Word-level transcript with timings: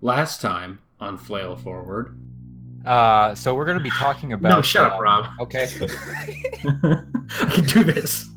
Last 0.00 0.40
time 0.40 0.78
on 1.00 1.16
Flail 1.18 1.56
Forward. 1.56 2.18
Uh, 2.84 3.34
so 3.34 3.54
we're 3.54 3.64
going 3.64 3.78
to 3.78 3.82
be 3.84 3.90
talking 3.90 4.32
about. 4.34 4.50
no, 4.50 4.62
shut 4.62 4.84
up, 4.84 4.94
um, 4.94 5.00
Rob. 5.02 5.26
Okay. 5.40 5.64
I 6.64 7.50
can 7.50 7.64
do 7.64 7.84
this. 7.84 8.28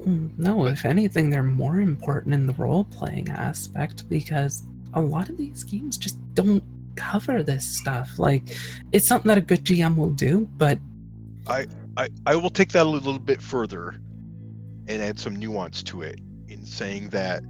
Mm, 0.00 0.36
No, 0.38 0.66
if 0.66 0.84
anything, 0.84 1.30
they're 1.30 1.42
more 1.42 1.80
important 1.80 2.34
in 2.34 2.46
the 2.46 2.54
role 2.54 2.84
playing 2.84 3.28
aspect 3.30 4.08
because 4.08 4.64
a 4.94 5.00
lot 5.00 5.28
of 5.28 5.36
these 5.36 5.62
games 5.64 5.96
just 5.96 6.16
don't 6.34 6.62
cover 6.96 7.42
this 7.42 7.64
stuff. 7.64 8.18
Like, 8.18 8.42
it's 8.90 9.06
something 9.06 9.28
that 9.28 9.38
a 9.38 9.42
good 9.42 9.64
GM 9.64 9.96
will 9.96 10.10
do, 10.10 10.48
but 10.56 10.78
I, 11.46 11.66
I, 11.96 12.08
I 12.26 12.36
will 12.36 12.50
take 12.50 12.70
that 12.72 12.82
a 12.86 12.88
little 12.88 13.18
bit 13.18 13.40
further 13.40 14.00
and 14.88 15.00
add 15.02 15.18
some 15.18 15.36
nuance 15.36 15.82
to 15.84 16.02
it 16.02 16.18
in 16.48 16.64
saying 16.66 17.08
that 17.10 17.42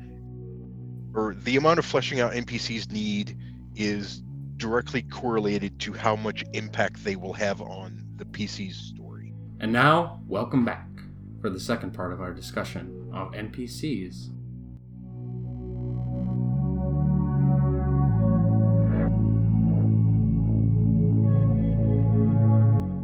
or 1.15 1.35
the 1.41 1.57
amount 1.57 1.79
of 1.79 1.85
fleshing 1.85 2.21
out 2.21 2.33
NPCs 2.33 2.91
need 2.93 3.37
is 3.75 4.23
directly 4.57 5.03
correlated 5.03 5.79
to 5.81 5.93
how 5.93 6.17
much 6.17 6.45
impact 6.53 7.03
they 7.05 7.17
will 7.17 7.33
have 7.33 7.61
on 7.61 8.05
the 8.17 8.25
PC's 8.25 8.77
story. 8.77 9.35
And 9.61 9.73
now, 9.73 10.21
welcome 10.27 10.65
back 10.65 10.89
for 11.41 11.51
the 11.51 11.61
second 11.61 11.93
part 11.93 12.13
of 12.13 12.21
our 12.21 12.33
discussion 12.33 13.11
of 13.13 13.33
NPCs. 13.33 14.31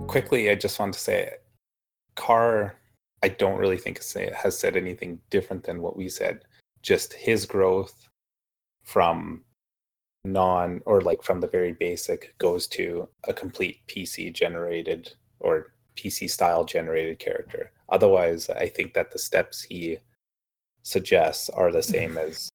quickly, 0.09 0.51
I 0.51 0.57
just 0.57 0.81
want 0.81 0.95
to 0.95 0.99
say, 0.99 1.35
Carr, 2.17 2.75
I 3.23 3.29
don't 3.29 3.59
really 3.59 3.77
think 3.77 4.03
say, 4.03 4.33
has 4.35 4.59
said 4.59 4.77
anything 4.77 5.21
different 5.31 5.63
than 5.63 5.81
what 5.81 5.97
we 5.97 6.09
said. 6.09 6.43
Just 6.83 7.13
his 7.13 7.47
growth 7.47 8.09
from 8.83 9.45
non 10.25 10.81
or 10.85 11.01
like 11.01 11.23
from 11.23 11.41
the 11.41 11.47
very 11.47 11.73
basic 11.73 12.37
goes 12.39 12.67
to 12.67 13.09
a 13.25 13.33
complete 13.33 13.81
PC 13.87 14.33
generated 14.33 15.15
or 15.41 15.73
PC 15.97 16.31
style 16.31 16.65
generated 16.65 17.19
character. 17.19 17.73
Otherwise, 17.89 18.51
I 18.51 18.69
think 18.69 18.95
that 18.95 19.11
the 19.11 19.19
steps 19.19 19.63
he 19.63 19.99
suggests 20.83 21.49
are 21.51 21.73
the 21.73 21.83
same 21.83 22.17
as 22.27 22.51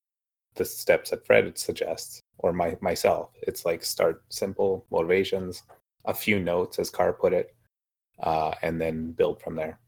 the 0.56 0.66
steps 0.66 1.10
that 1.10 1.26
Fred 1.26 1.58
suggests 1.58 2.22
or 2.40 2.54
my 2.54 2.78
myself. 2.82 3.30
It's 3.42 3.66
like 3.66 3.84
start 3.84 4.24
simple 4.30 4.86
motivations, 4.92 5.64
a 6.06 6.14
few 6.14 6.40
notes, 6.40 6.80
as 6.80 6.90
Carr 6.90 7.14
put 7.14 7.34
it, 7.34 7.56
uh, 8.22 8.54
and 8.62 8.80
then 8.80 9.12
build 9.12 9.42
from 9.42 9.56
there. 9.56 9.80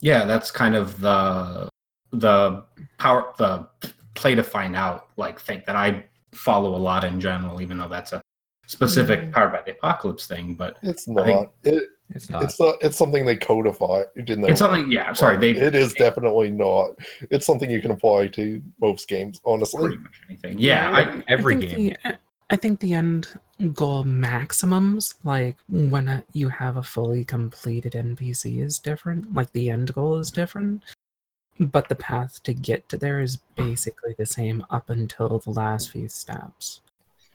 Yeah, 0.00 0.24
that's 0.24 0.50
kind 0.50 0.74
of 0.74 1.00
the 1.00 1.68
the 2.12 2.64
power 2.98 3.32
the 3.38 3.66
play 4.14 4.34
to 4.34 4.42
find 4.42 4.76
out 4.76 5.08
like 5.16 5.40
thing 5.40 5.62
that 5.66 5.76
I 5.76 6.04
follow 6.34 6.74
a 6.74 6.78
lot 6.78 7.04
in 7.04 7.20
general, 7.20 7.60
even 7.60 7.78
though 7.78 7.88
that's 7.88 8.12
a 8.12 8.22
specific 8.66 9.32
powered 9.32 9.52
by 9.52 9.62
the 9.64 9.72
apocalypse 9.72 10.26
thing. 10.26 10.54
But 10.54 10.78
It's 10.82 11.06
not. 11.08 11.26
think- 11.26 11.50
It, 11.64 11.88
It's 12.10 12.28
not. 12.30 12.42
it's 12.44 12.58
not. 12.60 12.76
It's 12.82 12.96
something 12.96 13.24
they 13.24 13.36
codify. 13.36 14.02
In 14.16 14.40
their 14.42 14.50
it's 14.50 14.58
something. 14.60 14.90
Yeah, 14.90 15.04
I'm 15.08 15.14
sorry. 15.14 15.36
They 15.38 15.50
It 15.50 15.74
is 15.74 15.92
definitely 15.94 16.50
not. 16.50 16.90
It's 17.30 17.46
something 17.46 17.70
you 17.70 17.80
can 17.80 17.90
apply 17.90 18.28
to 18.28 18.62
most 18.80 19.08
games, 19.08 19.40
honestly. 19.44 19.80
pretty 19.82 19.96
much 19.98 20.20
anything. 20.28 20.58
Yeah, 20.58 20.90
I, 20.90 21.22
Every 21.28 21.56
I 21.56 21.58
game. 21.58 21.96
The, 22.04 22.18
I 22.50 22.56
think 22.56 22.80
the 22.80 22.92
end 22.92 23.28
goal 23.72 24.04
maximums, 24.04 25.14
like 25.24 25.56
when 25.68 26.06
uh, 26.08 26.20
you 26.34 26.50
have 26.50 26.76
a 26.76 26.82
fully 26.82 27.24
completed 27.24 27.92
NPC, 27.94 28.60
is 28.62 28.78
different. 28.78 29.32
Like 29.32 29.50
the 29.52 29.70
end 29.70 29.94
goal 29.94 30.18
is 30.18 30.30
different, 30.30 30.82
but 31.66 31.88
the 31.88 31.94
path 31.94 32.42
to 32.44 32.52
get 32.54 32.88
to 32.88 32.96
there 32.96 33.20
is 33.20 33.36
basically 33.56 34.14
the 34.18 34.26
same 34.26 34.64
up 34.70 34.90
until 34.90 35.38
the 35.38 35.50
last 35.50 35.90
few 35.90 36.08
steps. 36.08 36.80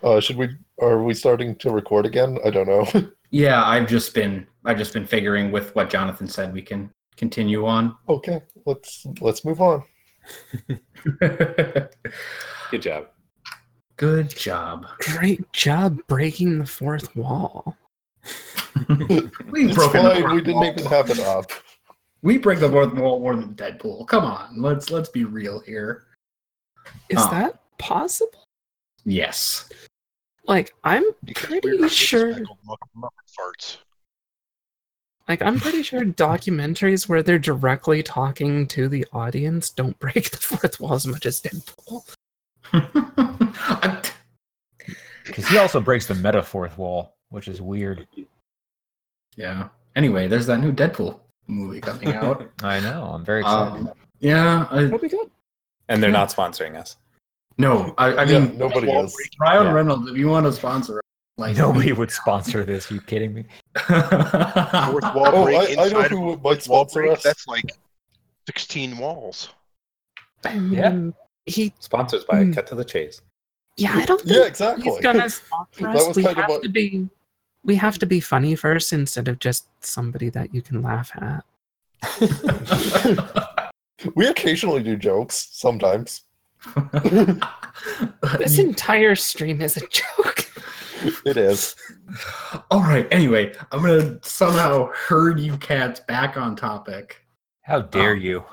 Uh, 0.03 0.19
should 0.19 0.37
we? 0.37 0.49
Are 0.81 1.01
we 1.03 1.13
starting 1.13 1.55
to 1.57 1.71
record 1.71 2.05
again? 2.05 2.37
I 2.45 2.49
don't 2.51 2.67
know. 2.67 2.87
yeah. 3.31 3.63
I've 3.65 3.87
just 3.87 4.13
been 4.13 4.45
I've 4.65 4.77
just 4.77 4.93
been 4.93 5.07
figuring 5.07 5.51
with 5.51 5.73
what 5.75 5.89
Jonathan 5.89 6.27
said. 6.27 6.53
We 6.53 6.61
can 6.61 6.91
continue 7.15 7.65
on. 7.65 7.95
okay, 8.07 8.41
let's 8.65 9.05
let's 9.21 9.43
move 9.43 9.59
on. 9.61 9.83
Good 11.19 12.81
job. 12.81 13.07
Good 13.95 14.29
job. 14.29 14.85
Great 14.99 15.51
job 15.53 15.99
breaking 16.07 16.59
the 16.59 16.65
fourth 16.65 17.15
wall. 17.15 17.75
We've 19.49 19.69
It's 19.69 19.75
broken 19.75 20.03
the 20.03 20.09
fine. 20.11 20.21
fourth 20.21 20.33
We 20.33 20.41
didn't 20.41 20.53
wall. 20.55 20.65
even 20.65 20.85
have 20.85 21.09
it 21.09 21.19
up. 21.21 21.51
We 22.27 22.37
break 22.37 22.59
the 22.59 22.69
fourth 22.69 22.93
wall 22.93 23.21
more 23.21 23.37
than 23.37 23.55
Deadpool. 23.55 24.05
Come 24.09 24.25
on, 24.25 24.61
let's 24.61 24.89
let's 24.89 25.07
be 25.07 25.23
real 25.23 25.61
here. 25.61 26.07
Is 27.07 27.19
Oh. 27.21 27.31
that 27.31 27.61
possible? 27.77 28.43
Yes. 29.05 29.69
Like 30.45 30.73
I'm 30.83 31.05
Because 31.23 31.45
Pretty 31.61 31.87
sure- 31.87 32.33
recycled 32.33 32.57
muck- 32.65 32.89
muck 32.93 33.13
farts. 33.39 33.77
like 35.29 35.41
I'm 35.41 35.57
pretty 35.57 35.83
sure 35.83 36.01
documentaries 36.27 37.07
where 37.07 37.23
they're 37.23 37.39
directly 37.39 38.03
talking 38.03 38.67
to 38.67 38.89
the 38.89 39.05
audience 39.13 39.69
don't 39.69 39.97
break 40.05 40.29
the 40.31 40.35
fourth 40.37 40.81
wall 40.81 40.95
as 40.95 41.07
much 41.07 41.25
as 41.25 41.39
Deadpool. 41.41 42.13
Because 45.25 45.47
he 45.47 45.57
also 45.57 45.79
breaks 45.79 46.07
the 46.07 46.15
meta 46.15 46.43
fourth 46.43 46.77
wall, 46.77 47.15
which 47.29 47.47
is 47.47 47.61
weird. 47.61 48.05
yeah. 49.37 49.69
Anyway, 49.95 50.27
there's 50.27 50.45
that 50.47 50.59
new 50.59 50.71
Deadpool 50.73 51.19
movie 51.47 51.81
coming 51.81 52.13
out. 52.13 52.49
I 52.63 52.79
know. 52.79 53.03
I'm 53.13 53.25
very 53.25 53.41
excited. 53.41 53.71
um, 53.87 53.91
yeah. 54.19 54.67
I, 54.71 54.83
That'll 54.83 54.99
be 54.99 55.09
good. 55.09 55.29
And 55.89 56.01
they're 56.03 56.09
Yeah. 56.09 56.17
not 56.17 56.29
sponsoring 56.29 56.75
us. 56.77 56.97
no, 57.57 57.93
I, 57.97 58.07
I 58.13 58.23
Yeah, 58.25 58.39
mean, 58.39 58.57
nobody 58.57 58.91
is. 58.91 59.15
Ryan 59.39 59.65
Yeah. 59.67 59.71
Reynolds, 59.71 60.11
if 60.11 60.17
you 60.17 60.27
want 60.27 60.45
to 60.45 60.53
sponsor, 60.53 60.97
us, 60.99 61.03
like 61.37 61.55
Nobody 61.57 61.91
would 61.93 62.11
sponsor 62.21 62.63
this. 62.65 62.91
Are 62.91 62.95
you 62.95 63.01
kidding 63.01 63.33
me? 63.33 63.45
Fourth 63.87 65.03
wall 65.15 65.27
Oh, 65.27 65.43
break 65.45 65.57
I, 65.57 65.71
I 65.71 65.75
know 65.75 65.83
inside 65.85 66.05
of 66.05 66.11
who 66.11 66.29
a 66.31 66.37
might 66.37 66.43
wall 66.43 66.59
sponsor 66.59 67.01
break, 67.01 67.11
us. 67.17 67.23
That's 67.23 67.47
like 67.47 67.71
16 68.47 68.97
walls. 68.97 69.49
Yeah. 70.45 70.51
mean, 70.89 71.13
he. 71.45 71.73
Sponsors 71.79 72.23
by 72.25 72.43
Hmm. 72.43 72.53
Cut 72.53 72.67
to 72.67 72.75
the 72.75 72.85
Chase. 72.85 73.21
Yeah, 73.77 73.93
I 73.95 74.05
don't 74.05 74.19
think 74.21 74.35
Yeah, 74.35 74.45
exactly. 74.45 74.83
he's 74.85 74.99
gonna 75.01 75.29
sponsor 75.29 75.81
That 75.83 75.95
us. 75.95 76.07
was 76.07 76.17
We 76.17 76.23
kind 76.23 76.37
of 76.37 76.41
have 76.43 76.49
what- 76.49 76.63
to 76.63 76.69
be. 76.69 77.07
We 77.63 77.75
have 77.75 77.97
to 77.99 78.05
be 78.05 78.19
funny 78.19 78.55
first 78.55 78.93
instead 78.93 79.27
of 79.27 79.39
just 79.39 79.67
somebody 79.83 80.29
that 80.29 80.53
you 80.53 80.61
can 80.61 80.81
laugh 80.81 81.11
at. 81.15 81.43
we 84.15 84.27
occasionally 84.27 84.83
do 84.83 84.95
jokes 84.95 85.49
sometimes. 85.51 86.23
This 88.39 88.57
entire 88.57 89.15
stream 89.15 89.61
is 89.61 89.77
a 89.77 89.81
joke. 89.87 90.49
It 91.25 91.37
is. 91.37 91.75
All 92.71 92.81
right. 92.81 93.07
Anyway, 93.11 93.53
I'm 93.71 93.81
gonna 93.83 94.17
somehow 94.23 94.89
herd 94.93 95.39
you 95.39 95.57
cats 95.57 95.99
back 95.99 96.37
on 96.37 96.55
topic. 96.55 97.21
How 97.61 97.81
dare 97.81 98.11
Oh. 98.11 98.15
you? 98.15 98.43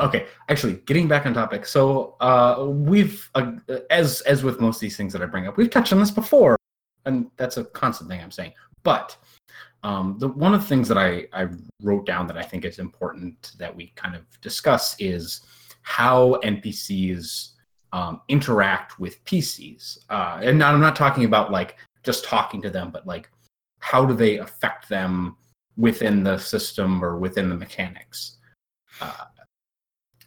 Okay, 0.00 0.26
actually, 0.48 0.74
getting 0.86 1.08
back 1.08 1.26
on 1.26 1.34
topic. 1.34 1.66
So, 1.66 2.16
uh, 2.20 2.64
we've, 2.68 3.28
uh, 3.34 3.52
as 3.90 4.20
as 4.22 4.42
with 4.44 4.60
most 4.60 4.76
of 4.76 4.80
these 4.80 4.96
things 4.96 5.12
that 5.12 5.22
I 5.22 5.26
bring 5.26 5.46
up, 5.48 5.56
we've 5.56 5.70
touched 5.70 5.92
on 5.92 5.98
this 5.98 6.10
before, 6.12 6.56
and 7.06 7.30
that's 7.36 7.56
a 7.56 7.64
constant 7.64 8.10
thing 8.10 8.20
I'm 8.20 8.30
saying. 8.30 8.52
But 8.82 9.16
um, 9.82 10.16
the 10.18 10.28
one 10.28 10.54
of 10.54 10.62
the 10.62 10.66
things 10.66 10.88
that 10.88 10.98
I 10.98 11.26
I 11.32 11.48
wrote 11.82 12.06
down 12.06 12.26
that 12.26 12.38
I 12.38 12.42
think 12.42 12.64
is 12.64 12.78
important 12.78 13.52
that 13.58 13.74
we 13.74 13.92
kind 13.96 14.14
of 14.14 14.22
discuss 14.40 14.96
is 14.98 15.42
how 15.82 16.40
NPCs 16.42 17.50
um, 17.92 18.22
interact 18.28 18.98
with 18.98 19.24
PCs, 19.24 19.98
uh, 20.10 20.40
and 20.42 20.62
I'm 20.62 20.80
not 20.80 20.96
talking 20.96 21.24
about 21.24 21.50
like 21.52 21.76
just 22.02 22.24
talking 22.24 22.60
to 22.62 22.70
them, 22.70 22.90
but 22.90 23.06
like 23.06 23.30
how 23.78 24.04
do 24.04 24.14
they 24.14 24.38
affect 24.38 24.88
them 24.88 25.36
within 25.76 26.22
the 26.22 26.38
system 26.38 27.04
or 27.04 27.18
within 27.18 27.48
the 27.48 27.54
mechanics. 27.54 28.38
Uh, 29.00 29.24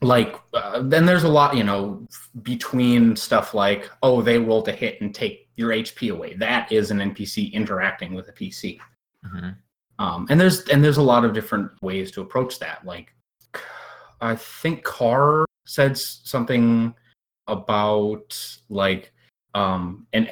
like 0.01 0.35
uh, 0.53 0.81
then 0.83 1.05
there's 1.05 1.23
a 1.23 1.27
lot 1.27 1.55
you 1.55 1.63
know 1.63 2.05
between 2.43 3.15
stuff 3.15 3.53
like 3.53 3.89
oh 4.03 4.21
they 4.21 4.37
roll 4.37 4.61
to 4.61 4.71
hit 4.71 5.01
and 5.01 5.13
take 5.15 5.47
your 5.55 5.71
hp 5.71 6.11
away 6.11 6.35
that 6.35 6.71
is 6.71 6.91
an 6.91 6.99
npc 6.99 7.51
interacting 7.53 8.13
with 8.13 8.27
a 8.29 8.31
pc 8.33 8.77
Mhm. 9.25 9.55
um, 9.97 10.27
and 10.29 10.39
there's 10.39 10.61
and 10.69 10.83
there's 10.83 10.97
a 10.97 11.01
lot 11.01 11.25
of 11.25 11.33
different 11.33 11.71
ways 11.81 12.11
to 12.11 12.21
approach 12.21 12.59
that 12.59 12.85
like 12.85 13.11
i 14.21 14.35
think 14.35 14.83
carr 14.83 15.45
said 15.65 15.97
something 15.97 16.93
about 17.47 18.37
like 18.69 19.11
um 19.55 20.05
an 20.13 20.25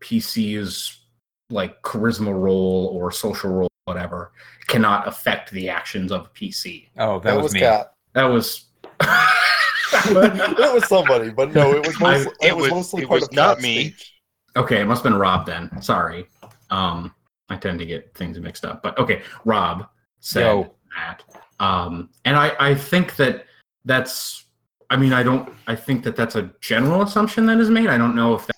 npc's 0.00 1.04
like 1.50 1.80
charisma 1.82 2.34
roll 2.34 2.90
or 2.92 3.10
social 3.12 3.50
roll 3.50 3.68
whatever 3.84 4.32
cannot 4.66 5.06
affect 5.08 5.50
the 5.52 5.68
actions 5.68 6.10
of 6.12 6.26
a 6.26 6.28
pc 6.30 6.88
Oh, 6.98 7.20
that, 7.20 7.30
That, 7.30 7.36
was, 7.36 7.42
was 7.44 7.54
me. 7.54 7.60
Cat. 7.60 7.92
that 8.14 8.24
was 8.26 8.66
it 9.00 10.74
was 10.74 10.86
somebody, 10.88 11.30
but 11.30 11.52
no, 11.52 11.72
it 11.74 11.86
was 11.86 11.96
I- 11.96 12.00
mostly, 12.00 12.32
it, 12.40 12.48
it 12.48 12.56
was 12.56 12.62
was- 12.62 12.70
mostly 12.70 13.02
it 13.02 13.08
part 13.08 13.20
was 13.20 13.28
of 13.28 13.34
not 13.34 13.60
me. 13.60 13.90
speech. 13.90 14.14
Okay, 14.56 14.80
it 14.80 14.86
must 14.86 15.02
have 15.04 15.12
been 15.12 15.18
Rob 15.20 15.46
then. 15.46 15.70
Sorry. 15.82 16.26
Um, 16.70 17.14
I 17.48 17.56
tend 17.56 17.78
to 17.78 17.86
get 17.86 18.12
things 18.14 18.38
mixed 18.40 18.64
up. 18.64 18.82
But 18.82 18.98
okay, 18.98 19.22
Rob 19.44 19.86
said 20.20 20.42
Yo. 20.46 20.74
that. 20.96 21.22
Um, 21.60 22.10
and 22.24 22.36
I, 22.36 22.52
I 22.58 22.74
think 22.74 23.16
that 23.16 23.46
that's 23.84 24.44
I 24.90 24.96
mean, 24.96 25.12
I 25.12 25.22
don't 25.22 25.52
I 25.66 25.76
think 25.76 26.02
that 26.04 26.16
that's 26.16 26.34
a 26.34 26.50
general 26.60 27.02
assumption 27.02 27.46
that 27.46 27.58
is 27.58 27.70
made. 27.70 27.88
I 27.88 27.98
don't 27.98 28.16
know 28.16 28.34
if 28.34 28.46
that 28.46 28.56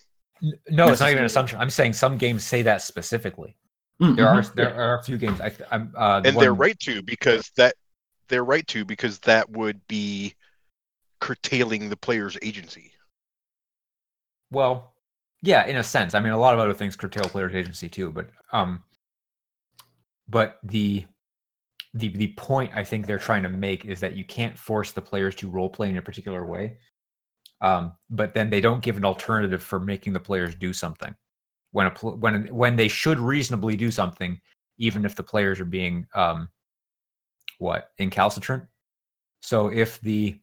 No, 0.71 0.89
it's 0.91 1.01
not 1.01 1.11
even 1.11 1.21
an 1.21 1.27
assumption. 1.27 1.59
I'm 1.61 1.71
saying 1.71 1.93
some 1.93 2.17
games 2.17 2.45
say 2.45 2.63
that 2.63 2.83
specifically. 2.83 3.57
Mm, 4.01 4.17
There 4.17 4.29
are 4.29 4.41
mhm. 4.41 4.55
there 4.55 4.75
are 4.75 4.99
a 4.99 5.03
few 5.03 5.19
games. 5.19 5.41
I, 5.41 5.53
I'm, 5.71 5.93
uh, 5.97 6.21
the 6.21 6.31
and 6.31 6.39
they're 6.41 6.55
right 6.55 6.79
to 6.81 7.03
because 7.03 7.51
that 7.57 7.75
they're 8.31 8.45
right 8.45 8.67
to 8.69 8.85
because 8.85 9.19
that 9.21 9.51
would 9.51 9.87
be 9.87 10.35
curtailing 11.21 11.89
the 11.89 11.97
player's 11.97 12.39
agency. 12.41 12.93
Well, 14.51 14.95
yeah, 15.43 15.67
in 15.67 15.77
a 15.77 15.85
sense. 15.85 16.15
I 16.15 16.21
mean, 16.21 16.33
a 16.33 16.39
lot 16.39 16.55
of 16.55 16.61
other 16.61 16.75
things 16.75 16.97
curtail 16.97 17.25
players' 17.25 17.55
agency 17.55 17.89
too, 17.89 18.11
but 18.11 18.29
um, 18.53 18.83
but 20.29 20.59
the 20.63 21.05
the 21.95 22.09
the 22.09 22.29
point 22.35 22.73
I 22.75 22.85
think 22.85 23.07
they're 23.07 23.19
trying 23.19 23.43
to 23.43 23.49
make 23.49 23.85
is 23.85 24.01
that 24.01 24.17
you 24.17 24.25
can't 24.25 24.59
force 24.59 24.93
the 24.93 25.03
players 25.03 25.35
to 25.37 25.51
role 25.51 25.69
play 25.69 25.91
in 25.91 25.97
a 25.97 26.03
particular 26.03 26.47
way. 26.47 26.79
Um, 27.61 27.93
but 28.09 28.33
then 28.33 28.49
they 28.49 28.61
don't 28.61 28.83
give 28.83 28.97
an 28.97 29.05
alternative 29.05 29.63
for 29.63 29.79
making 29.79 30.15
the 30.15 30.21
players 30.21 30.55
do 30.55 30.73
something 30.73 31.15
when 31.73 31.87
a 31.87 31.91
when 31.91 32.47
when 32.47 32.77
they 32.77 32.89
should 32.89 33.19
reasonably 33.19 33.77
do 33.77 33.91
something, 33.91 34.41
even 34.79 35.05
if 35.05 35.15
the 35.15 35.23
players 35.23 35.61
are 35.61 35.67
being 35.67 36.07
um, 36.15 36.49
what 37.61 37.91
incalcitrant. 37.99 38.67
So 39.43 39.69
if 39.69 40.01
the 40.01 40.39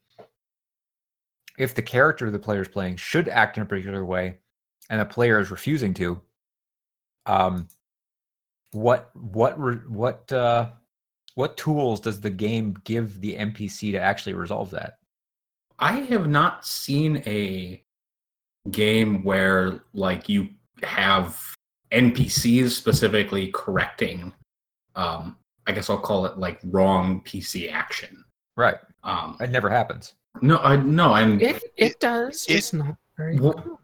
if 1.57 1.75
the 1.75 1.81
character 1.81 2.31
the 2.31 2.39
player 2.39 2.61
is 2.61 2.67
playing 2.67 2.97
should 2.97 3.27
act 3.27 3.57
in 3.57 3.63
a 3.63 3.65
particular 3.65 4.05
way 4.05 4.37
and 4.89 5.01
the 5.01 5.05
player 5.05 5.39
is 5.39 5.51
refusing 5.51 5.93
to 5.95 6.21
um 7.25 7.67
what 8.71 9.09
what 9.15 9.57
what 9.89 10.31
uh 10.31 10.69
what 11.33 11.57
tools 11.57 11.99
does 11.99 12.21
the 12.21 12.29
game 12.29 12.75
give 12.83 13.19
the 13.21 13.35
npc 13.35 13.91
to 13.91 13.97
actually 13.97 14.33
resolve 14.33 14.69
that 14.69 14.99
I 15.79 15.93
have 16.01 16.27
not 16.27 16.65
seen 16.65 17.17
a 17.27 17.83
game 18.71 19.23
where 19.23 19.83
like 19.93 20.27
you 20.27 20.49
have 20.83 21.39
NPCs 21.91 22.71
specifically 22.71 23.51
correcting 23.53 24.33
um 24.95 25.37
I 25.67 25.71
guess 25.73 25.89
I'll 25.89 25.97
call 25.99 26.25
it 26.25 26.37
like 26.37 26.59
wrong 26.63 27.21
PC 27.21 27.71
action. 27.71 28.23
right 28.55 28.77
Um 29.03 29.37
it 29.39 29.49
never 29.51 29.69
happens 29.69 30.15
no 30.41 30.57
I 30.59 30.75
no 30.77 31.13
I'm 31.13 31.39
It 31.39 31.55
it, 31.57 31.63
It- 31.77 31.99
does, 31.99 32.45
it- 32.47 32.53
just 32.55 32.73
not 32.73 32.95
very. 33.17 33.39
Well, 33.39 33.53
well. 33.65 33.79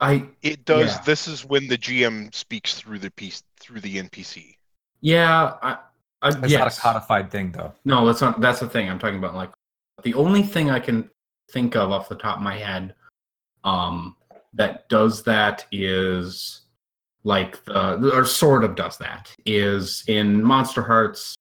I 0.00 0.26
It 0.42 0.64
does. 0.64 0.90
Yeah. 0.96 1.02
This 1.02 1.28
is 1.28 1.44
when 1.44 1.68
the 1.68 1.78
GM 1.78 2.34
speaks 2.34 2.74
through 2.74 2.98
the 2.98 3.10
piece 3.12 3.42
through 3.60 3.80
the 3.80 3.98
NPC. 3.98 4.56
yeah, 5.00 5.54
I, 5.62 5.78
I 6.22 6.28
it's 6.30 6.50
yes. 6.50 6.58
not 6.58 6.76
a 6.76 6.80
codified 6.80 7.30
thing 7.30 7.52
though 7.52 7.72
No, 7.84 8.04
that's 8.06 8.20
not. 8.20 8.40
That's 8.40 8.58
the 8.60 8.68
thing 8.68 8.88
I'm 8.90 8.98
talking 8.98 9.18
about. 9.18 9.34
Like 9.36 9.50
the 10.02 10.14
only 10.14 10.42
thing 10.42 10.70
I 10.70 10.80
can 10.80 11.08
think 11.52 11.76
of 11.76 11.90
off 11.92 12.08
the 12.08 12.16
top 12.16 12.38
of 12.38 12.42
my 12.42 12.56
head, 12.58 12.94
um, 13.64 14.16
that 14.54 14.88
does 14.88 15.22
that 15.24 15.66
is 15.70 16.61
like 17.24 17.62
the 17.64 18.10
or 18.14 18.24
sort 18.24 18.64
of 18.64 18.74
does 18.74 18.98
that 18.98 19.32
is 19.46 20.04
in 20.08 20.42
Monster 20.42 20.82
Hearts. 20.82 21.34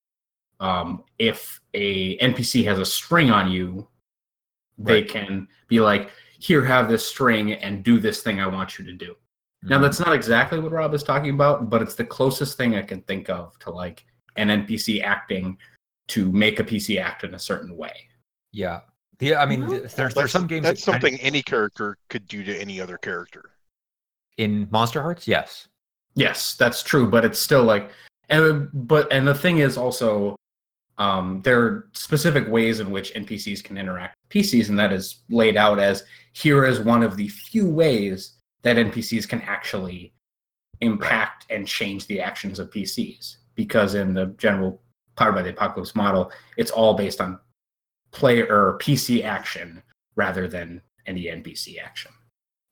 Um, 0.60 1.04
if 1.18 1.60
a 1.74 2.18
NPC 2.20 2.64
has 2.66 2.78
a 2.78 2.86
string 2.86 3.32
on 3.32 3.50
you, 3.52 3.88
they 4.78 5.02
Right. 5.02 5.10
can 5.10 5.48
be 5.68 5.80
like, 5.80 6.12
"Here, 6.40 6.64
have 6.64 6.88
this 6.88 7.06
string 7.08 7.54
and 7.54 7.84
do 7.84 8.00
this 8.00 8.22
thing 8.22 8.40
I 8.40 8.46
want 8.48 8.78
you 8.78 8.86
to 8.86 8.94
do." 8.94 9.16
Now 9.64 9.78
Mhm. 9.78 9.82
that's 9.84 10.00
not 10.00 10.14
exactly 10.14 10.60
what 10.60 10.72
Rob 10.72 10.94
is 10.94 11.04
talking 11.04 11.32
about, 11.32 11.70
but 11.70 11.82
it's 11.82 11.96
the 11.96 12.06
closest 12.06 12.58
thing 12.58 12.76
I 12.76 12.82
can 12.84 13.02
think 13.04 13.30
of 13.30 13.58
to 13.60 13.72
like 13.72 14.06
an 14.36 14.50
NPC 14.50 15.02
acting 15.02 15.58
to 16.08 16.32
make 16.32 16.60
a 16.60 16.64
PC 16.64 17.00
act 17.00 17.24
in 17.24 17.34
a 17.36 17.40
certain 17.40 17.76
way. 17.78 18.08
yeah 18.54 18.82
yeah. 19.22 19.42
i 19.42 19.46
mean 19.46 19.62
there's 19.66 19.94
there's 19.94 20.14
That's, 20.14 20.32
some 20.32 20.46
games 20.46 20.64
that's 20.66 20.84
that 20.84 20.92
kind 20.92 21.04
of- 21.04 21.10
something 21.10 21.22
any 21.22 21.42
character 21.42 21.98
could 22.10 22.28
do 22.28 22.44
to 22.44 22.54
any 22.60 22.82
other 22.82 22.98
character. 22.98 23.52
in 24.38 24.68
monster 24.72 25.02
hearts 25.02 25.26
yes 25.28 25.68
Yes, 26.16 26.56
that's 26.56 26.84
true, 26.84 27.10
but 27.10 27.24
it's 27.26 27.40
still 27.40 27.64
like 27.64 27.92
and 28.30 28.70
but 28.74 29.12
and 29.12 29.28
the 29.28 29.36
thing 29.36 29.60
is 29.60 29.78
also 29.78 30.36
um 30.98 31.42
there 31.44 31.62
are 31.62 31.90
specific 31.94 32.48
ways 32.48 32.80
in 32.80 32.90
which 32.90 33.14
NPCs 33.14 33.64
can 33.64 33.78
interact 33.78 34.16
with 34.24 34.44
PCs 34.44 34.70
and 34.70 34.80
that 34.80 34.92
is 34.92 35.20
laid 35.30 35.58
out 35.58 35.80
as 35.80 36.04
here 36.34 36.66
is 36.66 36.80
one 36.80 37.04
of 37.04 37.18
the 37.18 37.28
few 37.28 37.70
ways 37.70 38.38
that 38.64 38.78
NPCs 38.78 39.28
can 39.28 39.42
actually 39.42 40.14
impact 40.80 41.46
and 41.50 41.68
change 41.68 42.08
the 42.08 42.22
actions 42.22 42.58
of 42.58 42.72
PCs 42.72 43.38
because 43.56 43.96
in 43.96 44.14
the 44.14 44.28
general 44.38 44.82
powered 45.16 45.36
by 45.36 45.42
the 45.42 45.50
apocalypse 45.50 45.96
model 45.96 46.32
it's 46.58 46.72
all 46.72 46.94
based 46.94 47.22
on 47.22 47.40
player 48.12 48.46
or 48.50 48.78
PC 48.80 49.24
action 49.24 49.82
rather 50.16 50.48
than 50.48 50.82
any 51.06 51.24
NPC 51.26 51.82
action. 51.84 52.12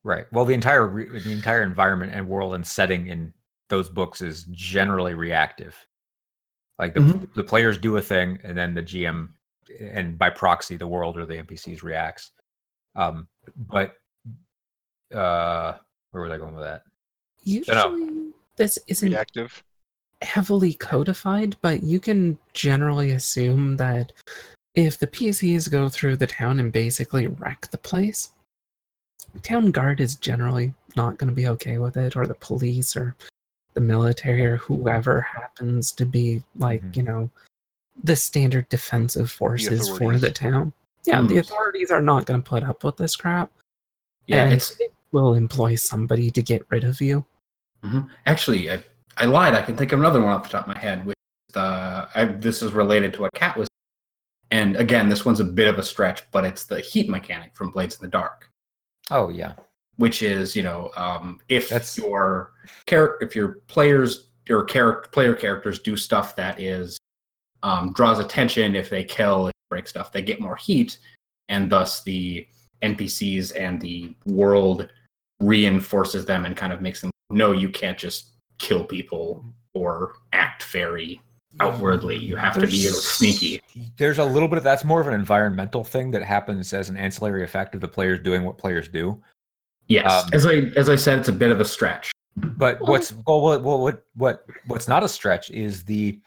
Right. 0.03 0.25
Well 0.31 0.45
the 0.45 0.53
entire 0.53 0.87
re- 0.87 1.19
the 1.19 1.31
entire 1.31 1.63
environment 1.63 2.13
and 2.13 2.27
world 2.27 2.55
and 2.55 2.65
setting 2.65 3.07
in 3.07 3.33
those 3.69 3.89
books 3.89 4.21
is 4.21 4.43
generally 4.51 5.13
reactive. 5.13 5.75
Like 6.79 6.93
the, 6.93 7.01
Mhm. 7.01 7.33
the 7.33 7.43
players 7.43 7.77
do 7.77 7.97
a 7.97 8.01
thing 8.01 8.39
and 8.43 8.57
then 8.57 8.73
the 8.73 8.81
gm 8.83 9.29
and 9.79 10.17
by 10.17 10.29
proxy 10.29 10.77
the 10.77 10.87
world 10.87 11.17
or 11.17 11.25
the 11.25 11.35
npcs 11.35 11.83
reacts. 11.83 12.31
Um 12.95 13.27
but 13.55 13.95
uh 15.13 15.73
where 16.11 16.23
was 16.23 16.31
i 16.31 16.37
going 16.37 16.55
with 16.55 16.63
that? 16.63 16.83
Usually, 17.43 18.31
this 18.57 18.77
isn't 18.87 19.11
Reactive. 19.11 19.63
heavily 20.21 20.73
codified, 20.73 21.55
but 21.61 21.81
you 21.83 21.99
can 21.99 22.37
generally 22.53 23.11
assume 23.11 23.77
that 23.77 24.11
if 24.75 24.99
the 24.99 25.07
PCs 25.07 25.71
go 25.71 25.87
through 25.89 26.17
the 26.17 26.27
town 26.27 26.59
and 26.59 26.71
basically 26.71 27.27
wreck 27.27 27.67
the 27.71 27.77
place, 27.77 28.31
town 29.43 29.71
guard 29.71 29.99
is 29.99 30.15
generally 30.15 30.73
not 30.95 31.17
going 31.17 31.29
to 31.29 31.35
be 31.35 31.47
okay 31.47 31.77
with 31.77 31.97
it, 31.97 32.15
or 32.15 32.25
the 32.27 32.33
police, 32.35 32.95
or 32.95 33.15
the 33.73 33.81
military, 33.81 34.45
or 34.45 34.57
whoever 34.57 35.21
happens 35.21 35.91
to 35.93 36.05
be 36.05 36.43
like, 36.55 36.83
Mhm. 36.83 36.95
you 36.95 37.03
know, 37.03 37.29
the 38.03 38.15
standard 38.15 38.67
defensive 38.69 39.29
forces 39.31 39.89
for 39.97 40.17
the 40.17 40.31
town. 40.31 40.73
Yeah, 41.05 41.21
the 41.21 41.35
Mhm. 41.35 41.39
authorities 41.39 41.91
are 41.91 42.01
not 42.01 42.25
going 42.25 42.41
to 42.41 42.49
put 42.49 42.63
up 42.63 42.83
with 42.83 42.97
this 42.97 43.15
crap. 43.15 43.51
Yeah, 44.25 44.43
and 44.45 44.53
it's 44.53 44.75
they 44.75 44.89
will 45.11 45.33
employ 45.33 45.75
somebody 45.75 46.29
to 46.31 46.41
get 46.41 46.65
rid 46.69 46.83
of 46.83 47.01
you. 47.01 47.25
Mhm. 47.83 48.09
Actually, 48.25 48.71
I, 48.71 48.83
I 49.17 49.25
lied. 49.25 49.53
I 49.53 49.61
can 49.61 49.75
think 49.75 49.91
of 49.91 49.99
another 49.99 50.21
one 50.21 50.33
off 50.33 50.43
the 50.43 50.49
top 50.49 50.67
of 50.67 50.75
my 50.75 50.79
head. 50.79 51.05
Which 51.05 51.15
uh, 51.55 52.07
I, 52.13 52.25
this 52.25 52.61
is 52.61 52.73
related 52.73 53.13
to 53.13 53.21
what 53.21 53.33
Cat 53.33 53.57
was. 53.57 53.67
And 54.51 54.75
again, 54.75 55.09
this 55.09 55.25
one's 55.25 55.39
a 55.39 55.43
bit 55.43 55.67
of 55.67 55.79
a 55.79 55.83
stretch, 55.83 56.29
but 56.31 56.45
it's 56.45 56.65
the 56.65 56.79
heat 56.79 57.09
mechanic 57.09 57.55
from 57.55 57.71
Blades 57.71 57.95
in 57.95 58.01
the 58.01 58.07
Dark, 58.07 58.49
oh 59.11 59.29
yeah. 59.29 59.53
which 59.97 60.21
is 60.23 60.55
you 60.55 60.63
know 60.63 60.91
um, 60.95 61.39
if 61.49 61.69
That's- 61.69 61.97
your 61.97 62.53
character, 62.85 63.25
if 63.25 63.35
your 63.35 63.59
players 63.67 64.27
your 64.47 64.63
character 64.63 65.09
player 65.11 65.33
characters 65.35 65.79
do 65.79 65.95
stuff 65.95 66.35
that 66.35 66.59
is 66.59 66.97
um, 67.61 67.91
draws 67.93 68.19
attention, 68.19 68.75
if 68.75 68.89
they 68.89 69.03
kill, 69.03 69.51
break 69.69 69.87
stuff, 69.87 70.11
they 70.11 70.21
get 70.21 70.39
more 70.39 70.55
heat, 70.55 70.97
and 71.49 71.69
thus 71.69 72.03
the 72.03 72.47
NPCs 72.81 73.51
and 73.59 73.81
the 73.81 74.15
world 74.25 74.89
reinforces 75.41 76.25
them 76.25 76.45
and 76.45 76.55
kind 76.55 76.73
of 76.73 76.81
makes 76.81 77.01
them 77.01 77.11
know 77.29 77.51
you 77.51 77.69
can't 77.69 77.97
just 77.97 78.31
kill 78.57 78.83
people 78.83 79.45
or 79.73 80.13
act 80.33 80.63
very 80.63 81.21
outwardly. 81.59 82.17
You 82.17 82.35
have 82.35 82.53
to 82.55 82.67
be 82.67 82.77
sneaky. 82.87 83.61
there's 83.97 84.17
a 84.19 84.25
little 84.25 84.47
bit 84.47 84.57
of 84.57 84.63
that's 84.63 84.83
more 84.83 85.01
of 85.01 85.07
an 85.07 85.13
environmental 85.13 85.83
thing 85.83 86.11
that 86.11 86.23
happens 86.23 86.73
as 86.73 86.89
an 86.89 86.97
ancillary 86.97 87.43
effect 87.43 87.75
of 87.75 87.81
the 87.81 87.87
players 87.87 88.19
doing 88.23 88.43
what 88.43 88.57
players 88.57 88.87
do 88.87 89.21
Yes, 89.87 90.23
Um, 90.25 90.29
as 90.33 90.45
I 90.45 90.53
as 90.77 90.87
I 90.87 90.95
said, 90.95 91.17
it's 91.17 91.29
a 91.29 91.33
bit 91.33 91.49
of 91.51 91.59
a 91.59 91.65
stretch. 91.65 92.11
But 92.35 92.79
what's 92.79 93.11
well, 93.25 93.41
what, 93.41 93.63
what 93.63 93.79
what 93.79 94.03
what 94.15 94.45
what's 94.67 94.87
not 94.87 95.03
a 95.03 95.09
stretch 95.09 95.49
is 95.49 95.83
the 95.83 96.19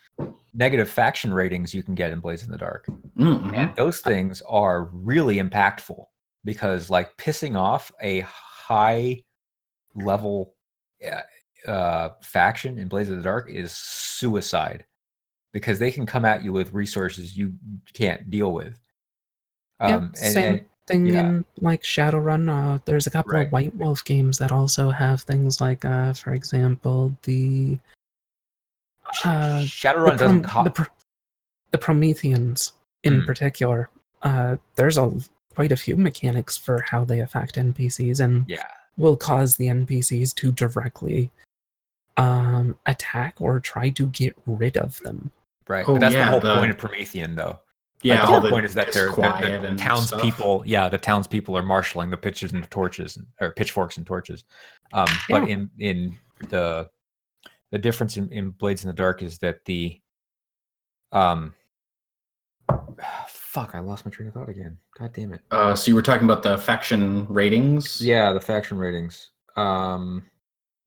negative 0.53 0.91
faction 0.91 1.33
ratings 1.33 1.73
you 1.73 1.85
can 1.85 1.95
get 1.95 2.11
in 2.11 2.19
Blades 2.19 2.43
in 2.43 2.51
the 2.51 2.59
Dark, 2.59 2.87
Mhm. 3.17 3.57
and 3.57 3.77
those 3.77 4.01
things 4.01 4.43
are 4.49 4.87
really 4.93 5.37
impactful 5.37 6.05
because 6.45 6.91
like 6.91 7.17
pissing 7.19 7.57
off 7.57 7.93
a 8.03 8.21
high 8.27 9.23
level 9.95 10.57
uh, 11.09 11.71
uh, 11.71 12.09
faction 12.21 12.79
in 12.79 12.89
Blades 12.89 13.11
of 13.11 13.17
the 13.17 13.23
Dark 13.23 13.49
is 13.49 13.71
suicide 13.73 14.85
because 15.53 15.79
they 15.79 15.91
can 15.91 16.07
come 16.07 16.25
at 16.25 16.43
you 16.43 16.53
with 16.53 16.73
resources 16.73 17.37
you 17.37 17.53
can't 17.93 18.31
deal 18.31 18.53
with. 18.53 18.79
Yeah, 19.81 19.97
Um, 19.97 20.05
and, 20.05 20.17
same 20.17 20.55
and- 20.55 20.65
thing 20.87 21.07
yeah. 21.07 21.21
in 21.21 21.45
like 21.61 21.83
Shadowrun. 21.83 22.49
Uh, 22.49 22.79
there's 22.85 23.07
a 23.07 23.11
couple 23.11 23.33
Right. 23.33 23.47
of 23.47 23.53
White 23.53 23.75
Wolf 23.77 24.05
games 24.05 24.39
that 24.39 24.51
also 24.53 24.91
have 24.91 25.23
things 25.23 25.61
like, 25.61 25.85
uh, 25.85 26.13
for 26.15 26.33
example, 26.35 27.17
the 27.23 27.79
uh, 29.25 29.61
the, 29.61 29.65
Shadowrun 29.67 30.19
doesn't 30.19 30.43
Prom- 30.45 30.65
the, 30.65 30.71
Pro- 30.71 30.87
the 31.71 31.79
Prometheans 31.79 32.73
in 33.05 33.21
Hmm. 33.21 33.27
particular. 33.27 33.91
Uh, 34.23 34.57
there's 34.77 34.97
a 34.99 35.13
quite 35.55 35.73
a 35.73 35.77
few 35.77 35.97
mechanics 35.97 36.57
for 36.57 36.81
how 36.83 37.05
they 37.05 37.21
affect 37.21 37.57
NPCs 37.57 38.21
and 38.21 38.45
yeah. 38.49 38.67
will 38.97 39.17
cause 39.17 39.57
the 39.57 39.67
NPCs 39.67 40.35
to 40.37 40.51
directly 40.53 41.31
um, 42.17 42.79
attack 42.87 43.35
or 43.41 43.61
try 43.61 43.91
to 43.91 44.07
get 44.07 44.35
rid 44.47 44.77
of 44.79 44.99
them. 45.01 45.31
Right. 45.73 45.87
Oh, 45.89 45.95
but 45.95 46.01
that's 46.03 46.15
yeah, 46.15 46.27
the 46.27 46.31
whole 46.31 46.41
the- 46.41 46.57
point 46.57 46.71
of 46.71 46.77
Promethean, 46.77 47.35
though. 47.35 47.59
Yeah, 48.03 48.15
Like, 48.15 48.21
the 48.23 48.27
whole 48.27 48.41
the 48.41 48.51
point 48.51 48.65
is 48.67 48.75
that 48.75 48.93
they're, 48.93 49.11
the, 49.11 49.69
the 49.71 49.77
townspeople. 49.79 50.65
Yeah, 50.67 50.89
the 50.89 50.99
townspeople 50.99 51.57
are 51.57 51.63
marshaling 51.63 52.11
the 52.11 52.17
pitches 52.17 52.53
and 52.53 52.63
the 52.63 52.67
torches, 52.67 53.17
or 53.41 53.53
pitchforks 53.53 53.97
and 53.97 54.05
torches. 54.05 54.45
Um, 54.93 55.07
But 55.29 55.49
in 55.49 55.71
in 55.79 56.19
the 56.49 56.91
the 57.71 57.79
difference 57.79 58.17
in, 58.17 58.29
in 58.33 58.51
Blades 58.51 58.83
in 58.85 58.89
the 58.89 58.93
Dark 58.93 59.23
is 59.23 59.39
that 59.39 59.65
the 59.65 60.01
um 61.13 61.55
fuck, 63.29 63.75
I 63.75 63.79
lost 63.81 64.05
my 64.05 64.11
train 64.11 64.29
of 64.29 64.35
thought 64.35 64.49
again. 64.49 64.77
God 64.99 65.13
damn 65.15 65.33
it. 65.33 65.41
Uh, 65.51 65.75
so 65.75 65.89
you 65.89 65.95
were 65.95 66.03
talking 66.03 66.25
about 66.25 66.43
the 66.43 66.59
faction 66.59 67.27
ratings. 67.29 68.01
Yeah, 68.01 68.33
the 68.33 68.41
faction 68.41 68.79
ratings. 68.79 69.31
Um 69.57 70.25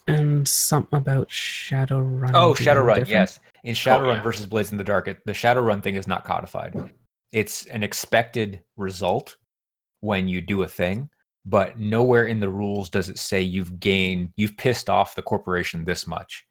And 0.07 0.45
something 0.47 0.99
about 0.99 1.29
Shadowrun. 1.29 2.31
Oh, 2.33 2.53
being 2.53 2.67
Shadowrun, 2.67 3.07
yes. 3.07 3.39
In 3.65 3.73
Shadowrun 3.73 4.17
yeah. 4.17 4.21
versus 4.21 4.45
Blades 4.45 4.71
in 4.71 4.77
the 4.77 4.83
Dark, 4.83 5.07
it, 5.07 5.17
the 5.25 5.31
Shadowrun 5.31 5.81
thing 5.81 5.95
is 5.95 6.07
not 6.07 6.23
codified. 6.23 6.91
It's 7.31 7.65
an 7.65 7.81
expected 7.81 8.61
result 8.77 9.37
when 10.01 10.27
you 10.27 10.39
do 10.39 10.61
a 10.61 10.67
thing, 10.67 11.09
but 11.47 11.79
nowhere 11.79 12.25
in 12.25 12.39
the 12.39 12.49
rules 12.49 12.91
does 12.91 13.09
it 13.09 13.17
say 13.17 13.41
you've 13.41 13.79
gained, 13.79 14.29
you've 14.37 14.55
pissed 14.55 14.87
off 14.87 15.15
the 15.15 15.23
corporation 15.23 15.83
this 15.83 16.05
much, 16.05 16.45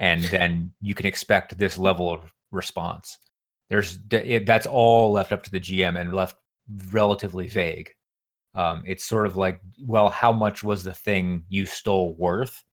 and 0.00 0.24
then 0.32 0.72
you 0.80 0.92
can 0.92 1.06
expect 1.06 1.56
this 1.56 1.78
level 1.78 2.12
of 2.12 2.34
response. 2.50 3.16
There's 3.70 4.00
it, 4.10 4.44
that's 4.44 4.66
all 4.66 5.12
left 5.12 5.30
up 5.30 5.44
to 5.44 5.50
the 5.52 5.60
GM 5.60 6.00
and 6.00 6.12
left 6.12 6.34
relatively 6.90 7.46
vague. 7.46 7.90
Um, 8.56 8.82
it's 8.84 9.04
sort 9.04 9.26
of 9.26 9.36
like, 9.36 9.60
well, 9.86 10.08
how 10.08 10.32
much 10.32 10.64
was 10.64 10.82
the 10.82 10.94
thing 10.94 11.44
you 11.48 11.64
stole 11.64 12.14
worth? 12.14 12.64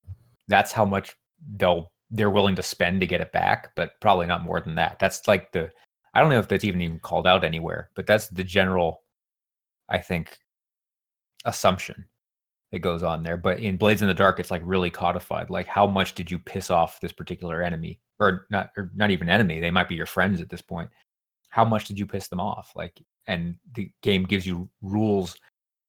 That's 0.48 0.72
how 0.72 0.86
much 0.86 1.14
they'll 1.58 1.92
they're 2.16 2.30
willing 2.30 2.56
to 2.56 2.64
spend 2.64 3.02
to 3.02 3.08
get 3.08 3.22
it 3.22 3.32
back, 3.32 3.76
but 3.76 4.00
probably 4.02 4.26
not 4.26 4.44
more 4.44 4.62
than 4.62 4.76
that. 4.76 5.00
That's 5.00 5.28
like 5.28 5.52
the 5.52 5.70
I 6.14 6.22
don't 6.22 6.30
know 6.30 6.40
if 6.40 6.48
that's 6.48 6.64
even 6.64 6.82
even 6.82 7.00
called 7.00 7.28
out 7.28 7.44
anywhere, 7.44 7.90
but 7.96 8.08
that's 8.08 8.30
the 8.30 8.44
general, 8.44 9.02
I 9.90 9.98
think, 9.98 10.38
assumption 11.44 12.06
that 12.72 12.80
goes 12.80 13.04
on 13.04 13.22
there. 13.22 13.38
But 13.38 13.60
in 13.60 13.78
Blades 13.78 14.02
in 14.02 14.08
the 14.08 14.14
Dark, 14.14 14.40
it's 14.40 14.52
like 14.52 14.62
really 14.64 14.90
codified. 14.90 15.50
Like 15.50 15.68
how 15.68 15.86
much 15.86 16.16
did 16.16 16.32
you 16.32 16.40
piss 16.40 16.72
off 16.72 17.02
this 17.02 17.12
particular 17.12 17.62
enemy, 17.62 18.00
or 18.20 18.48
not, 18.50 18.70
or 18.78 18.92
not 18.96 19.12
even 19.12 19.30
enemy? 19.30 19.60
They 19.60 19.72
might 19.72 19.90
be 19.90 19.96
your 19.96 20.06
friends 20.06 20.42
at 20.42 20.50
this 20.50 20.62
point. 20.62 20.90
How 21.50 21.66
much 21.66 21.86
did 21.86 22.00
you 22.00 22.06
piss 22.06 22.28
them 22.28 22.40
off? 22.40 22.72
Like, 22.76 23.02
and 23.28 23.56
the 23.74 23.92
game 24.02 24.24
gives 24.24 24.46
you 24.46 24.70
rules 24.82 25.36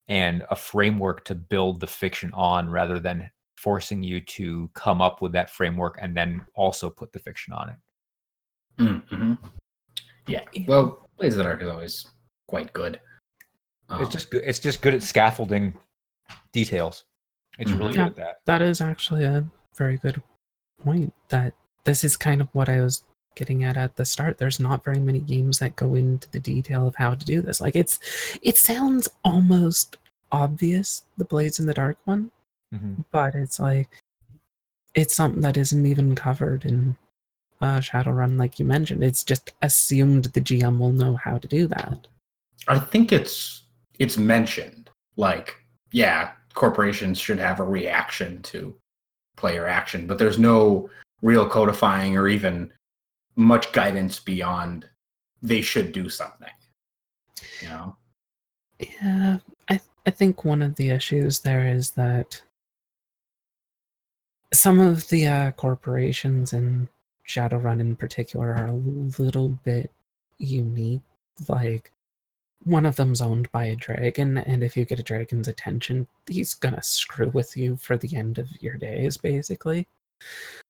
and 0.09 0.45
a 0.51 0.57
framework 0.57 1.25
to 1.25 1.35
build 1.35 1.81
the 1.81 1.87
fiction 1.87 2.31
on, 2.35 2.69
rather 2.71 2.99
than 2.99 3.31
forcing 3.67 4.01
you 4.01 4.21
to 4.21 4.71
come 4.75 5.03
up 5.03 5.21
with 5.21 5.33
that 5.33 5.51
framework 5.51 5.99
and 6.01 6.17
then 6.17 6.41
also 6.55 6.89
put 6.89 7.13
the 7.13 7.19
fiction 7.19 7.53
on 7.53 7.69
it. 7.71 7.77
Mm-hmm. 8.79 9.33
Yeah. 10.29 10.43
Well, 10.69 11.09
Blades 11.19 11.35
of 11.35 11.39
the 11.39 11.43
Dark 11.43 11.63
is 11.63 11.69
always 11.69 12.07
quite 12.47 12.73
good. 12.73 13.01
Um, 13.89 14.03
it's 14.03 14.13
just 14.13 14.31
good. 14.31 14.45
It's 14.47 14.61
just 14.61 14.83
good 14.83 14.95
at 14.95 15.03
scaffolding 15.03 15.75
details. 16.53 17.07
It's 17.59 17.73
Mhm. 17.73 17.79
really 17.81 17.95
Yeah. 17.95 18.05
good 18.05 18.11
at 18.11 18.17
that. 18.17 18.37
That 18.45 18.63
is 18.63 18.81
actually 18.81 19.25
a 19.25 19.45
very 19.75 19.97
good 19.97 20.23
point. 20.85 21.13
That 21.31 21.53
this 21.83 22.05
is 22.05 22.17
kind 22.17 22.41
of 22.41 22.49
what 22.53 22.69
I 22.69 22.81
was 22.81 23.03
getting 23.35 23.65
at 23.65 23.77
at 23.77 23.97
the 23.97 24.05
start. 24.05 24.39
There's 24.39 24.61
not 24.61 24.85
very 24.85 25.01
many 25.01 25.19
games 25.19 25.59
that 25.59 25.75
go 25.75 25.97
into 25.97 26.31
the 26.31 26.39
detail 26.39 26.87
of 26.87 26.95
how 26.95 27.17
to 27.17 27.25
do 27.27 27.43
this. 27.43 27.61
Like 27.61 27.75
it's, 27.75 27.99
it 28.43 28.57
sounds 28.59 29.09
almost 29.25 29.97
obvious, 30.31 31.03
the 31.17 31.25
Blades 31.25 31.59
in 31.59 31.67
the 31.67 31.75
Dark 31.75 31.99
one, 32.05 32.31
Mhm. 32.75 33.05
but 33.11 33.35
it's 33.35 33.61
like, 33.61 33.89
it's 34.95 35.15
something 35.15 35.43
that 35.43 35.57
isn't 35.57 35.87
even 35.87 36.15
covered 36.15 36.65
in 36.65 36.97
uh, 37.61 37.81
Shadowrun, 37.81 38.39
like 38.39 38.59
you 38.59 38.65
mentioned. 38.65 39.03
It's 39.03 39.25
just 39.25 39.53
assumed 39.63 40.25
the 40.25 40.41
GM 40.41 40.79
will 40.79 40.93
know 40.93 41.17
how 41.17 41.39
to 41.39 41.49
do 41.49 41.67
that. 41.69 42.07
I 42.69 42.79
think 42.79 43.13
it's 43.13 43.63
it's 43.99 44.19
mentioned 44.19 44.91
like 45.17 45.57
yeah, 45.93 46.33
corporations 46.55 47.19
should 47.19 47.39
have 47.39 47.61
a 47.61 47.65
reaction 47.65 48.43
to 48.43 48.75
player 49.37 49.67
action, 49.67 50.07
but 50.07 50.19
there's 50.19 50.39
no 50.39 50.91
real 51.23 51.49
codifying 51.49 52.17
or 52.17 52.29
even 52.29 52.73
much 53.37 53.73
guidance 53.73 54.19
beyond 54.19 54.87
they 55.43 55.61
should 55.61 55.93
do 55.93 56.09
something. 56.09 56.51
You 57.63 57.69
know. 57.69 57.97
Yeah, 58.79 59.39
I 59.69 59.81
I 60.07 60.11
think 60.11 60.45
one 60.45 60.63
of 60.63 60.75
the 60.77 60.91
issues 60.91 61.41
there 61.41 61.67
is 61.67 61.93
that 61.93 62.43
some 64.53 64.81
of 64.81 65.09
the 65.09 65.27
uh, 65.27 65.51
corporations 65.53 66.53
in 66.53 66.89
Shadowrun 67.29 67.81
in 67.81 67.97
particular 67.97 68.55
are 68.55 68.69
a 68.69 68.75
little 69.19 69.59
bit 69.65 69.91
unique. 70.39 71.03
Like 71.49 71.93
one 72.65 72.87
of 72.87 72.97
them's 72.97 73.21
owned 73.21 73.51
by 73.53 73.67
a 73.67 73.77
dragon, 73.77 74.39
and 74.39 74.63
if 74.63 74.77
you 74.77 74.85
get 74.85 75.01
a 75.01 75.05
dragon's 75.05 75.49
attention, 75.49 76.07
he's 76.27 76.55
gonna 76.55 76.83
screw 76.83 77.29
with 77.31 77.57
you 77.57 77.77
for 77.77 77.97
the 77.97 78.17
end 78.17 78.39
of 78.39 78.49
your 78.61 78.77
days, 78.77 79.17
basically. 79.17 79.87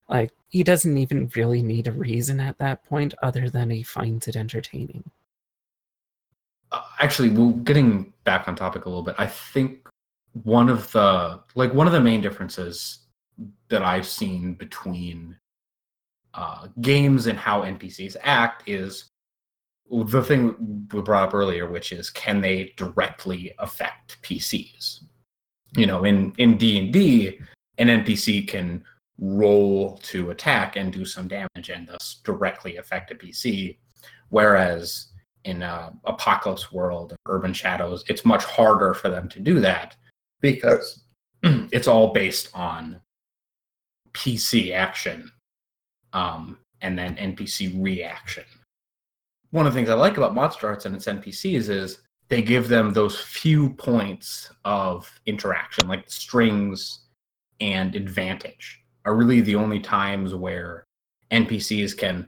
Like 0.09 0.31
he 0.49 0.63
doesn't 0.63 0.97
even 0.97 1.31
really 1.35 1.61
need 1.61 1.87
a 1.87 1.91
reason 1.91 2.39
at 2.39 2.57
that 2.57 2.83
point, 2.85 3.13
other 3.21 3.49
than 3.49 3.69
he 3.69 3.83
finds 3.83 4.27
it 4.27 4.35
entertaining. 4.35 5.03
Uh, 6.71 6.81
actually 6.99 7.29
well 7.29 7.51
getting 7.51 8.11
back 8.25 8.45
on 8.49 8.53
topic 8.53 8.83
a 8.83 8.89
little 8.89 9.01
bit 9.01 9.15
i 9.17 9.25
think 9.25 9.87
one 10.43 10.67
of 10.67 10.91
the 10.91 11.39
like 11.55 11.73
one 11.73 11.87
of 11.87 11.93
the 11.93 12.01
main 12.01 12.19
differences 12.19 13.06
that 13.69 13.83
i've 13.83 14.07
seen 14.07 14.53
between 14.53 15.35
uh, 16.33 16.67
games 16.81 17.27
and 17.27 17.37
how 17.37 17.61
npcs 17.61 18.15
act 18.21 18.67
is 18.67 19.09
the 19.89 20.21
thing 20.21 20.87
we 20.91 21.01
brought 21.01 21.29
up 21.29 21.33
earlier 21.33 21.69
which 21.69 21.91
is 21.91 22.09
can 22.09 22.41
they 22.41 22.73
directly 22.77 23.53
affect 23.59 24.21
pcs 24.21 25.03
you 25.75 25.85
know 25.85 26.03
in 26.03 26.33
in 26.37 26.57
d&d 26.57 27.39
an 27.77 27.87
npc 28.03 28.47
can 28.47 28.83
roll 29.19 29.97
to 30.03 30.29
attack 30.29 30.75
and 30.75 30.93
do 30.93 31.03
some 31.05 31.27
damage 31.27 31.69
and 31.69 31.87
thus 31.87 32.21
directly 32.23 32.77
affect 32.77 33.11
a 33.11 33.15
pc 33.15 33.77
whereas 34.29 35.07
in 35.45 35.63
uh, 35.63 35.89
apocalypse 36.05 36.71
world 36.71 37.15
urban 37.27 37.53
shadows 37.53 38.03
it's 38.07 38.25
much 38.25 38.43
harder 38.43 38.93
for 38.93 39.09
them 39.09 39.27
to 39.29 39.39
do 39.39 39.59
that 39.59 39.95
because 40.41 41.03
it's 41.43 41.87
all 41.87 42.13
based 42.13 42.49
on 42.53 42.99
pc 44.17 44.73
action 44.73 45.31
um, 46.13 46.57
and 46.81 46.97
then 46.97 47.15
npc 47.17 47.71
reaction 47.81 48.43
one 49.51 49.65
of 49.67 49.73
the 49.73 49.77
things 49.77 49.89
i 49.89 49.93
like 49.93 50.17
about 50.17 50.35
Monster 50.35 50.67
Hearts 50.67 50.85
and 50.85 50.95
its 50.95 51.05
npcs 51.05 51.69
is 51.69 51.99
they 52.29 52.41
give 52.41 52.67
them 52.67 52.91
those 52.91 53.19
few 53.19 53.69
points 53.69 54.51
of 54.65 55.09
interaction 55.25 55.87
like 55.87 56.09
strings 56.09 57.01
and 57.61 57.95
advantage 57.95 58.81
are 59.05 59.15
really 59.15 59.41
the 59.41 59.55
only 59.55 59.79
times 59.79 60.33
where 60.33 60.83
npcs 61.31 61.97
can 61.97 62.27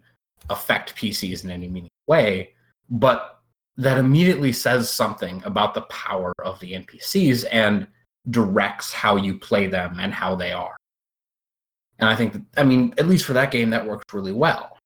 affect 0.49 0.95
pcs 0.95 1.43
in 1.43 1.49
any 1.49 1.67
meaningful 1.67 1.89
way 2.07 2.53
but 2.89 3.39
that 3.79 3.97
immediately 3.97 4.51
says 4.51 4.89
something 4.89 5.41
about 5.45 5.73
the 5.73 5.81
power 5.83 6.33
of 6.43 6.59
the 6.59 6.73
NPCs 6.73 7.45
and 7.49 7.87
directs 8.29 8.91
how 8.91 9.15
you 9.15 9.39
play 9.39 9.67
them 9.67 9.97
and 10.01 10.13
how 10.13 10.35
they 10.35 10.51
are. 10.51 10.75
And 11.99 12.09
I 12.09 12.15
think, 12.15 12.41
I 12.57 12.63
mean, 12.63 12.93
at 12.97 13.07
least 13.07 13.25
for 13.25 13.33
that 13.33 13.51
game, 13.51 13.69
that 13.71 13.85
works 13.85 14.13
really 14.13 14.31
well. 14.31 14.77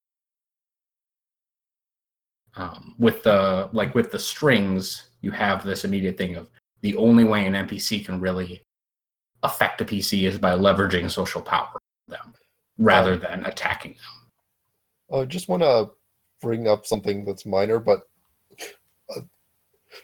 Um, 2.55 2.95
with 2.99 3.23
the 3.23 3.69
like 3.71 3.95
with 3.95 4.11
the 4.11 4.19
strings, 4.19 5.09
you 5.21 5.31
have 5.31 5.63
this 5.63 5.85
immediate 5.85 6.17
thing 6.17 6.35
of 6.35 6.49
the 6.81 6.95
only 6.97 7.23
way 7.23 7.45
an 7.47 7.53
NPC 7.53 8.05
can 8.05 8.19
really 8.19 8.61
affect 9.41 9.81
a 9.81 9.85
PC 9.85 10.27
is 10.27 10.37
by 10.37 10.51
leveraging 10.51 11.09
social 11.09 11.41
power 11.41 11.79
them 12.07 12.33
rather 12.77 13.17
than 13.17 13.45
attacking 13.45 13.93
them. 13.93 15.21
I 15.21 15.25
just 15.25 15.49
want 15.49 15.63
to 15.63 15.91
bring 16.41 16.67
up 16.67 16.85
something 16.85 17.25
that's 17.25 17.45
minor, 17.45 17.79
but 17.79 18.07
uh, 19.15 19.21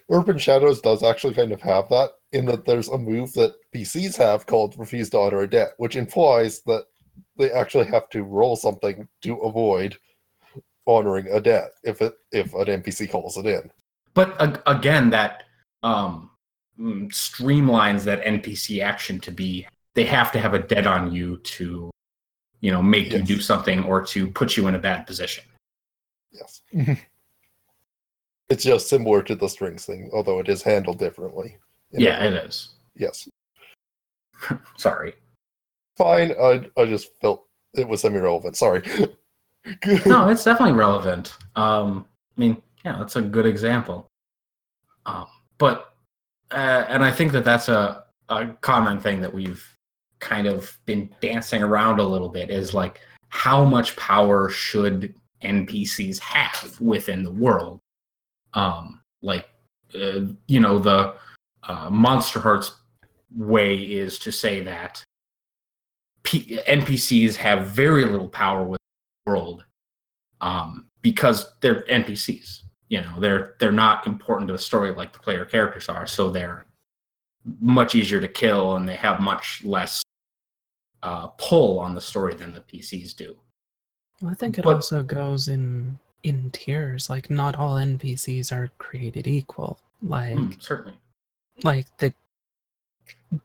Urban 0.10 0.38
Shadows 0.38 0.82
does 0.82 1.04
actually 1.04 1.34
kind 1.34 1.51
of 1.51 1.62
have 1.62 1.89
that 1.89 2.12
in 2.32 2.46
that 2.46 2.66
there's 2.66 2.89
a 2.89 2.98
move 2.98 3.34
that 3.34 3.56
PCs 3.75 4.18
have 4.18 4.46
called 4.46 4.78
Refuse 4.78 5.10
to 5.12 5.20
Honor 5.20 5.42
a 5.42 5.50
Debt, 5.50 5.74
which 5.78 5.96
implies 5.96 6.62
that 6.62 6.86
they 7.39 7.51
actually 7.51 7.86
have 7.88 8.08
to 8.10 8.22
roll 8.24 8.55
something 8.55 9.08
to 9.24 9.38
avoid 9.38 9.98
honoring 10.86 11.27
a 11.27 11.39
debt 11.39 11.72
if 11.84 12.01
it 12.01 12.13
if 12.31 12.53
an 12.53 12.65
NPC 12.84 13.10
calls 13.10 13.38
it 13.38 13.46
in. 13.48 13.72
but 14.13 14.39
ag- 14.41 14.62
again 14.67 15.10
that 15.10 15.43
um 15.84 16.29
mm, 16.79 17.08
streamlines 17.10 18.03
that 18.03 18.22
npc 18.24 18.84
action 18.84 19.19
to 19.19 19.31
be 19.31 19.65
they 19.96 20.03
have 20.03 20.31
to 20.31 20.39
have 20.39 20.53
a 20.53 20.60
debt 20.60 20.86
on 20.88 21.12
you 21.12 21.38
to 21.38 21.89
you 22.60 22.72
know 22.72 22.81
make 22.81 23.12
you 23.13 23.22
do 23.22 23.39
something 23.39 23.84
or 23.86 24.03
to 24.05 24.29
put 24.31 24.58
you 24.58 24.67
in 24.67 24.75
a 24.75 24.79
bad 24.79 25.08
position 25.08 25.43
Yes. 26.31 26.62
it's 28.50 28.63
just 28.63 28.88
similar 28.89 29.24
to 29.24 29.36
the 29.36 29.48
strings 29.48 29.86
thing, 29.86 30.10
although 30.13 30.39
it 30.39 30.50
is 30.50 30.62
handled 30.62 31.00
differently. 31.00 31.58
yeah 31.91 32.24
it 32.24 32.34
is 32.34 32.69
Yes. 32.96 33.29
sorry 34.77 35.13
Fine. 36.00 36.34
I 36.41 36.65
I 36.75 36.86
just 36.86 37.10
felt 37.22 37.46
it 37.75 37.88
was 37.88 38.01
semi 38.01 38.18
relevant. 38.18 38.58
Sorry. 38.58 38.82
no 40.06 40.29
it's 40.29 40.46
definitely 40.46 40.74
relevant 40.74 41.36
um 41.58 42.06
i 42.36 42.39
mean 42.39 42.60
yeah, 42.86 42.98
that's 42.98 43.15
a 43.15 43.22
good 43.22 43.46
example. 43.46 44.10
Um, 45.06 45.27
but 45.58 45.94
uh, 46.51 46.86
and 46.88 47.03
I 47.03 47.12
think 47.12 47.32
that 47.34 47.46
that's 47.46 47.70
a 47.70 48.03
a 48.29 48.48
common 48.62 49.00
thing 49.00 49.22
that 49.22 49.34
we've 49.34 49.65
kind 50.20 50.48
of 50.48 50.77
been 50.86 51.10
dancing 51.22 51.63
around 51.63 52.00
a 52.00 52.03
little 52.03 52.29
bit 52.29 52.50
is 52.50 52.74
like 52.74 53.01
how 53.29 53.63
much 53.63 53.96
power 53.96 54.50
should 54.50 55.15
NPCs 55.44 56.20
have 56.20 56.79
within 56.79 57.24
the 57.24 57.32
world? 57.32 57.79
Um, 58.53 59.01
like 59.22 59.48
uh, 59.96 60.22
you 60.48 60.60
know 60.60 60.79
the 60.79 61.15
uh, 61.63 61.89
Monster 61.89 62.39
Hearts 62.39 62.75
way 63.36 63.77
is 63.77 64.18
to 64.20 64.32
say 64.32 64.62
that 64.62 65.03
P- 66.29 66.59
NPCs 66.67 67.36
have 67.38 67.67
very 67.67 68.05
little 68.05 68.29
power 68.29 68.63
with 68.63 68.79
the 69.25 69.31
world 69.31 69.65
um, 70.41 70.86
because 71.01 71.53
they're 71.59 71.81
NPCs. 71.89 72.62
You 72.89 73.01
know, 73.01 73.19
they're 73.19 73.55
they're 73.59 73.71
not 73.71 74.05
important 74.05 74.48
to 74.50 74.53
the 74.53 74.59
story 74.59 74.91
like 74.91 75.12
the 75.12 75.17
player 75.19 75.43
characters 75.43 75.89
are, 75.89 76.05
so 76.05 76.29
they're 76.29 76.65
much 77.59 77.95
easier 77.95 78.21
to 78.21 78.27
kill 78.27 78.75
and 78.75 78.88
they 78.88 78.95
have 78.95 79.19
much 79.21 79.63
less 79.63 80.03
uh, 81.01 81.27
pull 81.39 81.79
on 81.79 81.95
the 81.95 82.01
story 82.01 82.36
than 82.36 82.53
the 82.53 82.59
PCs 82.62 83.15
do. 83.15 83.36
Well, 84.21 84.29
I 84.31 84.36
think 84.36 84.59
it 84.59 84.63
But- 84.65 84.75
also 84.75 85.01
goes 85.01 85.48
in 85.48 85.98
in 86.21 86.51
tiers. 86.51 87.09
Like 87.09 87.31
not 87.31 87.55
all 87.55 87.75
NPCs 87.77 88.51
are 88.51 88.69
created 88.77 89.25
equal. 89.25 89.79
Like 90.03 90.36
Hmm, 90.38 90.51
certainly. 90.59 90.98
like 91.63 91.88
the 91.98 92.13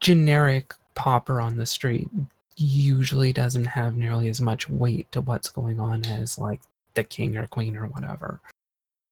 generic 0.00 0.74
popper 0.94 1.40
on 1.40 1.56
the 1.56 1.66
street 1.66 2.08
usually 2.56 3.32
doesn't 3.32 3.64
have 3.64 3.96
nearly 3.96 4.28
as 4.28 4.40
much 4.40 4.68
weight 4.68 5.10
to 5.12 5.20
what's 5.20 5.48
going 5.48 5.80
on 5.80 6.04
as 6.06 6.38
like 6.38 6.60
the 6.94 7.04
king 7.04 7.36
or 7.36 7.46
queen 7.46 7.76
or 7.76 7.86
whatever. 7.86 8.40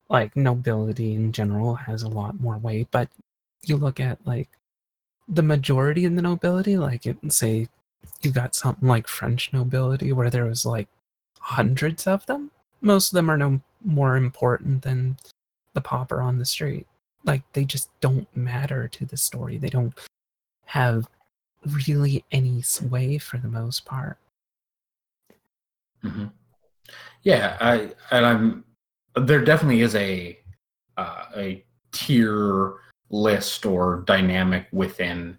Like 0.08 0.36
nobility 0.36 1.14
in 1.14 1.32
general 1.32 1.74
has 1.74 2.02
a 2.02 2.08
lot 2.08 2.40
more 2.40 2.58
weight, 2.58 2.88
but 2.90 3.08
you 3.64 3.76
look 3.76 4.00
at 4.00 4.18
like 4.26 4.48
the 5.28 5.42
majority 5.42 6.04
in 6.04 6.16
the 6.16 6.22
nobility, 6.22 6.76
like 6.76 7.06
it 7.06 7.16
say 7.32 7.68
you 8.22 8.30
got 8.30 8.54
something 8.54 8.88
like 8.88 9.08
French 9.08 9.52
nobility 9.52 10.12
where 10.12 10.30
there 10.30 10.44
was 10.44 10.66
like 10.66 10.88
hundreds 11.40 12.06
of 12.06 12.26
them. 12.26 12.50
Most 12.80 13.12
of 13.12 13.16
them 13.16 13.30
are 13.30 13.36
no 13.36 13.60
more 13.84 14.16
important 14.16 14.82
than 14.82 15.16
the 15.74 15.80
pauper 15.80 16.20
on 16.20 16.38
the 16.38 16.44
street 16.44 16.86
like 17.24 17.42
they 17.52 17.64
just 17.64 17.88
don't 18.00 18.28
matter 18.36 18.88
to 18.88 19.04
the 19.06 19.16
story 19.16 19.58
they 19.58 19.68
don't 19.68 19.94
have 20.64 21.08
really 21.66 22.24
any 22.32 22.60
sway 22.62 23.18
for 23.18 23.38
the 23.38 23.48
most 23.48 23.84
part 23.84 24.18
hmm 26.02 26.26
Yeah, 27.22 27.56
I 27.60 27.92
and 28.10 28.26
I'm 28.26 28.64
there 29.14 29.44
definitely 29.44 29.82
is 29.82 29.94
a 29.94 30.38
uh, 30.96 31.26
a 31.36 31.64
tier 31.92 32.74
list 33.10 33.64
or 33.66 34.02
dynamic 34.06 34.66
within 34.72 35.38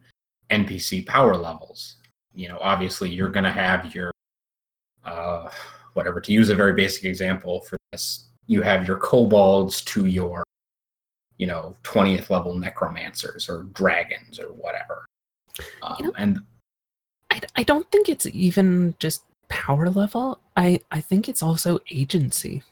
NPC 0.49 1.05
power 1.05 1.35
levels. 1.35 1.97
You 2.33 2.47
know, 2.47 2.57
obviously 2.61 3.09
you're 3.09 3.29
going 3.29 3.43
to 3.43 3.51
have 3.51 3.93
your 3.93 4.11
uh, 5.05 5.49
whatever. 5.93 6.21
To 6.21 6.31
use 6.31 6.49
a 6.49 6.55
very 6.55 6.73
basic 6.73 7.05
example 7.05 7.61
for 7.61 7.77
this, 7.91 8.29
you 8.47 8.61
have 8.61 8.87
your 8.87 8.97
kobolds 8.97 9.81
to 9.83 10.05
your 10.05 10.43
you 11.37 11.47
know 11.47 11.75
20th 11.83 12.29
level 12.29 12.55
necromancers 12.55 13.49
or 13.49 13.63
dragons 13.73 14.39
or 14.39 14.53
whatever. 14.53 15.05
Um, 15.81 15.95
You 15.99 16.05
know- 16.05 16.13
and 16.17 16.39
I, 17.31 17.41
I 17.55 17.63
don't 17.63 17.89
think 17.91 18.09
it's 18.09 18.25
even 18.27 18.95
just 18.99 19.23
power 19.49 19.89
level. 19.89 20.39
I 20.57 20.79
i 20.91 20.99
think 21.01 21.29
it's 21.29 21.43
also 21.43 21.79
agency 21.91 22.63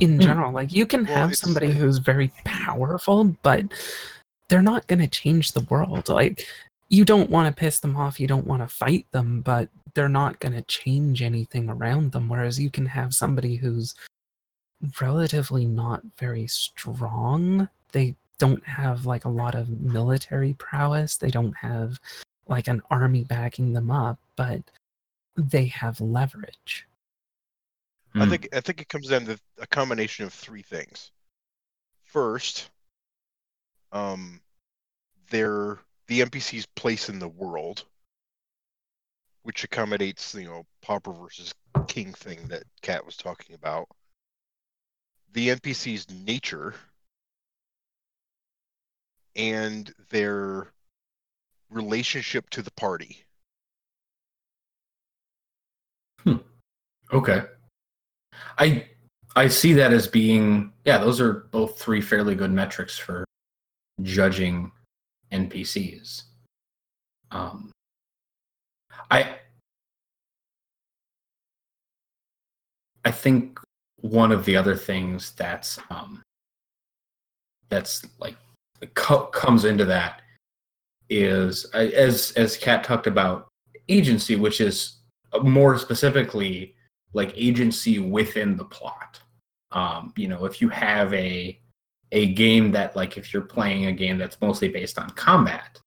in 0.00 0.14
Hmm. 0.16 0.20
general. 0.20 0.52
Like 0.52 0.72
you 0.72 0.86
can 0.86 1.04
Well, 1.04 1.14
have 1.16 1.36
somebody 1.36 1.70
who's 1.72 1.98
very 1.98 2.28
powerful 2.44 3.24
but 3.42 3.64
they're 4.48 4.62
not 4.62 4.86
going 4.86 4.98
to 5.00 5.08
change 5.08 5.52
the 5.52 5.66
world. 5.70 6.08
Like 6.08 6.46
you 6.88 7.04
don't 7.04 7.30
want 7.30 7.46
to 7.54 7.58
piss 7.60 7.80
them 7.80 7.96
off 7.96 8.18
you 8.20 8.26
don't 8.26 8.46
want 8.46 8.62
to 8.62 8.68
fight 8.68 9.06
them 9.12 9.40
but 9.42 9.68
they're 9.94 10.08
not 10.08 10.38
going 10.40 10.52
to 10.54 10.62
change 10.62 11.22
anything 11.22 11.68
around 11.70 12.12
them. 12.12 12.28
Whereas 12.28 12.58
you 12.60 12.70
can 12.70 12.86
have 12.86 13.14
somebody 13.14 13.56
who's 13.56 13.94
relatively 15.00 15.64
not 15.64 16.02
very 16.18 16.46
strong 16.46 17.68
they 17.92 18.14
don't 18.38 18.64
have 18.66 19.06
like 19.06 19.24
a 19.24 19.30
lot 19.30 19.54
of 19.54 19.68
military 19.68 20.54
prowess 20.54 21.16
they 21.16 21.30
don't 21.30 21.56
have 21.56 21.98
like 22.48 22.68
an 22.68 22.82
army 22.90 23.24
backing 23.24 23.72
them 23.72 23.90
up 23.90 24.18
but 24.36 24.62
they 25.36 25.66
have 25.66 26.00
leverage 26.00 26.86
I 28.14 28.24
Hmm. 28.24 28.30
think 28.30 28.48
I 28.54 28.60
think 28.60 28.80
it 28.80 28.88
comes 28.88 29.08
down 29.08 29.26
to 29.26 29.38
a 29.58 29.66
combination 29.66 30.24
of 30.24 30.32
three 30.32 30.62
things. 30.62 31.10
First, 32.04 32.70
um, 33.92 34.40
they're 35.28 35.78
the 36.06 36.20
NPC's 36.20 36.64
place 36.64 37.10
in 37.10 37.18
the 37.18 37.28
world, 37.28 37.84
which 39.42 39.64
accommodates 39.64 40.34
you 40.34 40.46
know 40.46 40.64
pauper 40.80 41.12
versus 41.12 41.52
king 41.88 42.14
thing 42.14 42.48
that 42.48 42.62
Kat 42.80 43.04
was 43.04 43.18
talking 43.18 43.54
about. 43.54 43.86
The 45.32 45.48
NPC's 45.50 46.08
nature 46.08 46.74
and 49.36 49.92
their 50.10 50.72
relationship 51.70 52.48
to 52.50 52.62
the 52.62 52.70
party. 52.72 53.26
Okay. 57.12 57.42
I 58.58 58.86
I 59.36 59.48
see 59.48 59.74
that 59.74 59.92
as 59.92 60.08
being 60.08 60.72
yeah, 60.84 60.98
those 60.98 61.20
are 61.20 61.48
both 61.52 61.78
three 61.78 62.00
fairly 62.00 62.34
good 62.34 62.50
metrics 62.50 62.98
for 62.98 63.24
judging 64.02 64.72
NPCs. 65.32 66.22
Um 67.30 67.70
I 69.10 69.38
I 73.04 73.10
think 73.12 73.60
one 74.00 74.32
of 74.32 74.44
the 74.44 74.56
other 74.56 74.74
things 74.76 75.32
that's 75.32 75.78
um 75.90 76.22
that's 77.68 78.04
like 78.18 78.36
co- 78.94 79.26
comes 79.26 79.64
into 79.64 79.84
that 79.84 80.22
is 81.08 81.66
uh, 81.74 81.78
as 81.78 82.32
as 82.32 82.56
Kat 82.56 82.84
talked 82.84 83.06
about 83.06 83.48
agency, 83.88 84.36
which 84.36 84.60
is 84.60 84.98
more 85.42 85.78
specifically 85.78 86.74
like 87.12 87.32
agency 87.36 87.98
within 87.98 88.56
the 88.56 88.64
plot. 88.64 89.20
Um, 89.72 90.12
you 90.16 90.28
know, 90.28 90.44
if 90.44 90.60
you 90.60 90.68
have 90.68 91.12
a 91.14 91.58
a 92.12 92.32
game 92.34 92.70
that 92.72 92.96
like 92.96 93.16
if 93.16 93.32
you're 93.32 93.42
playing 93.42 93.86
a 93.86 93.92
game 93.92 94.18
that's 94.18 94.40
mostly 94.40 94.68
based 94.68 94.98
on 94.98 95.10
combat, 95.10 95.80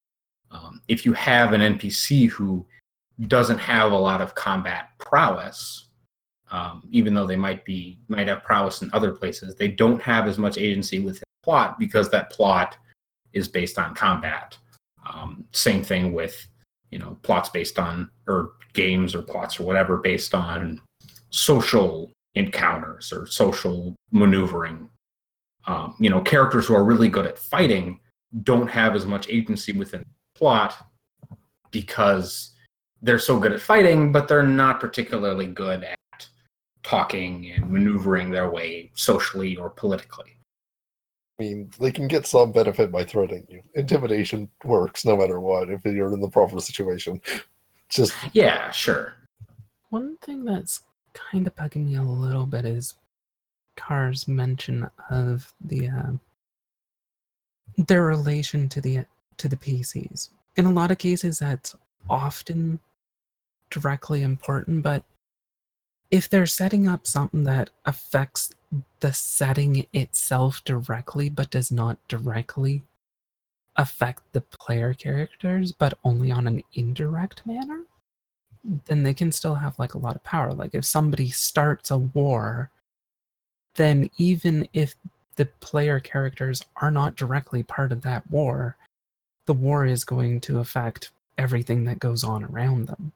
um, 0.51 0.81
if 0.87 1.05
you 1.05 1.13
have 1.13 1.53
an 1.53 1.61
NPC 1.77 2.29
who 2.29 2.65
doesn't 3.27 3.57
have 3.57 3.91
a 3.91 3.97
lot 3.97 4.21
of 4.21 4.35
combat 4.35 4.89
prowess, 4.97 5.87
um, 6.51 6.83
even 6.91 7.13
though 7.13 7.27
they 7.27 7.35
might 7.35 7.63
be 7.65 7.99
might 8.07 8.27
have 8.27 8.43
prowess 8.43 8.81
in 8.81 8.89
other 8.93 9.11
places, 9.11 9.55
they 9.55 9.67
don't 9.67 10.01
have 10.01 10.27
as 10.27 10.37
much 10.37 10.57
agency 10.57 10.99
within 10.99 11.23
plot 11.43 11.79
because 11.79 12.09
that 12.09 12.31
plot 12.31 12.77
is 13.33 13.47
based 13.47 13.77
on 13.77 13.95
combat. 13.95 14.57
Um, 15.11 15.45
same 15.51 15.83
thing 15.83 16.13
with 16.13 16.47
you 16.91 16.99
know 16.99 17.17
plots 17.23 17.49
based 17.49 17.79
on 17.79 18.09
or 18.27 18.53
games 18.73 19.15
or 19.15 19.21
plots 19.21 19.59
or 19.59 19.63
whatever 19.63 19.97
based 19.97 20.35
on 20.35 20.81
social 21.29 22.11
encounters 22.35 23.11
or 23.11 23.25
social 23.27 23.95
maneuvering. 24.11 24.89
Um, 25.65 25.95
you 25.99 26.09
know, 26.09 26.21
characters 26.21 26.67
who 26.67 26.75
are 26.75 26.83
really 26.83 27.09
good 27.09 27.27
at 27.27 27.37
fighting 27.37 27.99
don't 28.43 28.67
have 28.67 28.95
as 28.95 29.05
much 29.05 29.29
agency 29.29 29.73
within 29.73 30.01
the 30.01 30.39
plot 30.39 30.75
because 31.71 32.51
they're 33.01 33.19
so 33.19 33.39
good 33.39 33.51
at 33.51 33.61
fighting, 33.61 34.11
but 34.11 34.27
they're 34.27 34.43
not 34.43 34.79
particularly 34.79 35.47
good 35.47 35.83
at 35.83 36.27
talking 36.83 37.51
and 37.51 37.69
maneuvering 37.69 38.31
their 38.31 38.49
way 38.49 38.91
socially 38.95 39.55
or 39.55 39.69
politically. 39.69 40.38
I 41.39 41.43
mean, 41.43 41.71
they 41.79 41.91
can 41.91 42.07
get 42.07 42.27
some 42.27 42.51
benefit 42.51 42.91
by 42.91 43.05
threatening 43.05 43.45
you. 43.47 43.61
Intimidation 43.75 44.49
works 44.65 45.05
no 45.05 45.15
matter 45.15 45.39
what 45.39 45.69
if 45.69 45.85
you're 45.85 46.13
in 46.13 46.19
the 46.19 46.29
proper 46.29 46.59
situation. 46.59 47.21
Just 47.87 48.13
Yeah, 48.33 48.69
sure. 48.71 49.13
One 49.89 50.17
thing 50.17 50.43
that's 50.43 50.81
kind 51.13 51.47
of 51.47 51.55
bugging 51.55 51.87
me 51.87 51.95
a 51.95 52.03
little 52.03 52.45
bit 52.45 52.65
is 52.65 52.95
Carr's 53.77 54.27
mention 54.27 54.89
of 55.09 55.51
the 55.61 55.87
uh, 55.87 56.11
their 57.87 58.03
relation 58.03 58.67
to 58.69 58.81
the 58.81 59.05
to 59.37 59.47
the 59.47 59.55
PCs. 59.55 60.29
In 60.57 60.65
a 60.65 60.71
lot 60.71 60.91
of 60.91 60.97
cases, 60.97 61.39
that's 61.39 61.73
often 62.09 62.79
directly 63.69 64.23
important, 64.23 64.83
but 64.83 65.03
if 66.11 66.29
they're 66.29 66.45
setting 66.45 66.87
up 66.87 67.05
something 67.05 67.43
that 67.43 67.69
affects 67.85 68.51
the 68.99 69.13
setting 69.13 69.85
itself 69.93 70.63
directly, 70.63 71.29
but 71.29 71.49
does 71.49 71.71
not 71.71 71.97
directly 72.07 72.83
affect 73.75 74.21
the 74.33 74.41
player 74.41 74.93
characters, 74.93 75.71
but 75.71 75.97
only 76.03 76.31
on 76.31 76.47
an 76.47 76.63
indirect 76.73 77.45
manner, 77.45 77.83
then 78.85 79.03
they 79.03 79.13
can 79.13 79.31
still 79.31 79.55
have 79.55 79.77
like 79.79 79.93
a 79.93 79.97
lot 79.97 80.15
of 80.15 80.23
power. 80.23 80.53
Like 80.53 80.73
if 80.73 80.85
somebody 80.85 81.29
starts 81.29 81.91
a 81.91 81.97
war, 81.97 82.69
then 83.75 84.09
even 84.17 84.67
if 84.73 84.95
the 85.35 85.45
player 85.61 85.99
characters 85.99 86.61
are 86.77 86.91
not 86.91 87.15
directly 87.15 87.63
part 87.63 87.91
of 87.91 88.01
that 88.01 88.29
war, 88.29 88.75
the 89.45 89.53
war 89.53 89.85
is 89.85 90.03
going 90.03 90.41
to 90.41 90.59
affect 90.59 91.11
everything 91.37 91.85
that 91.85 91.99
goes 91.99 92.23
on 92.23 92.43
around 92.43 92.87
them. 92.87 93.13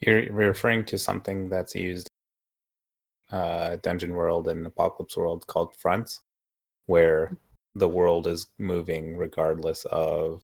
You're, 0.00 0.32
referring 0.32 0.84
to 0.86 0.98
something 0.98 1.48
that's 1.48 1.74
used 1.74 2.08
uh, 3.30 3.76
Dungeon 3.82 4.14
World 4.14 4.48
and 4.48 4.66
Apocalypse 4.66 5.16
World 5.16 5.46
called 5.46 5.74
fronts, 5.74 6.20
where 6.86 7.36
the 7.74 7.88
world 7.88 8.26
is 8.26 8.46
moving 8.58 9.16
regardless 9.16 9.84
of 9.86 10.42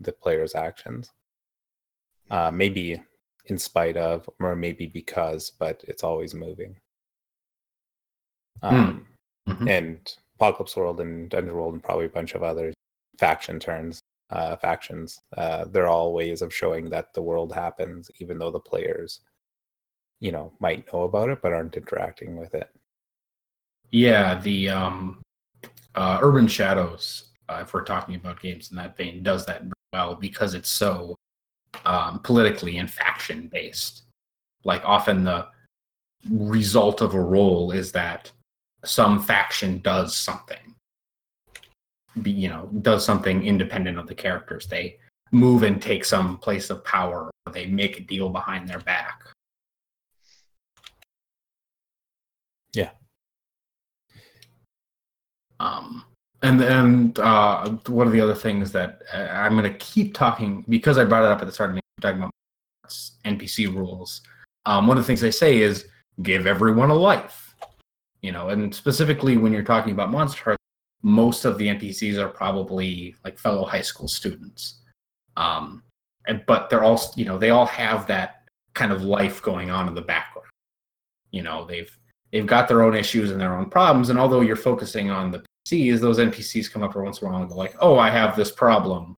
the 0.00 0.12
player's 0.12 0.54
actions. 0.54 1.10
Uh, 2.30 2.50
maybe 2.50 3.02
in 3.46 3.58
spite 3.58 3.96
of, 3.96 4.28
or 4.40 4.56
maybe 4.56 4.86
because, 4.86 5.50
but 5.58 5.82
it's 5.88 6.04
always 6.04 6.34
moving. 6.34 6.76
Um, 8.62 9.06
Mhm. 9.48 9.70
And 9.70 10.16
Apocalypse 10.34 10.76
World 10.76 11.00
and 11.00 11.30
Dungeon 11.30 11.54
World 11.54 11.74
and 11.74 11.82
probably 11.82 12.06
a 12.06 12.10
bunch 12.10 12.34
of 12.34 12.42
other 12.42 12.72
faction 13.18 13.60
turns, 13.60 14.00
uh, 14.30 14.56
factions. 14.56 15.20
Uh, 15.36 15.64
they're 15.70 15.88
all 15.88 16.12
ways 16.12 16.42
of 16.42 16.54
showing 16.54 16.90
that 16.90 17.12
the 17.14 17.22
world 17.22 17.52
happens, 17.52 18.10
even 18.18 18.38
though 18.38 18.50
the 18.50 18.60
players, 18.60 19.20
you 20.20 20.32
know, 20.32 20.52
might 20.60 20.92
know 20.92 21.02
about 21.02 21.30
it 21.30 21.40
but 21.42 21.52
aren't 21.52 21.76
interacting 21.76 22.36
with 22.36 22.54
it. 22.54 22.70
Yeah, 23.90 24.40
the 24.40 24.68
um, 24.70 25.22
uh, 25.94 26.18
Urban 26.20 26.48
Shadows, 26.48 27.30
uh, 27.48 27.60
if 27.62 27.72
we're 27.72 27.84
talking 27.84 28.16
about 28.16 28.40
games 28.40 28.70
in 28.70 28.76
that 28.76 28.96
vein, 28.96 29.22
does 29.22 29.46
that 29.46 29.62
well 29.92 30.14
because 30.16 30.54
it's 30.54 30.68
so 30.68 31.16
um, 31.84 32.20
politically 32.20 32.78
and 32.78 32.90
faction 32.90 33.48
based. 33.48 34.02
Like 34.64 34.82
often 34.84 35.24
the 35.24 35.46
result 36.30 37.00
of 37.00 37.14
a 37.14 37.20
roll 37.20 37.70
is 37.70 37.92
that 37.92 38.30
some 38.84 39.22
faction 39.22 39.80
does 39.80 40.16
something. 40.16 40.74
Be, 42.22 42.30
you 42.30 42.48
know, 42.48 42.68
does 42.82 43.04
something 43.04 43.44
independent 43.44 43.98
of 43.98 44.06
the 44.06 44.14
characters. 44.14 44.66
They 44.66 44.98
move 45.32 45.62
and 45.62 45.80
take 45.80 46.04
some 46.04 46.38
place 46.38 46.70
of 46.70 46.84
power. 46.84 47.30
Or 47.46 47.52
they 47.52 47.66
make 47.66 47.98
a 47.98 48.02
deal 48.02 48.28
behind 48.28 48.68
their 48.68 48.80
back. 48.80 49.22
Yeah. 52.72 52.90
Um, 55.60 56.04
and 56.42 56.60
then 56.60 57.12
uh, 57.16 57.70
one 57.86 58.06
of 58.06 58.12
the 58.12 58.20
other 58.20 58.34
things 58.34 58.72
that 58.72 59.00
uh, 59.12 59.28
I'm 59.32 59.56
going 59.56 59.70
to 59.70 59.78
keep 59.78 60.14
talking 60.14 60.64
because 60.68 60.98
I 60.98 61.04
brought 61.04 61.24
it 61.24 61.30
up 61.30 61.40
at 61.40 61.46
the 61.46 61.52
start 61.52 61.70
of 61.70 61.76
the 61.76 61.82
talking 62.00 62.18
about 62.18 62.32
NPC 63.24 63.74
rules. 63.74 64.20
Um, 64.66 64.86
one 64.86 64.98
of 64.98 65.04
the 65.04 65.06
things 65.06 65.20
they 65.20 65.30
say 65.30 65.58
is 65.58 65.86
give 66.22 66.46
everyone 66.46 66.90
a 66.90 66.94
life. 66.94 67.54
You 68.22 68.32
know, 68.32 68.48
and 68.48 68.74
specifically 68.74 69.36
when 69.36 69.52
you're 69.52 69.62
talking 69.62 69.92
about 69.92 70.10
Monster 70.10 70.55
most 71.06 71.44
of 71.44 71.56
the 71.56 71.68
NPCs 71.68 72.18
are 72.18 72.28
probably 72.28 73.14
like 73.24 73.38
fellow 73.38 73.64
high 73.64 73.80
school 73.80 74.08
students. 74.08 74.80
Um, 75.36 75.84
and 76.26 76.42
but 76.46 76.68
they're 76.68 76.82
all 76.82 77.00
you 77.14 77.24
know 77.24 77.38
they 77.38 77.50
all 77.50 77.66
have 77.66 78.08
that 78.08 78.42
kind 78.74 78.90
of 78.90 79.04
life 79.04 79.40
going 79.40 79.70
on 79.70 79.86
in 79.86 79.94
the 79.94 80.02
background. 80.02 80.48
You 81.30 81.44
know, 81.44 81.64
they've 81.64 81.96
they've 82.32 82.44
got 82.44 82.66
their 82.66 82.82
own 82.82 82.96
issues 82.96 83.30
and 83.30 83.40
their 83.40 83.56
own 83.56 83.70
problems, 83.70 84.10
and 84.10 84.18
although 84.18 84.40
you're 84.40 84.56
focusing 84.56 85.08
on 85.08 85.30
the 85.30 85.44
PCs, 85.68 86.00
those 86.00 86.18
NPCs 86.18 86.72
come 86.72 86.82
up 86.82 86.90
every 86.90 87.04
once 87.04 87.22
in 87.22 87.28
a 87.28 87.30
while 87.30 87.40
and 87.40 87.48
go 87.48 87.56
like, 87.56 87.76
"Oh, 87.78 88.00
I 88.00 88.10
have 88.10 88.34
this 88.34 88.50
problem." 88.50 89.14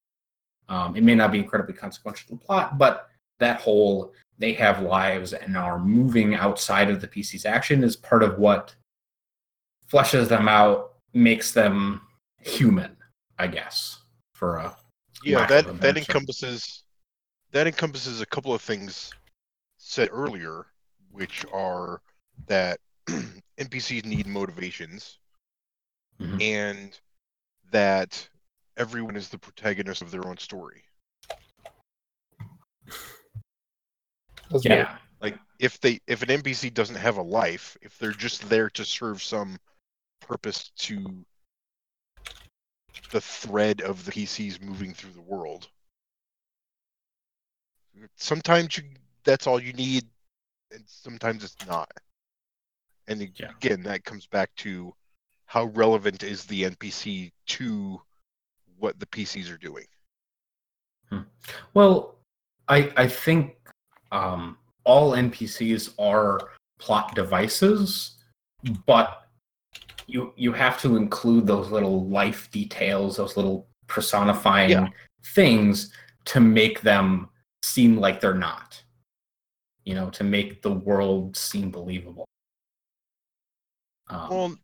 Um, 0.68 0.94
it 0.94 1.02
may 1.02 1.14
not 1.14 1.32
be 1.32 1.38
incredibly 1.38 1.72
consequential 1.72 2.28
to 2.28 2.34
the 2.34 2.44
plot, 2.44 2.76
but 2.76 3.08
that 3.38 3.62
whole 3.62 4.12
they 4.38 4.52
have 4.52 4.82
lives 4.82 5.32
and 5.32 5.56
are 5.56 5.78
moving 5.78 6.34
outside 6.34 6.90
of 6.90 7.00
the 7.00 7.08
PC's 7.08 7.46
action 7.46 7.82
is 7.82 7.96
part 7.96 8.22
of 8.22 8.38
what 8.38 8.74
fleshes 9.90 10.28
them 10.28 10.48
out, 10.48 10.87
makes 11.14 11.52
them 11.52 12.00
human, 12.40 12.96
I 13.38 13.46
guess, 13.46 14.00
for 14.32 14.56
a 14.56 14.76
yeah 15.24 15.38
lack 15.40 15.50
of 15.50 15.66
a 15.66 15.72
that 15.72 15.80
that 15.80 15.96
encompasses 15.98 16.84
that 17.50 17.66
encompasses 17.66 18.20
a 18.20 18.26
couple 18.26 18.54
of 18.54 18.62
things 18.62 19.10
said 19.78 20.08
earlier 20.12 20.66
which 21.10 21.44
are 21.52 22.00
that 22.46 22.78
npcs 23.58 24.04
need 24.04 24.26
motivations 24.26 25.18
Mhm. 26.20 26.42
and 26.42 26.98
that 27.70 28.28
everyone 28.76 29.14
is 29.16 29.28
the 29.28 29.38
protagonist 29.38 30.02
of 30.02 30.10
their 30.10 30.26
own 30.26 30.36
story 30.36 30.82
That's 34.50 34.64
yeah. 34.64 34.82
right. 34.82 34.88
like 35.20 35.38
if 35.58 35.80
they 35.80 36.00
if 36.06 36.22
an 36.22 36.28
npc 36.42 36.72
doesn't 36.74 36.96
have 36.96 37.18
a 37.18 37.22
life 37.22 37.76
if 37.82 37.96
they're 37.98 38.12
just 38.12 38.48
there 38.48 38.70
to 38.70 38.84
serve 38.84 39.22
some 39.22 39.58
purpose 40.28 40.70
to 40.76 41.24
the 43.10 43.20
thread 43.20 43.80
of 43.80 44.04
the 44.04 44.12
pcs 44.12 44.60
moving 44.60 44.92
through 44.92 45.12
the 45.12 45.22
world. 45.22 45.68
Sometimes 48.16 48.76
you 48.76 48.84
that's 49.24 49.46
all 49.46 49.60
you 49.60 49.72
need 49.72 50.04
and 50.70 50.82
sometimes 50.86 51.42
it's 51.44 51.66
not. 51.66 51.90
And 53.08 53.22
Yeah. 53.36 53.50
again 53.50 53.82
that 53.84 54.04
comes 54.04 54.26
back 54.26 54.54
to 54.56 54.94
how 55.46 55.64
relevant 55.66 56.22
is 56.22 56.44
the 56.44 56.64
npc 56.64 57.32
to 57.46 58.00
what 58.78 58.98
the 59.00 59.06
pcs 59.06 59.52
are 59.52 59.58
doing. 59.58 59.86
Well, 61.74 62.16
I 62.68 62.92
I 62.96 63.08
think 63.08 63.56
um, 64.12 64.58
all 64.84 65.12
NPCs 65.12 65.94
are 65.98 66.50
plot 66.78 67.14
devices, 67.14 68.16
but 68.86 69.27
you 70.08 70.32
you 70.36 70.52
have 70.52 70.80
to 70.80 70.96
include 70.96 71.46
those 71.46 71.70
little 71.70 72.08
life 72.08 72.50
details, 72.50 73.16
those 73.18 73.36
little 73.36 73.68
personifying 73.86 74.70
Yeah. 74.70 74.88
things 75.34 75.92
to 76.24 76.40
make 76.40 76.80
them 76.80 77.28
seem 77.62 77.96
like 77.98 78.20
they're 78.20 78.34
not. 78.34 78.82
You 79.84 79.94
know, 79.94 80.10
to 80.10 80.24
make 80.24 80.62
the 80.62 80.72
world 80.72 81.36
seem 81.36 81.70
believable. 81.70 82.24
Um, 84.10 84.28
well 84.30 84.56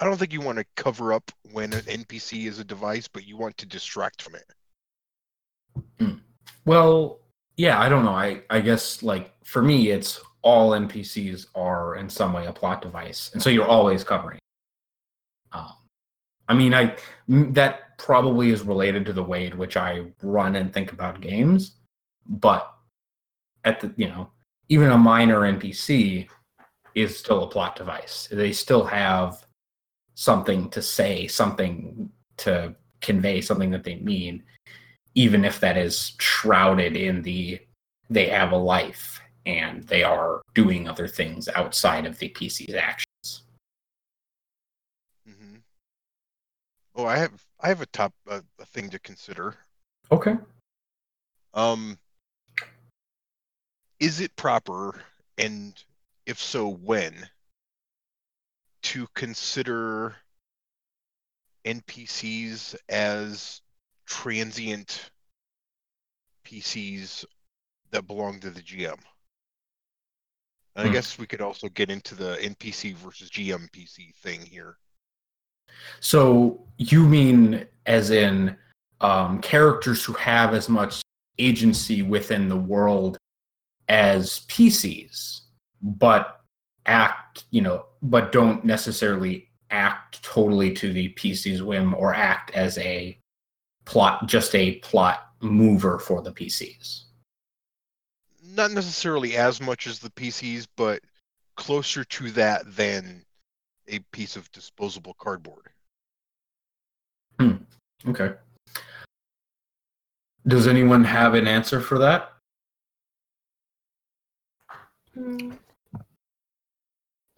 i 0.00 0.04
don't 0.04 0.18
think 0.18 0.32
you 0.32 0.40
want 0.40 0.58
to 0.58 0.64
cover 0.74 1.12
up 1.12 1.30
when 1.52 1.72
an 1.72 1.82
npc 1.82 2.46
is 2.46 2.58
a 2.58 2.64
device 2.64 3.06
but 3.08 3.24
you 3.24 3.36
want 3.36 3.56
to 3.56 3.66
distract 3.66 4.20
from 4.20 4.34
it 4.34 4.44
Well, 6.64 7.20
yeah, 7.56 7.80
I 7.80 7.88
don't 7.88 8.04
know. 8.04 8.10
I 8.10 8.42
I 8.50 8.60
guess 8.60 9.02
like 9.02 9.32
for 9.44 9.62
me, 9.62 9.90
it's 9.90 10.20
all 10.46 10.70
NPCs 10.70 11.46
are 11.56 11.96
in 11.96 12.08
some 12.08 12.32
way 12.32 12.46
a 12.46 12.52
plot 12.52 12.80
device, 12.80 13.30
and 13.32 13.42
so 13.42 13.50
you're 13.50 13.66
always 13.66 14.04
covering. 14.04 14.38
Um, 15.50 15.72
I 16.46 16.54
mean, 16.54 16.72
I 16.72 16.94
that 17.28 17.98
probably 17.98 18.50
is 18.50 18.62
related 18.62 19.04
to 19.06 19.12
the 19.12 19.24
way 19.24 19.46
in 19.46 19.58
which 19.58 19.76
I 19.76 20.04
run 20.22 20.54
and 20.54 20.72
think 20.72 20.92
about 20.92 21.20
games, 21.20 21.72
but 22.28 22.72
at 23.64 23.80
the 23.80 23.92
you 23.96 24.06
know 24.06 24.30
even 24.68 24.90
a 24.90 24.96
minor 24.96 25.40
NPC 25.40 26.28
is 26.94 27.18
still 27.18 27.42
a 27.42 27.50
plot 27.50 27.74
device. 27.74 28.28
They 28.30 28.52
still 28.52 28.84
have 28.84 29.44
something 30.14 30.70
to 30.70 30.80
say, 30.80 31.26
something 31.26 32.08
to 32.38 32.76
convey, 33.00 33.40
something 33.40 33.70
that 33.70 33.82
they 33.82 33.96
mean 33.96 34.44
even 35.16 35.44
if 35.44 35.58
that 35.58 35.76
is 35.76 36.14
shrouded 36.20 36.94
in 36.94 37.22
the 37.22 37.58
they 38.08 38.28
have 38.28 38.52
a 38.52 38.56
life 38.56 39.20
and 39.46 39.84
they 39.84 40.02
are 40.02 40.42
doing 40.54 40.88
other 40.88 41.08
things 41.08 41.48
outside 41.54 42.04
of 42.04 42.18
the 42.18 42.28
PC's 42.28 42.74
actions. 42.74 43.06
Mm-hmm. 45.28 45.56
oh 46.94 47.06
i 47.06 47.16
have 47.16 47.44
i 47.60 47.66
have 47.66 47.80
a 47.80 47.86
top 47.86 48.12
uh, 48.30 48.40
a 48.60 48.64
thing 48.66 48.88
to 48.90 48.98
consider 49.00 49.56
Okay. 50.10 50.36
Um, 51.54 51.98
is 53.98 54.20
it 54.20 54.36
proper, 54.36 55.00
and 55.38 55.82
if 56.26 56.38
so, 56.38 56.68
when, 56.68 57.28
to 58.82 59.06
consider 59.14 60.16
NPCs 61.64 62.76
as 62.88 63.62
transient 64.06 65.10
PCs 66.44 67.24
that 67.90 68.06
belong 68.06 68.38
to 68.40 68.50
the 68.50 68.62
GM? 68.62 68.98
I 70.76 70.86
Hmm. 70.86 70.92
guess 70.92 71.18
we 71.18 71.26
could 71.26 71.40
also 71.40 71.68
get 71.70 71.90
into 71.90 72.14
the 72.14 72.36
NPC 72.42 72.92
versus 72.92 73.30
GM 73.30 73.68
PC 73.72 74.12
thing 74.22 74.44
here. 74.44 74.76
So 76.00 76.66
you 76.78 77.02
mean 77.06 77.66
as 77.86 78.10
in 78.10 78.56
um, 79.00 79.40
characters 79.40 80.04
who 80.04 80.12
have 80.14 80.54
as 80.54 80.68
much 80.68 81.02
agency 81.38 82.02
within 82.02 82.48
the 82.48 82.56
world 82.56 83.18
as 83.88 84.40
PCs, 84.48 85.42
but 85.82 86.40
act, 86.86 87.44
you 87.50 87.60
know, 87.60 87.86
but 88.02 88.32
don't 88.32 88.64
necessarily 88.64 89.48
act 89.70 90.22
totally 90.22 90.72
to 90.72 90.92
the 90.92 91.08
PC's 91.10 91.62
whim 91.62 91.94
or 91.94 92.14
act 92.14 92.50
as 92.52 92.78
a 92.78 93.18
plot, 93.84 94.26
just 94.26 94.54
a 94.54 94.76
plot 94.76 95.32
mover 95.40 95.98
for 95.98 96.22
the 96.22 96.32
PCs. 96.32 97.05
Not 98.48 98.70
necessarily 98.70 99.36
as 99.36 99.60
much 99.60 99.86
as 99.86 99.98
the 99.98 100.10
PCs, 100.10 100.66
but 100.76 101.00
closer 101.56 102.04
to 102.04 102.30
that 102.32 102.76
than 102.76 103.24
a 103.88 103.98
piece 104.12 104.36
of 104.36 104.50
disposable 104.52 105.14
cardboard. 105.18 105.68
Okay. 108.06 108.34
Does 110.46 110.68
anyone 110.68 111.02
have 111.02 111.34
an 111.34 111.48
answer 111.48 111.80
for 111.80 111.98
that? 111.98 112.32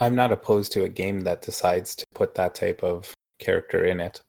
I'm 0.00 0.14
not 0.14 0.32
opposed 0.32 0.72
to 0.72 0.84
a 0.84 0.88
game 0.88 1.20
that 1.22 1.42
decides 1.42 1.94
to 1.96 2.06
put 2.14 2.34
that 2.34 2.54
type 2.54 2.82
of 2.82 3.12
character 3.38 3.84
in 3.86 4.00
it. 4.00 4.20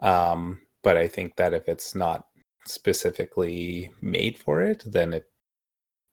Um, 0.00 0.60
but 0.82 0.96
I 0.96 1.08
think 1.08 1.34
that 1.36 1.54
if 1.54 1.68
it's 1.68 1.94
not 1.94 2.26
specifically 2.66 3.90
made 4.02 4.38
for 4.38 4.62
it, 4.62 4.82
then 4.86 5.14
it 5.14 5.24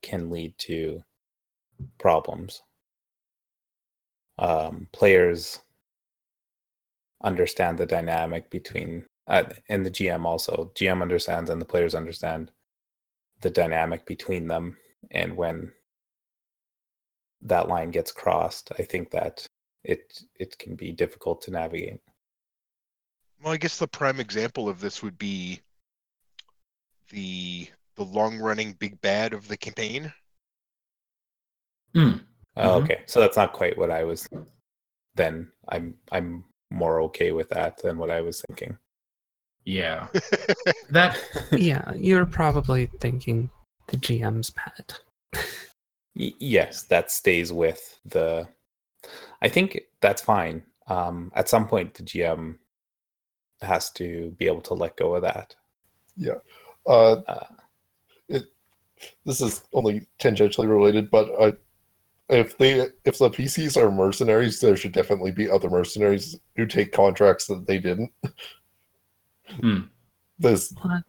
can 0.05 0.29
lead 0.29 0.57
to 0.59 1.03
problems. 1.97 2.61
Um, 4.37 4.87
players 4.93 5.59
understand 7.23 7.77
the 7.77 7.85
dynamic 7.85 8.49
between, 8.49 9.05
uh, 9.27 9.43
and 9.67 9.85
the 9.85 9.91
GM 9.91 10.25
also. 10.25 10.71
GM 10.75 11.01
understands 11.01 11.49
and 11.49 11.59
the 11.59 11.65
players 11.65 11.95
understand 11.95 12.51
the 13.41 13.49
dynamic 13.49 14.05
between 14.05 14.47
them. 14.47 14.77
And 15.11 15.35
when 15.35 15.71
that 17.41 17.67
line 17.67 17.91
gets 17.91 18.11
crossed, 18.11 18.71
I 18.77 18.83
think 18.83 19.11
that 19.11 19.47
it 19.83 20.19
it 20.39 20.57
can 20.57 20.75
be 20.75 20.91
difficult 20.91 21.41
to 21.43 21.51
navigate. 21.51 21.99
Well, 23.41 23.53
I 23.53 23.57
guess 23.57 23.77
the 23.77 23.87
prime 23.87 24.19
example 24.19 24.67
of 24.67 24.79
this 24.79 25.03
would 25.03 25.17
be 25.17 25.61
the 27.09 27.67
the 27.95 28.03
long 28.03 28.37
running 28.39 28.73
big 28.73 28.99
bad 29.01 29.33
of 29.33 29.47
the 29.47 29.57
campaign. 29.57 30.11
Hmm. 31.93 32.17
Oh, 32.57 32.79
Mhm. 32.79 32.83
okay, 32.83 33.03
so 33.05 33.19
that's 33.19 33.37
not 33.37 33.53
quite 33.53 33.77
what 33.77 33.91
I 33.91 34.03
was. 34.03 34.27
Then 35.15 35.51
I'm 35.69 35.97
I'm 36.11 36.43
more 36.71 37.01
okay 37.03 37.31
with 37.31 37.49
that 37.49 37.81
than 37.81 37.97
what 37.97 38.09
I 38.11 38.21
was 38.21 38.41
thinking. 38.47 38.77
Yeah. 39.65 40.07
That 40.89 41.17
yeah, 41.51 41.91
you're 41.95 42.25
probably 42.25 42.87
thinking 42.99 43.49
the 43.87 43.97
GM's 43.97 44.51
pet. 44.51 44.99
Y- 46.15 46.33
yes, 46.39 46.83
that 46.83 47.11
stays 47.11 47.51
with 47.51 47.99
the. 48.05 48.47
I 49.41 49.49
think 49.49 49.79
that's 50.01 50.21
fine. 50.21 50.63
Um, 50.87 51.31
at 51.35 51.49
some 51.49 51.67
point, 51.67 51.93
the 51.95 52.03
GM 52.03 52.57
has 53.61 53.89
to 53.91 54.31
be 54.37 54.47
able 54.47 54.61
to 54.61 54.73
let 54.75 54.97
go 54.97 55.15
of 55.15 55.23
that. 55.23 55.55
Uh, 56.27 56.35
Uh, 56.87 57.21
it, 57.27 57.64
this 59.25 59.41
is 59.41 59.63
only 59.73 60.07
tangentially 60.19 60.69
related, 60.69 61.09
but 61.11 61.29
uh, 61.39 61.51
if 62.29 62.57
they 62.57 62.87
if 63.05 63.17
the 63.17 63.29
PCs 63.29 63.77
are 63.77 63.91
mercenaries, 63.91 64.59
there 64.59 64.75
should 64.75 64.93
definitely 64.93 65.31
be 65.31 65.49
other 65.49 65.69
mercenaries 65.69 66.37
who 66.55 66.65
take 66.65 66.91
contracts 66.91 67.47
that 67.47 67.67
they 67.67 67.77
didn't. 67.79 68.11
Hmm. 69.61 69.81
This 70.39 70.73
Well, 70.83 71.03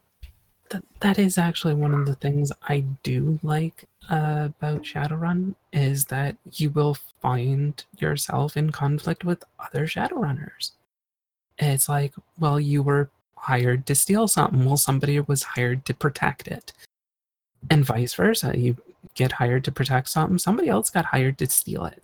that, 0.70 0.82
that 1.00 1.18
is 1.18 1.38
actually 1.38 1.74
one 1.74 1.94
of 1.94 2.06
the 2.06 2.14
things 2.14 2.52
I 2.68 2.80
do 3.02 3.38
like 3.42 3.84
uh, 4.10 4.48
about 4.58 4.82
Shadowrun 4.82 5.54
is 5.72 6.06
that 6.06 6.36
you 6.52 6.70
will 6.70 6.96
find 7.22 7.82
yourself 7.98 8.56
in 8.56 8.70
conflict 8.70 9.24
with 9.24 9.44
other 9.58 9.86
Shadowrunners. 9.86 10.72
It's 11.58 11.88
like, 11.88 12.12
well, 12.38 12.60
you 12.60 12.82
were 12.82 13.10
hired 13.36 13.86
to 13.86 13.94
steal 13.94 14.28
something, 14.28 14.64
well, 14.64 14.76
somebody 14.76 15.18
was 15.20 15.42
hired 15.42 15.84
to 15.86 15.94
protect 15.94 16.48
it. 16.48 16.72
And 17.70 17.84
vice 17.84 18.14
versa. 18.14 18.52
You 18.56 18.76
get 19.14 19.32
hired 19.32 19.64
to 19.64 19.72
protect 19.72 20.08
something, 20.08 20.38
somebody 20.38 20.68
else 20.68 20.90
got 20.90 21.06
hired 21.06 21.38
to 21.38 21.46
steal 21.48 21.84
it. 21.86 22.02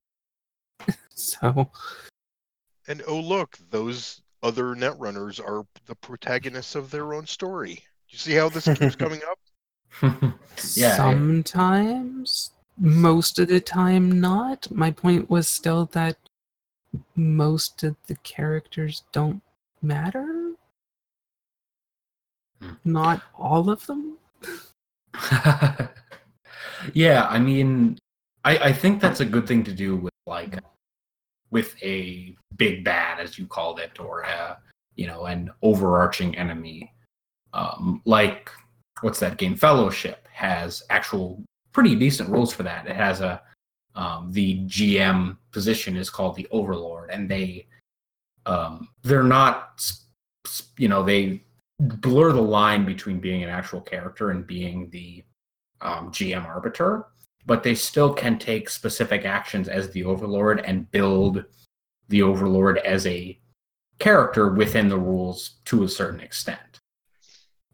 so, 1.14 1.70
And 2.88 3.02
oh 3.06 3.20
look, 3.20 3.58
those 3.70 4.22
other 4.42 4.74
netrunners 4.74 5.38
are 5.40 5.64
the 5.86 5.94
protagonists 5.96 6.74
of 6.74 6.90
their 6.90 7.14
own 7.14 7.26
story. 7.26 7.74
Do 7.74 7.80
You 8.10 8.18
see 8.18 8.32
how 8.32 8.48
this 8.48 8.64
keeps 8.64 8.96
coming 9.04 9.20
up? 9.30 9.38
Yeah, 10.74 10.92
I- 10.92 10.96
sometimes, 10.96 12.50
most 12.78 13.38
of 13.38 13.48
the 13.48 13.60
time, 13.60 14.20
not. 14.20 14.70
My 14.70 14.90
point 14.90 15.30
was 15.30 15.48
still 15.48 15.86
that 15.92 16.16
most 17.16 17.82
of 17.82 17.96
the 18.06 18.16
characters 18.16 19.04
don't 19.12 19.42
matter. 19.80 20.52
Hmm. 22.60 22.72
Not 22.84 23.22
all 23.38 23.70
of 23.70 23.86
them. 23.86 24.18
yeah, 26.94 27.26
I 27.28 27.38
mean, 27.38 27.98
I, 28.44 28.58
I 28.58 28.72
think 28.72 29.00
that's 29.00 29.20
a 29.20 29.24
good 29.24 29.46
thing 29.46 29.64
to 29.64 29.72
do 29.72 29.96
with 29.96 30.12
like 30.26 30.58
with 31.50 31.74
a 31.82 32.34
big 32.56 32.84
bad, 32.84 33.20
as 33.20 33.38
you 33.38 33.46
called 33.46 33.78
it, 33.78 34.00
or 34.00 34.22
a, 34.22 34.58
you 34.96 35.06
know, 35.06 35.26
an 35.26 35.50
overarching 35.62 36.36
enemy. 36.36 36.92
Um, 37.52 38.00
like 38.04 38.50
what's 39.02 39.20
that 39.20 39.36
game? 39.36 39.54
Fellowship 39.54 40.26
has 40.32 40.82
actual 40.90 41.42
pretty 41.72 41.94
decent 41.94 42.30
rules 42.30 42.52
for 42.52 42.62
that. 42.62 42.86
It 42.86 42.96
has 42.96 43.20
a 43.20 43.42
um, 43.94 44.32
the 44.32 44.60
GM 44.60 45.36
position 45.50 45.96
is 45.96 46.08
called 46.08 46.34
the 46.34 46.48
Overlord, 46.50 47.10
and 47.10 47.28
they 47.28 47.66
um, 48.46 48.88
they're 49.02 49.22
not 49.22 49.86
you 50.78 50.88
know 50.88 51.02
they 51.02 51.42
blur 51.82 52.32
the 52.32 52.40
line 52.40 52.84
between 52.84 53.18
being 53.20 53.42
an 53.42 53.48
actual 53.48 53.80
character 53.80 54.30
and 54.30 54.46
being 54.46 54.88
the 54.90 55.24
um, 55.80 56.10
GM 56.12 56.46
arbiter, 56.46 57.06
but 57.44 57.62
they 57.62 57.74
still 57.74 58.12
can 58.14 58.38
take 58.38 58.70
specific 58.70 59.24
actions 59.24 59.68
as 59.68 59.90
the 59.90 60.04
Overlord 60.04 60.60
and 60.60 60.90
build 60.90 61.44
the 62.08 62.22
Overlord 62.22 62.78
as 62.78 63.06
a 63.06 63.38
character 63.98 64.52
within 64.52 64.88
the 64.88 64.98
rules 64.98 65.60
to 65.64 65.82
a 65.82 65.88
certain 65.88 66.20
extent. 66.20 66.80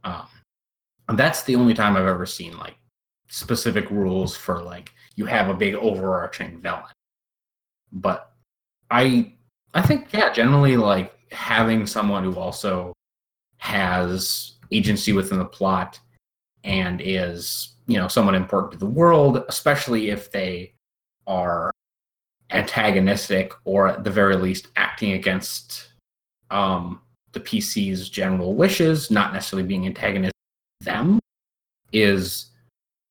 Um, 0.05 0.27
and 1.09 1.19
that's 1.19 1.43
the 1.43 1.57
only 1.57 1.75
time 1.75 1.97
I've 1.97 2.07
ever 2.07 2.27
seen 2.27 2.57
like 2.57 2.77
specific 3.29 3.91
rules 3.91 4.35
for 4.35 4.63
like 4.63 4.91
you 5.17 5.27
have 5.27 5.49
a 5.49 5.55
big 5.55 5.75
overarching 5.75 6.61
villain. 6.61 6.85
But 7.93 8.33
I 8.91 9.35
I 9.75 9.83
think 9.83 10.13
yeah, 10.13 10.33
generally 10.33 10.77
like 10.77 11.13
having 11.31 11.87
someone 11.87 12.25
who 12.25 12.37
also 12.37 12.95
has 13.59 14.53
agency 14.73 15.13
within 15.13 15.39
the 15.39 15.45
plot 15.45 15.99
and 16.65 17.01
is 17.01 17.75
you 17.87 17.97
know 17.97 18.09
somewhat 18.09 18.35
important 18.35 18.73
to 18.73 18.79
the 18.79 18.87
world 18.87 19.45
especially 19.49 20.11
if 20.11 20.31
they 20.31 20.73
are 21.27 21.71
antagonistic 22.51 23.53
or 23.65 23.89
at 23.89 24.05
the 24.05 24.11
very 24.11 24.37
least 24.37 24.69
acting 24.77 25.13
against 25.13 25.93
um, 26.51 27.01
the 27.33 27.41
pc's 27.41 28.09
general 28.09 28.55
wishes 28.55 29.11
not 29.11 29.33
necessarily 29.33 29.67
being 29.67 29.87
antagonistic 29.87 30.33
to 30.81 30.85
them 30.85 31.21
is 31.93 32.47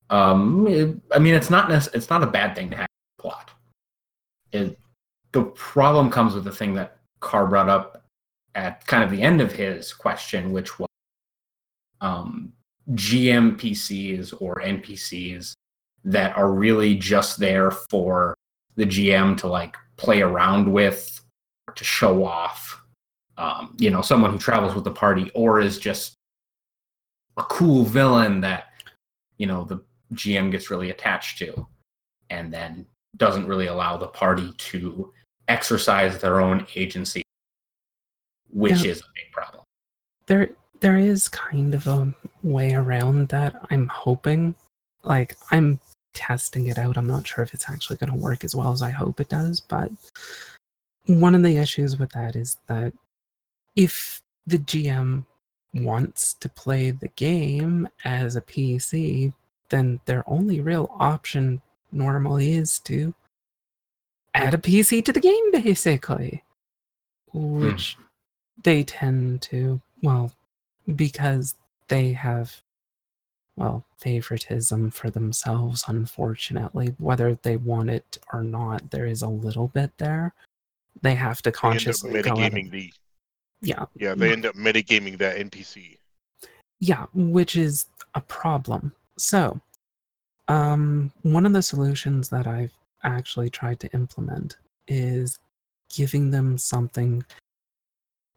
um 0.09 0.65
it- 0.67 0.95
i 1.13 1.19
mean 1.19 1.33
it's 1.33 1.49
not 1.49 1.69
it's 1.93 2.09
not 2.09 2.23
a 2.23 2.27
bad 2.27 2.55
thing 2.55 2.69
to 2.69 2.77
have 2.77 2.87
a 3.19 3.21
plot. 3.21 3.51
It, 4.53 4.79
the 5.33 5.43
problem 5.43 6.09
comes 6.09 6.33
with 6.33 6.45
the 6.45 6.51
thing 6.51 6.73
that 6.75 6.97
carr 7.19 7.47
brought 7.47 7.69
up 7.69 8.03
at 8.57 8.85
kind 8.87 9.03
of 9.03 9.11
the 9.11 9.21
end 9.21 9.39
of 9.39 9.53
his 9.53 9.93
question 9.93 10.51
which 10.51 10.79
was 10.79 10.89
um, 12.01 12.51
GM 12.91 13.57
PCs 13.57 14.33
or 14.39 14.55
NPCs 14.55 15.53
that 16.03 16.35
are 16.37 16.51
really 16.51 16.95
just 16.95 17.39
there 17.39 17.71
for 17.71 18.35
the 18.75 18.85
GM 18.85 19.37
to 19.37 19.47
like 19.47 19.75
play 19.97 20.21
around 20.21 20.71
with, 20.71 21.21
to 21.75 21.83
show 21.83 22.23
off. 22.23 22.81
Um, 23.37 23.75
you 23.77 23.89
know, 23.89 24.01
someone 24.01 24.31
who 24.31 24.37
travels 24.37 24.73
with 24.73 24.83
the 24.83 24.91
party 24.91 25.29
or 25.35 25.59
is 25.59 25.77
just 25.77 26.13
a 27.35 27.43
cool 27.43 27.83
villain 27.83 28.41
that 28.41 28.65
you 29.37 29.45
know 29.45 29.63
the 29.63 29.83
GM 30.13 30.51
gets 30.51 30.71
really 30.71 30.89
attached 30.89 31.37
to, 31.39 31.67
and 32.29 32.51
then 32.51 32.87
doesn't 33.17 33.45
really 33.45 33.67
allow 33.67 33.97
the 33.97 34.07
party 34.07 34.53
to 34.57 35.13
exercise 35.47 36.19
their 36.19 36.41
own 36.41 36.65
agency, 36.75 37.21
which 38.51 38.83
Yeah. 38.83 38.91
is 38.91 39.01
a 39.01 39.05
big 39.15 39.31
problem. 39.31 39.63
There, 40.27 40.49
there 40.79 40.97
is 40.97 41.27
kind 41.29 41.73
of 41.73 41.87
a 41.87 42.13
way 42.43 42.73
around 42.73 43.29
that. 43.29 43.55
I'm 43.69 43.87
hoping. 43.87 44.55
Like, 45.03 45.37
I'm 45.51 45.79
testing 46.13 46.67
it 46.67 46.77
out. 46.77 46.97
I'm 46.97 47.07
not 47.07 47.25
sure 47.27 47.43
if 47.43 47.53
it's 47.53 47.69
actually 47.69 47.97
going 47.97 48.11
to 48.11 48.17
work 48.17 48.43
as 48.43 48.55
well 48.55 48.71
as 48.71 48.81
I 48.81 48.89
hope 48.89 49.19
it 49.19 49.29
does. 49.29 49.59
But 49.59 49.91
one 51.05 51.35
of 51.35 51.43
the 51.43 51.57
issues 51.57 51.97
with 51.97 52.11
that 52.11 52.35
is 52.35 52.57
that 52.67 52.93
if 53.75 54.21
the 54.45 54.57
GM 54.57 55.25
wants 55.73 56.33
to 56.35 56.49
play 56.49 56.91
the 56.91 57.09
game 57.09 57.87
as 58.03 58.35
a 58.35 58.41
PC, 58.41 59.33
then 59.69 59.99
their 60.05 60.23
only 60.27 60.59
real 60.61 60.89
option 60.99 61.61
normally 61.91 62.53
is 62.53 62.79
to 62.79 63.13
add 64.33 64.53
a 64.53 64.57
PC 64.57 65.03
to 65.05 65.13
the 65.13 65.19
game, 65.19 65.51
basically. 65.51 66.43
Hmm. 67.31 67.59
Which 67.67 67.97
they 68.63 68.83
tend 68.83 69.41
to, 69.43 69.81
well, 70.01 70.31
because 70.95 71.55
they 71.87 72.13
have, 72.13 72.61
well, 73.55 73.85
favoritism 73.97 74.91
for 74.91 75.09
themselves, 75.09 75.83
unfortunately. 75.87 76.95
Whether 76.97 77.37
they 77.41 77.57
want 77.57 77.89
it 77.89 78.17
or 78.33 78.43
not, 78.43 78.91
there 78.91 79.05
is 79.05 79.21
a 79.21 79.27
little 79.27 79.67
bit 79.69 79.91
there. 79.97 80.33
They 81.01 81.15
have 81.15 81.41
to 81.43 81.49
They 81.51 81.55
consciously 81.55 82.21
go 82.21 82.31
out 82.31 82.37
of- 82.39 82.53
metagaming 82.53 82.71
the 82.71 82.93
Yeah, 83.61 83.85
yeah, 83.95 84.13
they 84.15 84.31
end 84.31 84.45
up 84.45 84.55
metagaming 84.55 85.17
that 85.17 85.37
NPC. 85.37 85.97
Yeah, 86.79 87.07
which 87.13 87.55
is 87.55 87.87
a 88.13 88.21
problem. 88.21 88.93
So, 89.17 89.59
um, 90.47 91.11
one 91.23 91.45
of 91.45 91.53
the 91.53 91.63
solutions 91.63 92.29
that 92.29 92.45
I've 92.45 92.73
actually 93.03 93.49
tried 93.49 93.79
to 93.79 93.91
implement 93.93 94.57
is 94.87 95.39
giving 95.89 96.29
them 96.31 96.57
something 96.57 97.23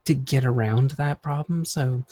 to 0.05 0.15
get 0.15 0.45
around 0.45 0.93
that 0.93 1.23
problem. 1.23 1.65
So, 1.65 2.05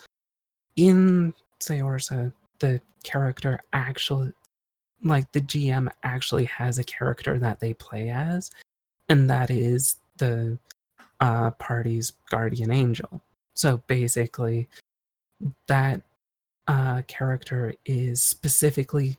in 0.77 1.35
say 1.61 1.79
Orsa, 1.79 2.33
the 2.61 2.81
character 3.03 3.61
actually, 3.72 4.33
like 5.03 5.31
the 5.33 5.40
GM 5.40 5.88
actually 6.03 6.44
has 6.46 6.79
a 6.79 6.85
character 6.85 7.38
that 7.38 7.61
they 7.61 7.74
play 7.74 8.11
as, 8.11 8.51
and 9.09 9.29
that 9.31 9.51
is 9.51 9.96
the 10.18 10.59
uh, 11.20 11.51
party's 11.53 12.12
guardian 12.31 12.70
angel. 12.70 13.22
So 13.55 13.83
basically, 13.87 14.68
that 15.66 16.03
uh, 16.66 17.03
character 17.09 17.74
is 17.87 18.22
specifically 18.22 19.18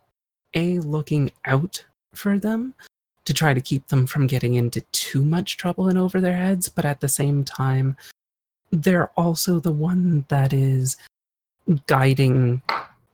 a 0.53 0.79
looking 0.79 1.31
out 1.45 1.83
for 2.13 2.39
them 2.39 2.73
to 3.25 3.33
try 3.33 3.53
to 3.53 3.61
keep 3.61 3.87
them 3.87 4.07
from 4.07 4.27
getting 4.27 4.55
into 4.55 4.81
too 4.91 5.23
much 5.23 5.57
trouble 5.57 5.87
and 5.89 5.97
over 5.97 6.19
their 6.19 6.35
heads, 6.35 6.69
but 6.69 6.85
at 6.85 6.99
the 6.99 7.07
same 7.07 7.43
time, 7.43 7.95
they're 8.71 9.09
also 9.17 9.59
the 9.59 9.71
one 9.71 10.25
that 10.29 10.53
is 10.53 10.97
guiding 11.87 12.61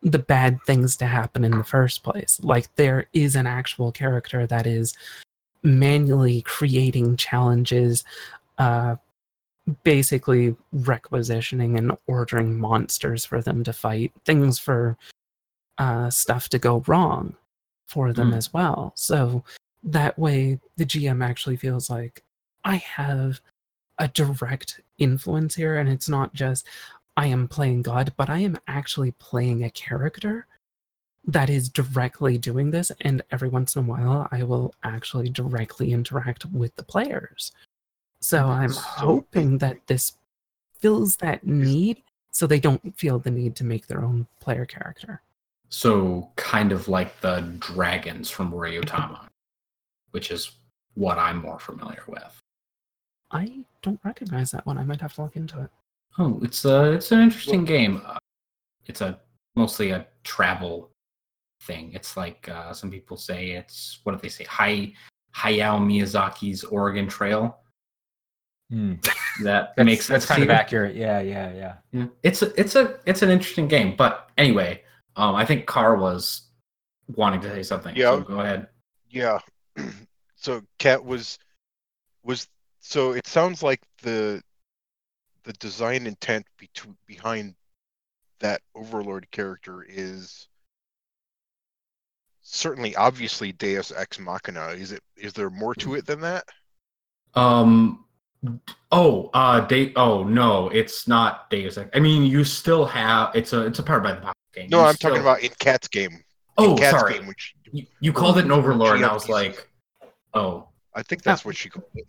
the 0.01 0.19
bad 0.19 0.59
things 0.67 0.95
to 0.97 1.05
happen 1.05 1.43
in 1.43 1.51
the 1.51 1.63
first 1.63 2.03
place. 2.03 2.39
Like 2.43 2.73
there 2.75 3.07
is 3.13 3.35
an 3.35 3.47
actual 3.47 3.91
character 3.91 4.45
that 4.47 4.67
is 4.67 4.93
manually 5.63 6.41
creating 6.43 7.17
challenges, 7.17 8.03
uh, 8.59 8.97
basically 9.83 10.55
requisitioning 10.71 11.77
and 11.77 11.97
ordering 12.07 12.59
monsters 12.59 13.25
for 13.25 13.41
them 13.41 13.63
to 13.63 13.73
fight, 13.73 14.11
things 14.25 14.59
for 14.59 14.95
uh, 15.79 16.09
stuff 16.09 16.49
to 16.49 16.59
go 16.59 16.83
wrong 16.87 17.35
for 17.87 18.13
them 18.13 18.31
Mm. 18.31 18.37
as 18.37 18.53
well. 18.53 18.93
So 18.95 19.43
that 19.83 20.17
way, 20.19 20.59
the 20.77 20.85
GM 20.85 21.23
actually 21.23 21.57
feels 21.57 21.89
like 21.89 22.23
I 22.63 22.77
have 22.77 23.41
a 23.99 24.07
direct 24.07 24.81
influence 24.97 25.55
here, 25.55 25.77
and 25.77 25.89
it's 25.89 26.09
not 26.09 26.33
just 26.33 26.67
I 27.17 27.27
am 27.27 27.47
playing 27.47 27.83
God, 27.83 28.13
but 28.17 28.29
I 28.29 28.39
am 28.39 28.57
actually 28.67 29.11
playing 29.11 29.63
a 29.63 29.69
character 29.69 30.47
that 31.25 31.49
is 31.49 31.69
directly 31.69 32.37
doing 32.37 32.71
this. 32.71 32.91
And 33.01 33.21
every 33.31 33.49
once 33.49 33.75
in 33.75 33.83
a 33.83 33.87
while, 33.87 34.27
I 34.31 34.43
will 34.43 34.73
actually 34.83 35.29
directly 35.29 35.91
interact 35.91 36.45
with 36.45 36.75
the 36.75 36.83
players. 36.83 37.51
So 38.19 38.47
I'm 38.47 38.73
So- 38.73 38.81
hoping 38.81 39.57
that 39.59 39.87
this 39.87 40.17
fills 40.79 41.17
that 41.17 41.45
need 41.45 42.03
so 42.31 42.45
they 42.45 42.59
don't 42.59 42.97
feel 42.97 43.17
the 43.17 43.31
need 43.31 43.55
to 43.55 43.63
make 43.63 43.87
their 43.87 44.03
own 44.03 44.27
player 44.41 44.65
character. 44.65 45.21
So 45.69 46.31
kind 46.35 46.71
of 46.71 46.87
like 46.87 47.21
the 47.21 47.41
dragons 47.59 48.29
from 48.29 48.51
Ryutama, 48.51 49.27
which 50.11 50.31
is 50.31 50.51
what 50.95 51.17
I'm 51.17 51.37
more 51.37 51.59
familiar 51.59 52.03
with. 52.07 52.41
I 53.35 53.65
don't 53.81 53.99
recognize 54.03 54.51
that 54.51 54.65
one. 54.65 54.77
I 54.77 54.83
might 54.83 55.01
have 55.01 55.13
to 55.15 55.23
look 55.23 55.35
into 55.35 55.61
it. 55.61 55.69
Oh, 56.17 56.39
it's 56.41 56.63
a 56.65 56.93
it's 56.93 57.11
an 57.11 57.19
interesting 57.19 57.65
game. 57.65 58.01
Uh, 58.05 58.17
it's 58.85 59.01
a 59.01 59.19
mostly 59.55 59.91
a 59.91 60.07
travel 60.23 60.91
thing. 61.63 61.91
It's 61.93 62.15
like 62.15 62.47
uh, 62.49 62.73
some 62.73 62.89
people 62.89 63.17
say 63.17 63.51
it's 63.51 63.99
what 64.03 64.13
do 64.13 64.19
they 64.21 64.29
say? 64.29 64.45
Hay 64.45 64.93
Hayao 65.35 65.79
Miyazaki's 65.79 66.63
Oregon 66.63 67.07
Trail. 67.07 67.57
Hmm. 68.69 68.93
That 69.43 69.73
That's, 69.75 69.85
makes 69.85 70.07
that's 70.07 70.25
sense. 70.25 70.37
kind 70.37 70.43
of 70.43 70.49
you? 70.49 70.55
accurate. 70.55 70.95
Yeah, 70.95 71.19
yeah, 71.19 71.53
yeah. 71.53 71.73
Yeah. 71.91 72.05
It's 72.23 72.41
a, 72.41 72.59
it's 72.59 72.75
a 72.75 72.99
it's 73.05 73.21
an 73.21 73.29
interesting 73.29 73.67
game. 73.67 73.95
But 73.97 74.29
anyway, 74.37 74.81
um, 75.17 75.35
I 75.35 75.45
think 75.45 75.65
Carr 75.65 75.97
was 75.97 76.43
wanting 77.15 77.41
to 77.41 77.49
say 77.49 77.63
something. 77.63 77.95
Yeah. 77.95 78.11
So 78.11 78.21
go 78.21 78.39
ahead. 78.39 78.67
Yeah. 79.09 79.39
so 80.35 80.61
Cat 80.79 81.03
was 81.03 81.37
was 82.23 82.47
so 82.87 83.13
it 83.13 83.25
sounds 83.25 83.63
like 83.63 83.81
the 84.03 84.41
the 85.43 85.53
design 85.53 86.05
intent 86.07 86.45
behind 87.07 87.55
that 88.39 88.61
overlord 88.75 89.29
character 89.31 89.83
is 89.87 90.47
certainly 92.41 92.95
obviously 92.95 93.51
Deus 93.51 93.91
Ex 93.95 94.19
Machina. 94.19 94.67
Is 94.69 94.91
it 94.91 95.01
is 95.17 95.33
there 95.33 95.49
more 95.49 95.73
to 95.75 95.95
it 95.95 96.05
than 96.05 96.21
that? 96.21 96.45
Um. 97.33 98.05
Oh, 98.91 99.31
uh, 99.33 99.65
they. 99.65 99.91
Oh 99.95 100.23
no, 100.23 100.69
it's 100.69 101.07
not 101.07 101.49
Deus 101.49 101.77
Ex. 101.77 101.89
I 101.95 101.99
mean, 101.99 102.23
you 102.23 102.43
still 102.43 102.85
have. 102.85 103.35
It's 103.35 103.53
a. 103.53 103.65
It's 103.65 103.79
a 103.79 103.83
powered 103.83 104.03
by 104.03 104.13
the 104.13 104.33
game. 104.53 104.69
No, 104.69 104.81
You 104.81 104.85
I'm 104.85 104.95
still- 104.95 105.09
talking 105.11 105.21
about 105.23 105.41
in 105.41 105.49
Cat's 105.59 105.87
game. 105.87 106.11
In 106.11 106.21
Oh, 106.57 106.75
Cat's 106.75 106.99
sorry. 106.99 107.13
game, 107.15 107.27
which 107.27 107.55
You, 107.71 107.85
you 107.99 108.13
called 108.13 108.37
it 108.37 108.45
an 108.45 108.51
overlord, 108.51 108.97
and 108.97 109.05
I 109.05 109.11
was 109.13 109.27
like, 109.27 109.67
oh, 110.33 110.69
I 110.93 111.01
think 111.03 111.23
that's 111.23 111.43
what 111.43 111.57
she 111.57 111.69
called 111.69 111.85
it. 111.95 112.05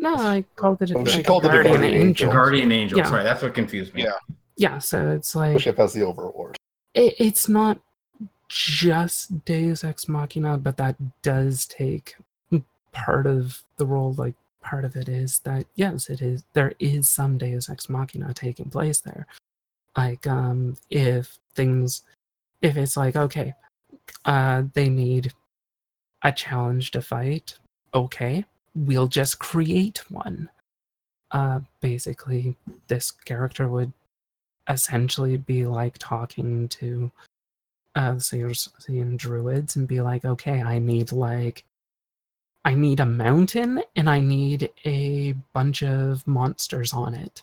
No, 0.00 0.14
I 0.16 0.44
called 0.56 0.80
it 0.80 0.90
a, 0.90 0.98
Oh, 0.98 1.04
she 1.04 1.18
like 1.18 1.26
called 1.26 1.44
it 1.44 1.48
a 1.48 1.50
guardian 1.52 1.74
guardian 1.74 1.92
angel. 1.94 2.08
angel. 2.08 2.32
guardian 2.32 2.72
angel. 2.72 2.98
Yeah. 2.98 3.04
Sorry, 3.04 3.22
that's 3.22 3.42
what 3.42 3.54
confused 3.54 3.94
me. 3.94 4.04
Yeah. 4.04 4.12
Yeah, 4.56 4.78
so 4.78 5.10
it's 5.10 5.34
like 5.34 5.60
ship 5.60 5.76
has 5.78 5.92
the 5.92 6.02
overlord. 6.02 6.56
it, 6.94 7.14
it's 7.18 7.48
not 7.48 7.78
just 8.48 9.44
Deus 9.44 9.84
Ex 9.84 10.08
Machina, 10.08 10.58
but 10.58 10.76
that 10.78 10.96
does 11.22 11.66
take 11.66 12.16
part 12.92 13.26
of 13.26 13.62
the 13.76 13.86
role. 13.86 14.12
Like 14.14 14.34
part 14.62 14.84
of 14.84 14.96
it 14.96 15.08
is 15.08 15.38
that 15.40 15.66
yes, 15.76 16.10
it 16.10 16.20
is 16.20 16.44
there 16.54 16.72
is 16.78 17.08
some 17.08 17.38
Deus 17.38 17.68
Ex 17.70 17.88
Machina 17.88 18.34
taking 18.34 18.70
place 18.70 19.00
there. 19.00 19.26
Like 19.96 20.26
um, 20.26 20.76
if 20.90 21.38
things, 21.54 22.02
if 22.62 22.76
it's 22.76 22.96
like 22.96 23.16
okay, 23.16 23.54
uh, 24.24 24.64
they 24.74 24.88
need 24.88 25.32
a 26.22 26.32
challenge 26.32 26.90
to 26.92 27.02
fight. 27.02 27.56
Okay, 27.94 28.44
we'll 28.74 29.08
just 29.08 29.38
create 29.38 30.10
one. 30.10 30.48
Uh, 31.30 31.60
basically, 31.80 32.56
this 32.88 33.10
character 33.10 33.68
would 33.68 33.92
essentially 34.68 35.36
be 35.36 35.66
like 35.66 35.96
talking 35.98 36.68
to 36.68 37.10
uh 37.96 38.18
Seeing 38.18 39.16
druids 39.16 39.76
and 39.76 39.88
be 39.88 40.00
like, 40.00 40.24
okay, 40.24 40.62
I 40.62 40.78
need 40.78 41.12
like 41.12 41.64
I 42.64 42.74
need 42.74 43.00
a 43.00 43.06
mountain 43.06 43.82
and 43.96 44.08
I 44.08 44.20
need 44.20 44.70
a 44.84 45.32
bunch 45.52 45.82
of 45.82 46.26
monsters 46.26 46.92
on 46.92 47.14
it. 47.14 47.42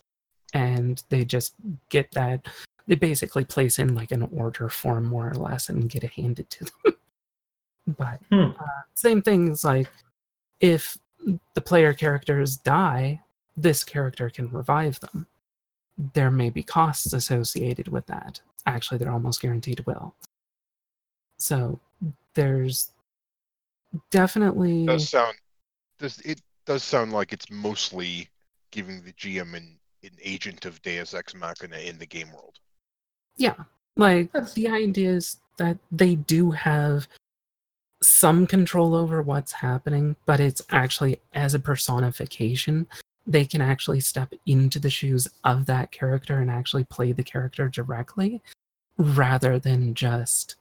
And 0.54 1.04
they 1.10 1.26
just 1.26 1.56
get 1.90 2.12
that 2.12 2.46
they 2.88 2.96
basically 2.96 3.44
place 3.44 3.80
in 3.80 3.96
like 3.96 4.12
an 4.12 4.30
order 4.32 4.70
form 4.70 5.06
more 5.06 5.30
or 5.30 5.34
less 5.34 5.68
and 5.70 5.90
get 5.90 6.04
it 6.06 6.12
handed 6.12 6.50
to 6.52 6.66
them. 6.66 6.96
but 7.98 8.20
Hmm. 8.32 8.52
uh, 8.58 8.82
same 8.94 9.22
things 9.22 9.64
like 9.66 9.90
if 10.62 10.98
the 11.54 11.62
player 11.62 11.94
characters 11.94 12.58
die, 12.58 13.22
this 13.56 13.84
character 13.84 14.30
can 14.30 14.50
revive 14.50 15.00
them 15.00 15.28
there 16.14 16.30
may 16.30 16.50
be 16.50 16.62
costs 16.64 17.12
associated 17.14 17.88
with 17.88 18.06
that. 18.06 18.40
Actually, 18.66 19.00
they're 19.00 19.12
almost 19.12 19.42
guaranteed 19.42 19.84
will. 19.88 20.14
So 21.38 21.80
there's 22.36 22.92
definitely 24.12 24.86
does 24.86 25.10
sound 25.10 25.36
does 25.98 26.20
it 26.20 26.42
does 26.66 26.84
sound 26.84 27.14
like 27.14 27.34
it's 27.34 27.50
mostly 27.50 28.28
giving 28.72 29.02
the 29.04 29.14
GM 29.14 29.56
an, 29.56 29.80
an 30.04 30.12
agent 30.22 30.66
of 30.66 30.82
Deus 30.82 31.14
Ex 31.14 31.34
Machina 31.34 31.78
in 31.78 31.98
the 31.98 32.06
game 32.06 32.32
world. 32.32 32.60
yeah, 33.38 33.56
like 33.96 34.32
That's- 34.34 34.54
the 34.54 34.68
idea 34.68 35.12
is 35.12 35.38
that 35.58 35.78
they 35.92 36.16
do 36.16 36.52
have 36.52 37.08
some 38.02 38.46
control 38.46 38.96
over 38.96 39.22
what's 39.22 39.52
happening, 39.52 40.16
but 40.26 40.40
it's 40.40 40.62
actually 40.70 41.20
as 41.34 41.54
a 41.54 41.60
personification, 41.60 42.88
they 43.26 43.46
can 43.46 43.62
actually 43.62 44.00
step 44.00 44.34
into 44.46 44.80
the 44.80 44.90
shoes 44.90 45.28
of 45.44 45.66
that 45.66 45.92
character 45.92 46.40
and 46.40 46.50
actually 46.50 46.84
play 46.86 47.12
the 47.12 47.24
character 47.24 47.68
directly 47.68 48.42
rather 48.98 49.60
than 49.60 49.94
just 49.94 50.56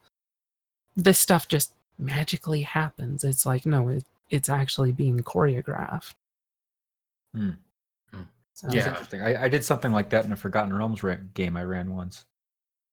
this 0.97 1.19
stuff 1.19 1.47
just 1.47 1.73
magically 1.99 2.63
happens. 2.63 3.23
It's 3.23 3.47
like, 3.47 3.67
no, 3.67 3.89
it, 3.89 4.05
it's 4.31 4.49
actually 4.49 4.93
being 4.93 5.21
choreographed. 5.21 6.15
So, 7.35 8.67
That's 8.69 8.75
Yeah. 8.75 8.89
interesting. 8.89 9.21
I, 9.23 9.45
I 9.45 9.49
did 9.49 9.65
something 9.65 9.93
like 9.93 10.09
that 10.11 10.25
in 10.25 10.33
a 10.33 10.37
Forgotten 10.37 10.73
Realms 10.73 11.03
ra- 11.03 11.17
game 11.35 11.57
I 11.57 11.65
ran 11.65 11.95
once, 11.95 12.25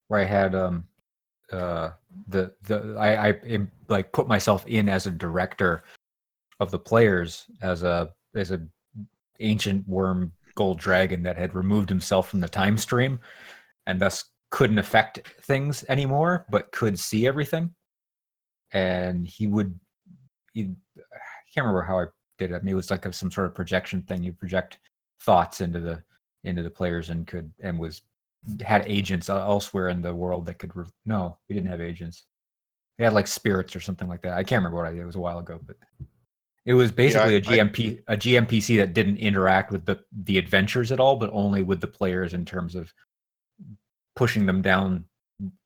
where 0.10 0.20
I 0.20 0.26
had 0.26 0.54
um 0.54 0.86
uh 1.52 1.92
the 2.28 2.54
the 2.64 2.96
I 3.00 3.30
I 3.30 3.60
like 3.88 4.12
put 4.12 4.28
myself 4.28 4.66
in 4.68 4.90
as 4.90 5.08
a 5.08 5.12
director 5.12 5.84
of 6.60 6.72
the 6.72 6.80
players 6.80 7.46
as 7.62 7.84
a 7.84 8.12
as 8.36 8.52
a 8.52 8.62
ancient 9.40 9.88
worm 9.88 10.32
gold 10.56 10.80
dragon 10.80 11.24
that 11.24 11.38
had 11.38 11.56
removed 11.56 11.90
himself 11.90 12.30
from 12.30 12.40
the 12.40 12.48
time 12.48 12.78
stream 12.78 13.20
and 13.88 14.00
thus 14.00 14.26
couldn't 14.52 14.78
affect 14.78 15.28
things 15.42 15.84
anymore 15.90 16.46
but 16.52 16.72
could 16.72 16.98
see 17.00 17.28
everything 17.28 17.74
and 18.72 19.28
he 19.28 19.48
would 19.48 19.78
he 20.54 20.70
I 20.98 21.52
can't 21.54 21.66
remember 21.66 21.82
how 21.82 22.00
I 22.00 22.06
projected. 22.44 22.62
I 22.62 22.66
mean, 22.66 22.74
it 22.74 22.76
was 22.76 22.92
like 22.92 23.12
some 23.14 23.32
sort 23.32 23.48
of 23.48 23.56
projection 23.56 24.02
thing. 24.04 24.24
You 24.24 24.34
project 24.34 24.80
thoughts 25.22 25.62
into 25.62 25.80
the 25.80 26.04
into 26.44 26.64
the 26.64 26.70
players 26.70 27.10
and 27.10 27.26
could 27.26 27.52
and 27.62 27.80
was 27.80 28.02
had 28.66 28.84
agents 28.88 29.30
elsewhere 29.30 29.90
in 29.90 30.02
the 30.02 30.14
world 30.14 30.46
that 30.46 30.60
could. 30.60 30.76
Re- 30.76 30.86
no, 31.06 31.38
we 31.48 31.56
didn't 31.56 31.70
have 31.70 31.82
agents. 31.82 32.26
We 32.98 33.06
had 33.06 33.14
like 33.14 33.28
spirits 33.28 33.76
or 33.76 33.80
something 33.80 34.08
like 34.08 34.22
that. 34.22 34.34
I 34.34 34.44
can't 34.44 34.60
remember 34.60 34.78
what 34.78 34.88
I 34.88 34.92
did. 34.92 35.02
It 35.02 35.06
was 35.06 35.16
a 35.16 35.20
while 35.20 35.40
ago, 35.40 35.60
but 35.66 35.78
it 36.66 36.74
was 36.74 36.92
basically 36.92 37.36
I- 37.36 37.38
a 37.38 37.42
GMP 37.42 38.02
a 38.08 38.18
GMPC 38.18 38.78
that 38.78 38.94
didn't 38.94 39.18
interact 39.18 39.72
with 39.72 39.86
the 39.86 40.00
the 40.24 40.38
adventures 40.38 40.92
at 40.92 41.00
all, 41.00 41.16
but 41.16 41.30
only 41.34 41.64
with 41.64 41.82
the 41.82 41.88
players 41.88 42.34
in 42.34 42.46
terms 42.46 42.76
of 42.76 42.94
pushing 44.16 44.46
them 44.46 44.62
down 44.62 45.06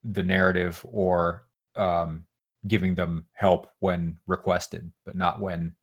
the 0.03 0.23
narrative 0.23 0.83
or 0.89 1.45
um, 1.75 2.25
giving 2.67 2.95
them 2.95 3.25
help 3.33 3.69
when 3.79 4.17
requested, 4.25 4.91
but 5.05 5.15
not 5.15 5.39
when 5.39 5.75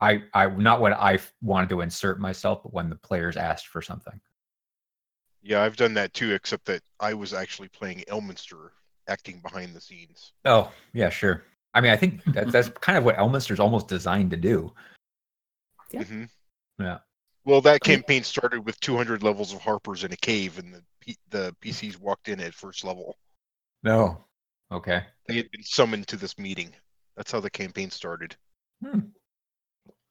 I 0.00 0.22
I 0.32 0.46
not 0.46 0.80
when 0.80 0.94
I 0.94 1.18
wanted 1.42 1.68
to 1.70 1.80
insert 1.80 2.20
myself, 2.20 2.62
but 2.62 2.72
when 2.72 2.88
the 2.88 2.96
players 2.96 3.36
asked 3.36 3.68
for 3.68 3.82
something. 3.82 4.20
Yeah, 5.42 5.62
I've 5.62 5.76
done 5.76 5.94
that 5.94 6.12
too, 6.14 6.32
except 6.32 6.64
that 6.66 6.82
I 7.00 7.14
was 7.14 7.32
actually 7.32 7.68
playing 7.68 8.04
Elminster, 8.08 8.70
acting 9.08 9.40
behind 9.40 9.74
the 9.74 9.80
scenes. 9.80 10.32
Oh 10.44 10.72
yeah, 10.92 11.08
sure. 11.08 11.44
I 11.74 11.80
mean, 11.80 11.92
I 11.92 11.96
think 11.96 12.24
that, 12.32 12.48
that's 12.52 12.68
kind 12.80 12.98
of 12.98 13.04
what 13.04 13.16
Elminster's 13.16 13.60
almost 13.60 13.88
designed 13.88 14.30
to 14.32 14.36
do. 14.36 14.72
Yeah. 15.90 16.02
hmm 16.04 16.24
Yeah. 16.78 16.98
Well, 17.44 17.60
that 17.62 17.80
campaign 17.82 18.24
started 18.24 18.66
with 18.66 18.78
200 18.80 19.22
levels 19.22 19.54
of 19.54 19.60
Harpers 19.62 20.04
in 20.04 20.12
a 20.12 20.16
cave, 20.16 20.58
and 20.58 20.74
the 20.74 20.82
P- 21.00 21.16
the 21.30 21.56
PCs 21.62 21.98
walked 21.98 22.28
in 22.28 22.40
at 22.40 22.52
first 22.52 22.84
level. 22.84 23.16
No. 23.82 24.24
Okay. 24.70 25.02
They 25.28 25.36
had 25.36 25.50
been 25.50 25.62
summoned 25.62 26.08
to 26.08 26.16
this 26.16 26.36
meeting. 26.38 26.74
That's 27.16 27.32
how 27.32 27.40
the 27.40 27.48
campaign 27.50 27.90
started. 27.90 28.36
Hmm. 28.84 29.00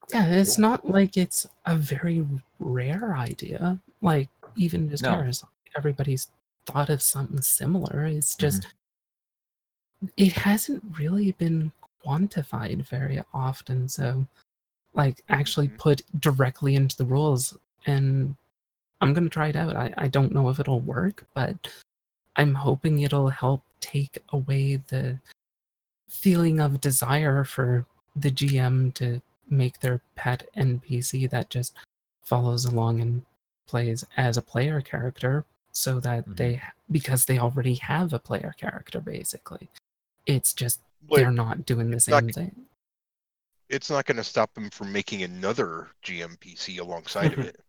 Yeah, 0.10 0.26
it's 0.26 0.58
not 0.58 0.90
like 0.90 1.18
it's 1.18 1.46
a 1.66 1.76
very 1.76 2.26
rare 2.60 3.16
idea. 3.16 3.78
Like 4.02 4.30
even 4.58 4.90
just 4.90 5.04
No. 5.04 5.12
ours, 5.16 5.44
everybody's 5.76 6.28
thought 6.66 6.90
of 6.90 7.02
something 7.02 7.42
similar. 7.42 8.06
It's 8.06 8.36
just 8.36 8.68
it 10.16 10.32
hasn't 10.34 10.84
really 11.00 11.32
been 11.34 11.72
quantified 12.06 12.88
very 12.88 13.22
often. 13.34 13.88
So, 13.90 14.28
like 14.94 15.24
actually 15.30 15.70
Mhm. 15.70 15.78
put 15.78 16.02
directly 16.20 16.76
into 16.76 16.98
the 16.98 17.06
rules, 17.06 17.58
and 17.86 18.36
I'm 19.02 19.14
gonna 19.14 19.30
try 19.30 19.48
it 19.50 19.56
out. 19.56 19.76
I 19.76 19.94
I 19.98 20.08
don't 20.08 20.34
know 20.34 20.50
if 20.50 20.60
it'll 20.60 20.82
work, 20.82 21.26
but 21.34 21.72
I'm 22.36 22.54
hoping 22.56 23.00
it'll 23.02 23.30
help 23.30 23.64
take 23.80 24.20
away 24.30 24.78
the 24.78 25.20
feeling 26.10 26.60
of 26.60 26.82
desire 26.82 27.44
for 27.44 27.86
the 28.16 28.32
GM 28.32 28.92
to 28.94 29.22
make 29.50 29.80
their 29.80 30.02
pet 30.16 30.48
NPC 30.56 31.28
that 31.28 31.50
just 31.50 31.76
follows 32.24 32.66
along 32.66 33.02
and 33.02 33.26
plays 33.68 34.04
as 34.16 34.38
a 34.38 34.42
player 34.42 34.82
character 34.82 35.46
so 35.72 36.00
that 36.00 36.26
Mhm. 36.28 36.38
they 36.38 36.62
because 36.90 37.26
they 37.26 37.38
already 37.38 37.76
have 37.76 38.14
a 38.14 38.20
player 38.20 38.56
character 38.58 39.00
basically 39.00 39.70
it's 40.26 40.54
just 40.54 40.80
But 41.08 41.18
they're 41.18 41.32
not 41.32 41.66
doing 41.66 41.92
the 41.92 41.98
it's 41.98 42.08
not- 42.08 42.24
same 42.24 42.32
thing 42.32 42.66
it's 43.70 43.90
not 43.90 44.06
going 44.06 44.16
to 44.18 44.24
stop 44.24 44.54
them 44.54 44.70
from 44.70 44.94
making 44.94 45.24
another 45.24 45.90
GMPC 46.02 46.78
alongside 46.80 47.34
of 47.34 47.40
it. 47.40 47.60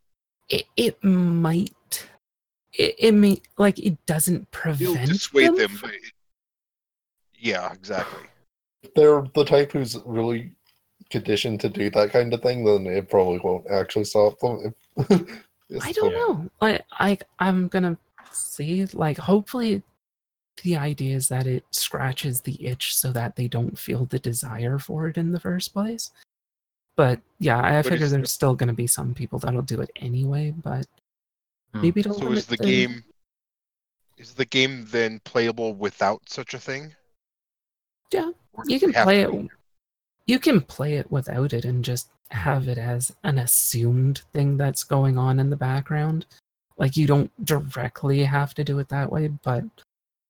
it, 0.48 0.64
it 0.76 1.02
might 1.04 2.08
it, 2.72 2.94
it 2.98 3.12
may 3.12 3.42
like 3.58 3.78
it 3.80 3.98
doesn't 4.06 4.34
It'll 4.42 4.46
prevent 4.52 5.08
dissuade 5.10 5.48
them, 5.48 5.56
them. 5.56 5.68
from- 5.70 5.88
but 5.90 5.94
it- 5.96 6.12
yeah, 7.40 7.72
exactly. 7.72 8.22
If 8.82 8.94
they're 8.94 9.22
the 9.34 9.44
type 9.44 9.72
who's 9.72 9.96
really 10.04 10.52
conditioned 11.10 11.60
to 11.60 11.68
do 11.68 11.88
that 11.90 12.10
kind 12.10 12.32
of 12.34 12.42
thing, 12.42 12.64
then 12.64 12.86
it 12.86 13.08
probably 13.10 13.38
won't 13.38 13.66
actually 13.70 14.04
stop 14.04 14.38
them. 14.40 14.74
It's 15.68 15.84
I 15.86 15.92
don't 15.92 16.12
the- 16.12 16.18
know. 16.18 16.50
Like, 16.60 16.84
I, 16.92 17.18
I'm 17.38 17.68
gonna 17.68 17.98
see. 18.32 18.84
Like, 18.86 19.18
hopefully, 19.18 19.82
the 20.62 20.76
idea 20.76 21.14
is 21.16 21.28
that 21.28 21.46
it 21.46 21.64
scratches 21.70 22.40
the 22.40 22.66
itch 22.66 22.94
so 22.94 23.12
that 23.12 23.36
they 23.36 23.48
don't 23.48 23.78
feel 23.78 24.06
the 24.06 24.18
desire 24.18 24.78
for 24.78 25.08
it 25.08 25.16
in 25.16 25.32
the 25.32 25.40
first 25.40 25.72
place. 25.72 26.10
But 26.96 27.20
yeah, 27.38 27.58
I 27.62 27.82
But 27.82 27.90
figure 27.90 28.06
is- 28.06 28.12
there's 28.12 28.32
still 28.32 28.54
gonna 28.54 28.72
be 28.72 28.86
some 28.86 29.14
people 29.14 29.38
that'll 29.38 29.62
do 29.62 29.80
it 29.80 29.90
anyway. 29.96 30.50
But 30.50 30.86
Hmm. 31.74 31.82
maybe 31.82 32.00
it'll. 32.00 32.14
So 32.18 32.32
is 32.32 32.46
the 32.46 32.56
game 32.56 33.04
is 34.16 34.34
the 34.34 34.46
game 34.46 34.84
then 34.86 35.20
playable 35.20 35.74
without 35.74 36.28
such 36.28 36.54
a 36.54 36.58
thing? 36.58 36.94
Yeah, 38.10 38.32
Or 38.54 38.64
you 38.66 38.80
can 38.80 38.92
play 38.92 39.22
to 39.22 39.30
it. 39.40 39.50
Be- 40.28 40.32
You 40.32 40.38
can 40.38 40.60
play 40.60 40.94
it 40.94 41.10
without 41.10 41.52
it 41.52 41.64
and 41.64 41.84
just 41.84 42.10
have 42.30 42.68
it 42.68 42.78
as 42.78 43.12
an 43.24 43.38
assumed 43.38 44.22
thing 44.32 44.56
that's 44.56 44.84
going 44.84 45.18
on 45.18 45.40
in 45.40 45.50
the 45.50 45.56
background. 45.56 46.26
Like 46.76 46.96
you 46.96 47.06
don't 47.06 47.32
directly 47.44 48.22
have 48.24 48.54
to 48.54 48.62
do 48.64 48.78
it 48.78 48.88
that 48.90 49.10
way, 49.10 49.28
but 49.28 49.64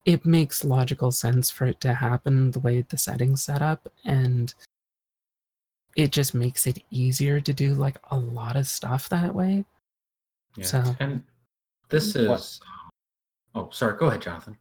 it 0.05 0.25
makes 0.25 0.65
logical 0.65 1.11
sense 1.13 1.51
for 1.51 1.67
it 1.67 1.81
to 1.83 1.93
happen 1.93 2.51
the 2.53 2.61
way 2.61 2.81
the 2.83 2.97
settings 2.97 3.43
set 3.45 3.61
up 3.61 3.87
and 4.05 4.55
it 5.97 6.13
just 6.13 6.33
makes 6.35 6.67
it 6.67 6.83
easier 6.91 7.41
to 7.41 7.53
do 7.53 7.75
like 7.75 7.99
a 8.11 8.17
lot 8.17 8.57
of 8.57 8.67
stuff 8.67 9.09
that 9.11 9.35
way. 9.35 9.65
Yeah. 10.57 10.65
So- 10.65 10.97
And 11.01 11.23
this 11.89 12.15
What- 12.15 12.41
is. 12.41 12.61
Oh, 13.55 13.69
sorry. 13.71 13.99
Go 13.99 14.07
ahead, 14.07 14.23
Jonathan. 14.23 14.57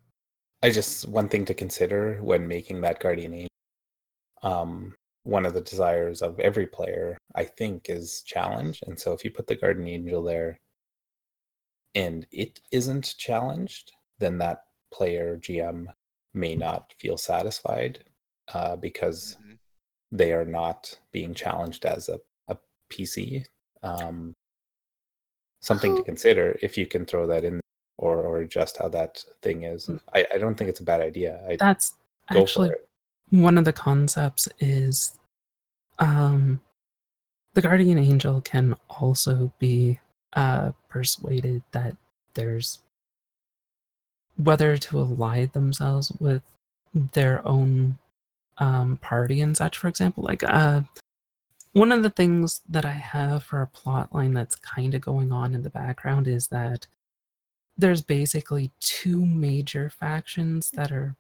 I 0.63 0.71
just 0.71 1.07
one 1.07 1.29
thing 1.29 1.45
to 1.45 1.53
consider 1.53 2.17
when 2.23 2.47
making 2.47 2.81
that 2.81 2.99
guardian 2.99 3.33
angel. 3.33 3.47
Um, 4.41 4.95
one 5.27 5.45
of 5.45 5.53
the 5.53 5.61
desires 5.61 6.21
of 6.21 6.39
every 6.39 6.65
player, 6.65 7.17
I 7.35 7.43
think, 7.43 7.89
is 7.89 8.21
challenge. 8.25 8.81
And 8.87 8.97
so 8.97 9.11
if 9.11 9.25
you 9.25 9.31
put 9.31 9.45
the 9.45 9.55
guardian 9.57 9.87
angel 9.89 10.23
there 10.23 10.57
and 11.95 12.25
it 12.31 12.61
isn't 12.71 13.15
challenged, 13.17 13.91
then 14.19 14.37
that 14.37 14.63
player 14.93 15.37
GM 15.37 15.87
may 16.33 16.55
not 16.55 16.93
feel 16.99 17.17
satisfied 17.17 18.05
uh, 18.53 18.77
because 18.77 19.35
Mhm. 19.41 19.57
they 20.13 20.31
are 20.31 20.45
not 20.45 20.97
being 21.11 21.33
challenged 21.33 21.85
as 21.85 22.07
a, 22.07 22.19
a 22.47 22.57
PC. 22.89 23.45
Um, 23.83 24.33
something 25.59 25.93
to 25.95 26.01
Oh. 26.01 26.05
consider 26.05 26.57
if 26.61 26.77
you 26.77 26.85
can 26.87 27.05
throw 27.05 27.27
that 27.27 27.43
in 27.43 27.59
or, 27.97 28.21
or 28.21 28.37
adjust 28.39 28.77
how 28.77 28.87
that 28.89 29.25
thing 29.41 29.63
is. 29.63 29.87
Mm. 29.87 29.99
I, 30.13 30.25
I 30.35 30.37
don't 30.37 30.55
think 30.55 30.69
it's 30.69 30.79
a 30.79 30.83
bad 30.85 31.01
idea. 31.01 31.43
I 31.49 31.57
That's 31.57 31.93
go 32.31 32.43
actually 32.43 32.69
for 32.69 32.75
it. 32.75 32.86
One 33.29 33.57
of 33.57 33.65
the 33.65 33.73
concepts 33.73 34.47
is 34.59 35.17
um 35.99 36.59
the 37.53 37.61
guardian 37.61 37.97
angel 37.97 38.41
can 38.41 38.75
also 38.89 39.51
be 39.59 39.99
uh 40.33 40.71
persuaded 40.89 41.63
that 41.71 41.95
there's 42.33 42.79
whether 44.37 44.77
to 44.77 44.99
ally 44.99 45.45
themselves 45.47 46.11
with 46.19 46.41
their 46.93 47.45
own 47.47 47.97
um 48.59 48.97
party 48.97 49.41
and 49.41 49.57
such. 49.57 49.77
For 49.77 49.87
example 49.87 50.23
like 50.23 50.43
uh 50.43 50.81
one 51.73 51.91
of 51.91 52.01
the 52.01 52.09
things 52.09 52.61
that 52.69 52.85
i 52.85 52.91
have 52.91 53.43
for 53.43 53.61
a 53.61 53.67
plot 53.67 54.13
line 54.13 54.33
that's 54.33 54.55
kind 54.55 54.95
of 54.95 55.01
going 55.01 55.31
on 55.31 55.53
in 55.53 55.63
the 55.63 55.69
background 55.69 56.27
is 56.27 56.47
that 56.47 56.87
there's 57.77 58.01
basically 58.01 58.71
two 58.79 59.23
major 59.25 59.89
factions 59.89 60.71
that 60.71 60.91
are 60.91 61.15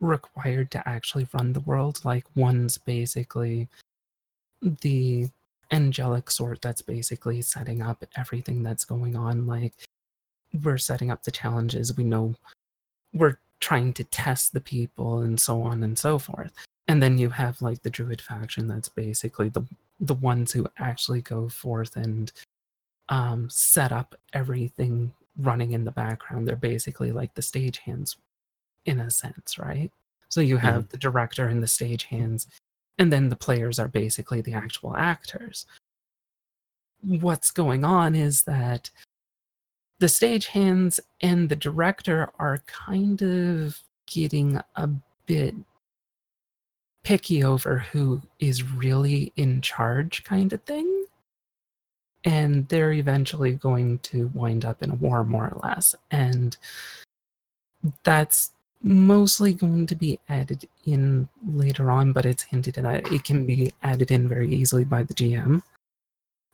required 0.00 0.70
to 0.72 0.88
actually 0.88 1.26
run 1.32 1.52
the 1.52 1.60
world. 1.60 2.04
Like 2.04 2.24
one's 2.34 2.78
basically 2.78 3.68
the 4.62 5.28
angelic 5.70 6.30
sort 6.30 6.62
that's 6.62 6.82
basically 6.82 7.42
setting 7.42 7.82
up 7.82 8.04
everything 8.16 8.62
that's 8.62 8.84
going 8.84 9.16
on. 9.16 9.46
Like 9.46 9.74
we're 10.62 10.78
setting 10.78 11.10
up 11.10 11.22
the 11.22 11.30
challenges. 11.30 11.96
We 11.96 12.04
know 12.04 12.34
we're 13.12 13.38
trying 13.60 13.92
to 13.94 14.04
test 14.04 14.52
the 14.52 14.60
people 14.60 15.20
and 15.20 15.40
so 15.40 15.62
on 15.62 15.82
and 15.82 15.98
so 15.98 16.18
forth. 16.18 16.52
And 16.88 17.02
then 17.02 17.18
you 17.18 17.30
have 17.30 17.60
like 17.62 17.82
the 17.82 17.90
druid 17.90 18.20
faction 18.20 18.68
that's 18.68 18.88
basically 18.88 19.48
the 19.48 19.66
the 19.98 20.14
ones 20.14 20.52
who 20.52 20.66
actually 20.78 21.22
go 21.22 21.48
forth 21.48 21.96
and 21.96 22.30
um, 23.08 23.48
set 23.48 23.92
up 23.92 24.14
everything 24.34 25.12
running 25.38 25.72
in 25.72 25.84
the 25.84 25.90
background. 25.90 26.46
They're 26.46 26.56
basically 26.56 27.12
like 27.12 27.34
the 27.34 27.42
stagehands 27.42 28.16
in 28.86 29.00
a 29.00 29.10
sense, 29.10 29.58
right? 29.58 29.90
So 30.28 30.40
you 30.40 30.56
have 30.56 30.84
mm-hmm. 30.84 30.90
the 30.90 30.98
director 30.98 31.46
and 31.46 31.62
the 31.62 31.66
stagehands, 31.66 32.46
and 32.98 33.12
then 33.12 33.28
the 33.28 33.36
players 33.36 33.78
are 33.78 33.88
basically 33.88 34.40
the 34.40 34.54
actual 34.54 34.96
actors. 34.96 35.66
What's 37.02 37.50
going 37.50 37.84
on 37.84 38.14
is 38.14 38.42
that 38.44 38.90
the 39.98 40.06
stagehands 40.06 41.00
and 41.20 41.48
the 41.48 41.56
director 41.56 42.30
are 42.38 42.62
kind 42.66 43.22
of 43.22 43.78
getting 44.06 44.60
a 44.74 44.88
bit 45.26 45.54
picky 47.02 47.44
over 47.44 47.78
who 47.78 48.20
is 48.40 48.62
really 48.62 49.32
in 49.36 49.60
charge, 49.60 50.24
kind 50.24 50.52
of 50.52 50.62
thing. 50.64 51.04
And 52.24 52.68
they're 52.68 52.92
eventually 52.92 53.52
going 53.52 54.00
to 54.00 54.30
wind 54.34 54.64
up 54.64 54.82
in 54.82 54.90
a 54.90 54.96
war, 54.96 55.22
more 55.22 55.44
or 55.44 55.60
less. 55.62 55.94
And 56.10 56.56
that's 58.02 58.50
mostly 58.86 59.52
going 59.52 59.84
to 59.88 59.96
be 59.96 60.20
added 60.28 60.68
in 60.84 61.28
later 61.44 61.90
on, 61.90 62.12
but 62.12 62.24
it's 62.24 62.44
hinted 62.44 62.78
at 62.78 63.12
it 63.12 63.24
can 63.24 63.44
be 63.44 63.72
added 63.82 64.12
in 64.12 64.28
very 64.28 64.54
easily 64.54 64.84
by 64.84 65.02
the 65.02 65.12
GM. 65.12 65.60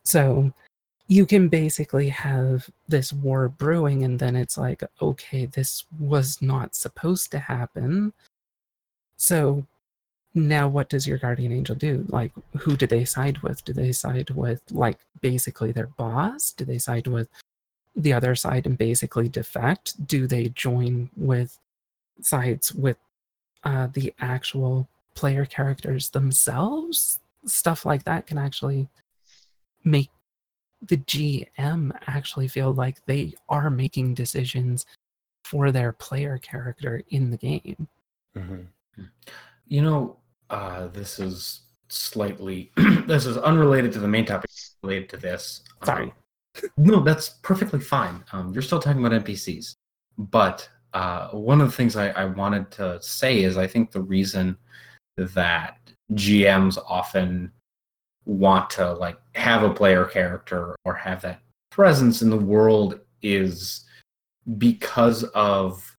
So 0.03 0.51
you 1.07 1.27
can 1.27 1.47
basically 1.47 2.09
have 2.09 2.67
this 2.87 3.13
war 3.13 3.49
brewing, 3.49 4.03
and 4.03 4.17
then 4.17 4.35
it's 4.35 4.57
like, 4.57 4.83
okay, 4.99 5.45
this 5.45 5.85
was 5.99 6.41
not 6.41 6.75
supposed 6.75 7.29
to 7.31 7.39
happen. 7.39 8.13
So 9.17 9.67
now 10.33 10.67
what 10.67 10.89
does 10.89 11.05
your 11.05 11.19
guardian 11.19 11.51
angel 11.51 11.75
do? 11.75 12.03
Like, 12.09 12.31
who 12.57 12.75
do 12.75 12.87
they 12.87 13.05
side 13.05 13.37
with? 13.43 13.63
Do 13.63 13.73
they 13.73 13.91
side 13.91 14.31
with, 14.31 14.61
like, 14.71 14.97
basically 15.21 15.71
their 15.71 15.87
boss? 15.87 16.51
Do 16.51 16.65
they 16.65 16.79
side 16.79 17.05
with 17.05 17.29
the 17.95 18.13
other 18.13 18.33
side 18.33 18.65
and 18.65 18.75
basically 18.75 19.29
defect? 19.29 20.07
Do 20.07 20.25
they 20.25 20.49
join 20.49 21.11
with 21.15 21.59
sides 22.21 22.73
with 22.73 22.97
uh, 23.63 23.87
the 23.93 24.13
actual 24.19 24.87
player 25.15 25.45
characters 25.45 26.09
themselves? 26.09 27.19
Stuff 27.45 27.85
like 27.85 28.03
that 28.05 28.27
can 28.27 28.37
actually 28.37 28.87
make 29.83 30.09
the 30.81 30.97
GM 30.97 31.97
actually 32.07 32.47
feel 32.47 32.73
like 32.73 33.05
they 33.05 33.33
are 33.49 33.69
making 33.69 34.13
decisions 34.13 34.85
for 35.43 35.71
their 35.71 35.91
player 35.91 36.37
character 36.37 37.01
in 37.09 37.29
the 37.31 37.37
game. 37.37 37.87
Mhm. 38.35 38.67
You 39.67 39.81
know, 39.81 40.17
uh, 40.49 40.87
this 40.87 41.19
is 41.19 41.61
slightly 41.89 42.71
this 43.07 43.25
is 43.25 43.37
unrelated 43.37 43.91
to 43.93 43.99
the 43.99 44.07
main 44.07 44.25
topic, 44.25 44.49
related 44.81 45.09
to 45.09 45.17
this. 45.17 45.61
Sorry. 45.83 46.05
Um, 46.05 46.69
no, 46.77 46.99
that's 46.99 47.29
perfectly 47.41 47.79
fine. 47.79 48.23
Um, 48.31 48.53
you're 48.53 48.61
still 48.61 48.79
talking 48.79 49.03
about 49.03 49.23
NPCs, 49.23 49.75
but 50.17 50.69
uh, 50.93 51.29
one 51.29 51.61
of 51.61 51.67
the 51.67 51.75
things 51.75 51.95
I, 51.95 52.09
I 52.09 52.25
wanted 52.25 52.69
to 52.71 53.01
say 53.01 53.43
is 53.43 53.57
I 53.57 53.67
think 53.67 53.91
the 53.91 54.01
reason 54.01 54.57
that 55.17 55.77
GMs 56.13 56.77
often 56.87 57.51
want 58.25 58.69
to 58.71 58.93
like 58.93 59.17
have 59.35 59.63
a 59.63 59.73
player 59.73 60.05
character 60.05 60.75
or 60.85 60.93
have 60.93 61.21
that 61.21 61.41
presence 61.71 62.21
in 62.21 62.29
the 62.29 62.37
world 62.37 62.99
is 63.21 63.85
because 64.57 65.23
of 65.35 65.95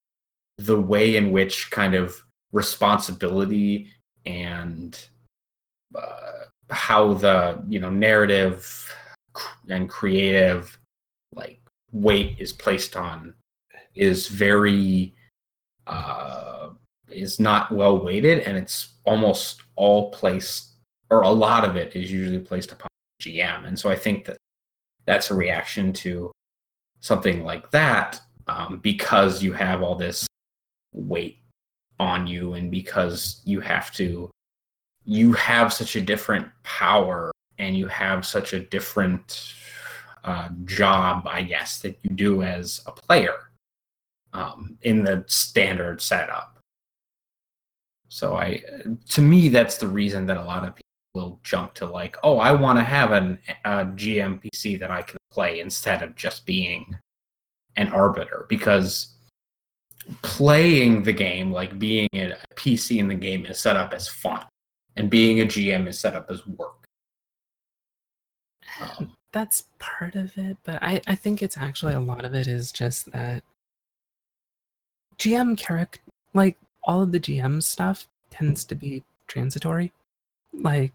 the 0.58 0.80
way 0.80 1.16
in 1.16 1.32
which 1.32 1.70
kind 1.70 1.94
of 1.94 2.22
responsibility 2.52 3.90
and 4.26 5.06
uh, 5.94 6.44
how 6.70 7.14
the 7.14 7.62
you 7.68 7.80
know 7.80 7.90
narrative 7.90 8.94
and 9.68 9.88
creative 9.88 10.78
like 11.34 11.60
weight 11.92 12.36
is 12.38 12.52
placed 12.52 12.96
on 12.96 13.34
is 13.94 14.28
very 14.28 15.14
uh 15.86 16.70
is 17.10 17.38
not 17.38 17.70
well 17.70 17.98
weighted 17.98 18.40
and 18.40 18.56
it's 18.56 18.94
almost 19.04 19.62
all 19.76 20.10
placed 20.10 20.74
or 21.10 21.22
a 21.22 21.30
lot 21.30 21.64
of 21.64 21.76
it 21.76 21.94
is 21.94 22.10
usually 22.10 22.38
placed 22.38 22.72
upon 22.72 22.88
gm 23.22 23.66
and 23.66 23.78
so 23.78 23.88
i 23.90 23.94
think 23.96 24.24
that 24.24 24.36
that's 25.06 25.30
a 25.30 25.34
reaction 25.34 25.92
to 25.92 26.32
something 27.00 27.44
like 27.44 27.70
that 27.70 28.20
um, 28.46 28.78
because 28.82 29.42
you 29.42 29.52
have 29.52 29.82
all 29.82 29.94
this 29.94 30.26
weight 30.92 31.38
on 32.00 32.26
you 32.26 32.54
and 32.54 32.70
because 32.70 33.40
you 33.44 33.60
have 33.60 33.92
to 33.92 34.30
you 35.04 35.32
have 35.34 35.72
such 35.72 35.96
a 35.96 36.00
different 36.00 36.48
power 36.62 37.30
and 37.58 37.76
you 37.76 37.86
have 37.86 38.26
such 38.26 38.52
a 38.52 38.60
different 38.60 39.54
uh, 40.24 40.48
job 40.64 41.26
i 41.30 41.42
guess 41.42 41.78
that 41.78 41.98
you 42.02 42.10
do 42.10 42.42
as 42.42 42.80
a 42.86 42.92
player 42.92 43.50
um, 44.34 44.76
in 44.82 45.02
the 45.04 45.24
standard 45.26 46.00
setup 46.00 46.58
so 48.08 48.36
i 48.36 48.62
to 49.08 49.20
me 49.20 49.48
that's 49.48 49.78
the 49.78 49.88
reason 49.88 50.26
that 50.26 50.36
a 50.36 50.44
lot 50.44 50.64
of 50.64 50.74
people 50.74 50.82
will 51.14 51.40
jump 51.42 51.72
to 51.74 51.86
like 51.86 52.16
oh 52.22 52.38
i 52.38 52.52
want 52.52 52.78
to 52.78 52.84
have 52.84 53.12
an 53.12 53.38
a 53.64 53.84
gmpc 53.86 54.78
that 54.78 54.90
i 54.90 55.00
can 55.00 55.16
play 55.30 55.60
instead 55.60 56.02
of 56.02 56.14
just 56.16 56.44
being 56.44 56.96
an 57.76 57.88
arbiter 57.88 58.46
because 58.48 59.14
playing 60.22 61.02
the 61.02 61.12
game, 61.12 61.50
like 61.50 61.78
being 61.78 62.08
a 62.14 62.36
PC 62.54 62.98
in 62.98 63.08
the 63.08 63.14
game, 63.14 63.46
is 63.46 63.58
set 63.58 63.76
up 63.76 63.92
as 63.92 64.08
fun, 64.08 64.44
and 64.96 65.10
being 65.10 65.40
a 65.40 65.44
GM 65.44 65.86
is 65.88 65.98
set 65.98 66.14
up 66.14 66.30
as 66.30 66.46
work. 66.46 66.84
Um, 68.80 69.12
That's 69.32 69.64
part 69.78 70.14
of 70.14 70.36
it, 70.36 70.56
but 70.64 70.82
I, 70.82 71.00
I 71.06 71.14
think 71.14 71.42
it's 71.42 71.56
actually 71.56 71.94
a 71.94 72.00
lot 72.00 72.24
of 72.24 72.34
it 72.34 72.46
is 72.46 72.72
just 72.72 73.10
that 73.12 73.44
GM 75.24 75.56
character, 75.56 76.00
like 76.34 76.56
all 76.82 77.02
of 77.02 77.12
the 77.12 77.20
GM 77.20 77.62
stuff, 77.62 78.06
tends 78.30 78.64
to 78.66 78.74
be 78.74 79.02
transitory. 79.26 79.92
Like 80.52 80.92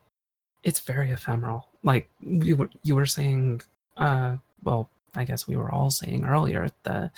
it's 0.63 0.79
very 0.81 1.11
ephemeral. 1.11 1.67
Like 1.83 2.09
you 2.21 2.55
were 2.55 2.69
you 2.83 2.95
were 2.95 3.05
saying, 3.07 3.61
uh, 3.97 4.37
well, 4.63 4.89
I 5.15 5.23
guess 5.23 5.47
we 5.47 5.57
were 5.57 5.71
all 5.71 5.89
saying 5.89 6.25
earlier 6.25 6.69
that 6.83 7.11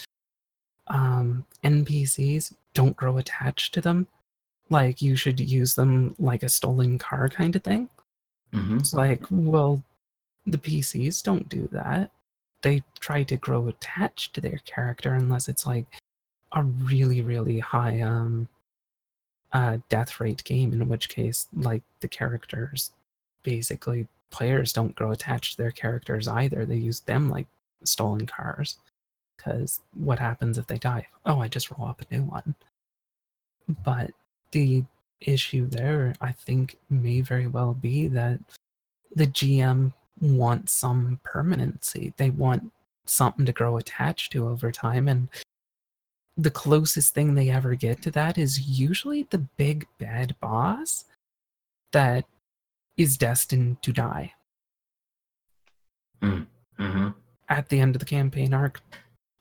um, 0.88 1.45
NPCs 1.64 2.53
don't 2.74 2.95
grow 2.95 3.18
attached 3.18 3.74
to 3.74 3.82
them. 3.82 4.07
Like 4.70 5.01
you 5.01 5.16
should 5.18 5.39
use 5.39 5.76
them 5.76 6.16
like 6.18 6.43
a 6.43 6.49
stolen 6.49 6.97
car 6.97 7.28
kind 7.28 7.55
of 7.55 7.64
thing. 7.64 7.89
mhm. 8.53 8.80
It's 8.80 8.93
like, 8.93 9.24
well, 9.30 9.84
the 10.45 10.57
PCs 10.57 11.22
don't 11.24 11.49
do 11.49 11.68
that. 11.74 12.12
They 12.62 12.84
try 12.99 13.24
to 13.24 13.36
grow 13.38 13.68
attached 13.68 14.34
to 14.36 14.41
their 14.41 14.59
character 14.66 15.14
unless 15.14 15.49
it's 15.49 15.66
like 15.66 15.88
a 16.54 16.64
really, 16.64 17.22
really 17.22 17.60
high 17.60 18.02
um 18.02 18.47
uh 19.54 19.78
death 19.89 20.20
rate 20.20 20.43
game, 20.43 20.74
in 20.74 20.88
which 20.88 21.10
case 21.10 21.47
like 21.54 21.84
the 21.99 22.08
characters 22.08 22.91
basically 23.43 24.08
players 24.32 24.74
don't 24.74 24.95
grow 24.95 25.12
attached 25.12 25.54
to 25.54 25.58
their 25.62 25.72
characters 25.72 26.28
either. 26.28 26.66
They 26.66 26.78
use 26.78 27.02
them 27.02 27.30
like 27.30 27.47
stolen 27.84 28.26
cars. 28.26 28.78
Because 29.38 29.80
what 29.95 30.20
happens 30.20 30.58
if 30.58 30.68
they 30.68 30.78
die? 30.78 31.08
Oh, 31.26 31.39
I 31.39 31.47
just 31.47 31.72
roll 31.72 31.88
up 31.88 32.02
a 32.02 32.14
new 32.14 32.24
one. 32.24 32.54
But 33.84 34.12
the 34.52 34.84
issue 35.20 35.68
there, 35.68 36.16
I 36.22 36.32
think, 36.32 36.78
may 36.89 37.22
very 37.22 37.47
well 37.47 37.74
be 37.74 38.08
that 38.10 38.39
the 39.16 39.28
GM 39.28 39.93
wants 40.20 40.74
some 40.74 41.20
permanency. 41.24 42.14
They 42.18 42.30
want 42.30 42.72
something 43.06 43.45
to 43.45 43.52
grow 43.52 43.78
attached 43.78 44.32
to 44.34 44.47
over 44.47 44.72
time. 44.72 45.08
And 45.08 45.28
the 46.38 46.52
closest 46.52 47.14
thing 47.14 47.36
they 47.36 47.50
ever 47.50 47.76
get 47.76 48.02
to 48.04 48.12
that 48.12 48.38
is 48.38 48.60
usually 48.80 49.24
the 49.30 49.38
big 49.38 49.88
bad 50.00 50.36
boss 50.40 51.06
that 51.92 52.26
is 52.98 53.18
destined 53.18 53.82
to 53.82 53.92
die 53.92 54.34
Mhm. 56.22 57.16
at 57.50 57.70
the 57.70 57.80
end 57.80 57.96
of 57.96 58.00
the 58.00 58.06
campaign 58.06 58.54
arc. 58.54 58.82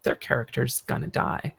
Their 0.03 0.17
character's 0.17 0.83
gonna 0.83 1.07
die. 1.09 1.55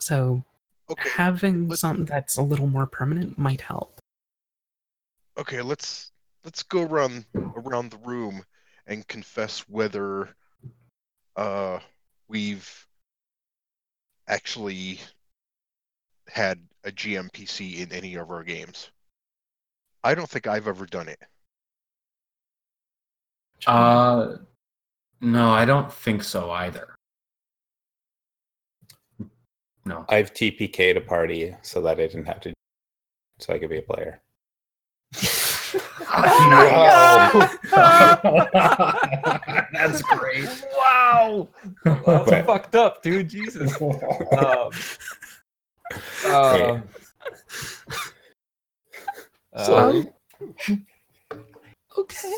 So 0.00 0.44
Okay. 0.90 1.10
having 1.10 1.68
let's- 1.68 1.80
something 1.80 2.04
that's 2.06 2.36
a 2.36 2.42
little 2.42 2.66
more 2.66 2.86
permanent 2.86 3.38
might 3.38 3.60
help. 3.60 4.00
Okay, 5.36 5.60
let's 5.62 6.12
let's 6.44 6.62
go 6.62 6.82
around 6.82 7.26
around 7.34 7.90
the 7.90 7.98
room 7.98 8.44
and 8.86 9.06
confess 9.08 9.68
whether 9.68 10.34
uh 11.36 11.80
we've 12.28 12.86
actually 14.28 15.00
had 16.28 16.58
a 16.84 16.90
GMPC 16.90 17.80
in 17.80 17.92
any 17.92 18.14
of 18.16 18.30
our 18.30 18.42
games. 18.42 18.90
I 20.02 20.14
don't 20.14 20.28
think 20.28 20.46
I've 20.46 20.68
ever 20.68 20.86
done 20.86 21.08
it. 21.08 21.20
Uh, 23.66 24.36
no, 25.20 25.50
I 25.50 25.64
don't 25.64 25.92
think 25.92 26.22
so 26.22 26.50
either. 26.50 26.94
No. 29.84 30.04
I've 30.08 30.34
TPK'd 30.34 30.96
a 30.96 31.00
party 31.00 31.54
so 31.62 31.80
that 31.82 32.00
I 32.00 32.06
didn't 32.06 32.26
have 32.26 32.40
to, 32.40 32.52
so 33.38 33.54
I 33.54 33.58
could 33.58 33.70
be 33.70 33.78
a 33.78 33.82
player. 33.82 34.20
Wow. 36.10 37.50
That's 39.72 40.02
great. 40.02 40.48
Wow, 40.76 41.48
that's 41.84 42.04
But- 42.04 42.46
fucked 42.46 42.74
up, 42.74 43.02
dude. 43.02 43.28
Jesus. 43.28 43.74
Um, 46.26 46.32
um, 46.34 46.82
uh, 49.52 49.64
Sorry. 49.64 50.08
Okay. 51.96 52.34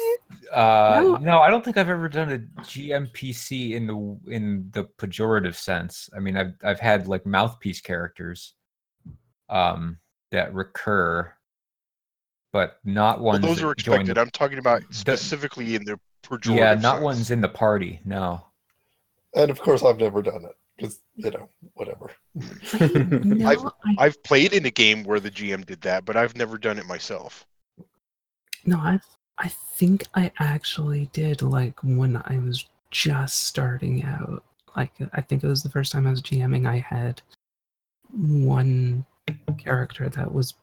Uh, 0.52 1.00
No. 1.02 1.16
no, 1.16 1.38
I 1.40 1.48
don't 1.50 1.64
think 1.64 1.78
I've 1.78 1.88
ever 1.88 2.10
done 2.10 2.30
a 2.30 2.38
GMPC 2.62 3.72
in 3.72 3.86
the 3.86 4.18
in 4.32 4.68
the 4.72 4.84
pejorative 4.98 5.54
sense. 5.54 6.10
I 6.14 6.20
mean, 6.20 6.36
I've 6.36 6.52
I've 6.62 6.78
had 6.80 7.08
like 7.08 7.24
mouthpiece 7.24 7.80
characters, 7.80 8.52
um, 9.48 9.98
that 10.30 10.52
recur, 10.52 11.32
but 12.52 12.78
not 12.84 13.20
Well, 13.20 13.38
those 13.38 13.56
that 13.58 13.64
are 13.66 13.72
expected. 13.72 14.16
the- 14.16 14.20
I'm 14.20 14.30
talking 14.30 14.58
about 14.58 14.82
specifically 14.90 15.74
in 15.74 15.84
the 15.84 15.98
pejorative 16.22 16.56
yeah, 16.56 16.74
not 16.74 16.94
sense. 16.96 17.04
ones 17.04 17.30
in 17.30 17.40
the 17.40 17.48
party. 17.48 18.00
No. 18.04 18.44
And 19.34 19.50
of 19.50 19.60
course, 19.60 19.82
I've 19.82 19.98
never 19.98 20.22
done 20.22 20.44
it. 20.44 20.56
because 20.76 21.00
you 21.16 21.30
know 21.30 21.48
whatever. 21.74 22.10
no, 22.80 23.46
I've- 23.48 23.62
I, 23.86 24.06
I've 24.06 24.22
played 24.22 24.52
in 24.52 24.64
a 24.66 24.70
game 24.70 25.04
where 25.04 25.20
the 25.20 25.30
GM 25.30 25.66
did 25.66 25.80
that, 25.82 26.04
but 26.04 26.16
I've 26.16 26.36
never 26.36 26.56
done 26.58 26.78
it 26.78 26.86
myself. 26.86 27.46
no, 28.64 28.78
I 28.78 28.98
I 29.38 29.48
think 29.76 30.04
I 30.14 30.32
actually 30.40 31.08
did 31.12 31.42
like 31.42 31.78
when 31.84 32.16
I 32.26 32.38
was 32.38 32.66
just 32.90 33.44
starting 33.44 34.02
out. 34.04 34.42
Like 34.76 34.92
I 35.12 35.20
think 35.20 35.44
it 35.44 35.46
was 35.48 35.62
the 35.62 35.70
first 35.70 35.92
time 35.92 36.06
I 36.06 36.10
was 36.10 36.22
GMing. 36.22 36.66
I 36.66 36.78
had 36.78 37.20
one 38.12 39.04
character 39.58 40.08
that 40.08 40.32
was 40.32 40.54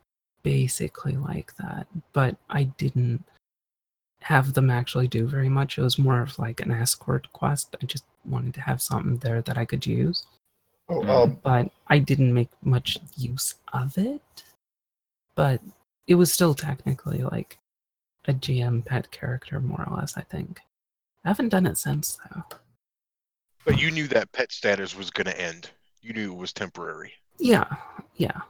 basically 0.46 1.14
like 1.18 1.56
that, 1.58 1.88
but 2.14 2.38
I 2.52 2.64
didn't 2.78 3.26
have 4.22 4.54
them 4.54 4.70
actually 4.70 5.08
do 5.08 5.28
very 5.28 5.50
much. 5.50 5.78
It 5.78 5.82
was 5.82 5.98
more 5.98 6.22
of 6.22 6.38
like 6.38 6.60
an 6.62 6.72
escort 6.72 7.32
quest. 7.34 7.76
I 7.82 7.86
just 7.88 8.06
wanted 8.26 8.54
to 8.54 8.62
have 8.62 8.80
something 8.80 9.18
there 9.18 9.42
that 9.42 9.58
I 9.58 9.66
could 9.66 9.86
use. 9.88 10.24
Oh, 10.88 11.02
Mhm. 11.02 11.10
um, 11.10 11.40
but 11.44 11.72
I 11.88 11.98
didn't 11.98 12.32
make 12.34 12.52
much 12.64 13.00
use 13.18 13.56
of 13.74 13.98
it. 13.98 14.44
But 15.34 15.62
it 16.06 16.16
was 16.16 16.32
still 16.32 16.54
technically 16.54 17.24
like 17.24 17.58
a 18.26 18.34
GM 18.34 18.84
pet 18.86 19.10
character, 19.10 19.60
more 19.60 19.84
or 19.90 19.98
less, 19.98 20.16
I 20.16 20.22
think. 20.22 20.62
I 21.24 21.30
haven't 21.30 21.50
done 21.50 21.66
it 21.66 21.80
since, 21.80 22.20
though. 22.30 22.44
But 23.66 23.80
you 23.80 23.90
knew 23.90 24.08
that 24.10 24.32
pet 24.32 24.52
status 24.52 24.96
was 24.96 25.10
going 25.10 25.26
to 25.26 25.42
end. 25.42 25.72
You 26.02 26.14
knew 26.14 26.34
it 26.34 26.38
was 26.38 26.54
temporary. 26.54 27.14
Yeah, 27.40 27.66
yeah. 28.16 28.42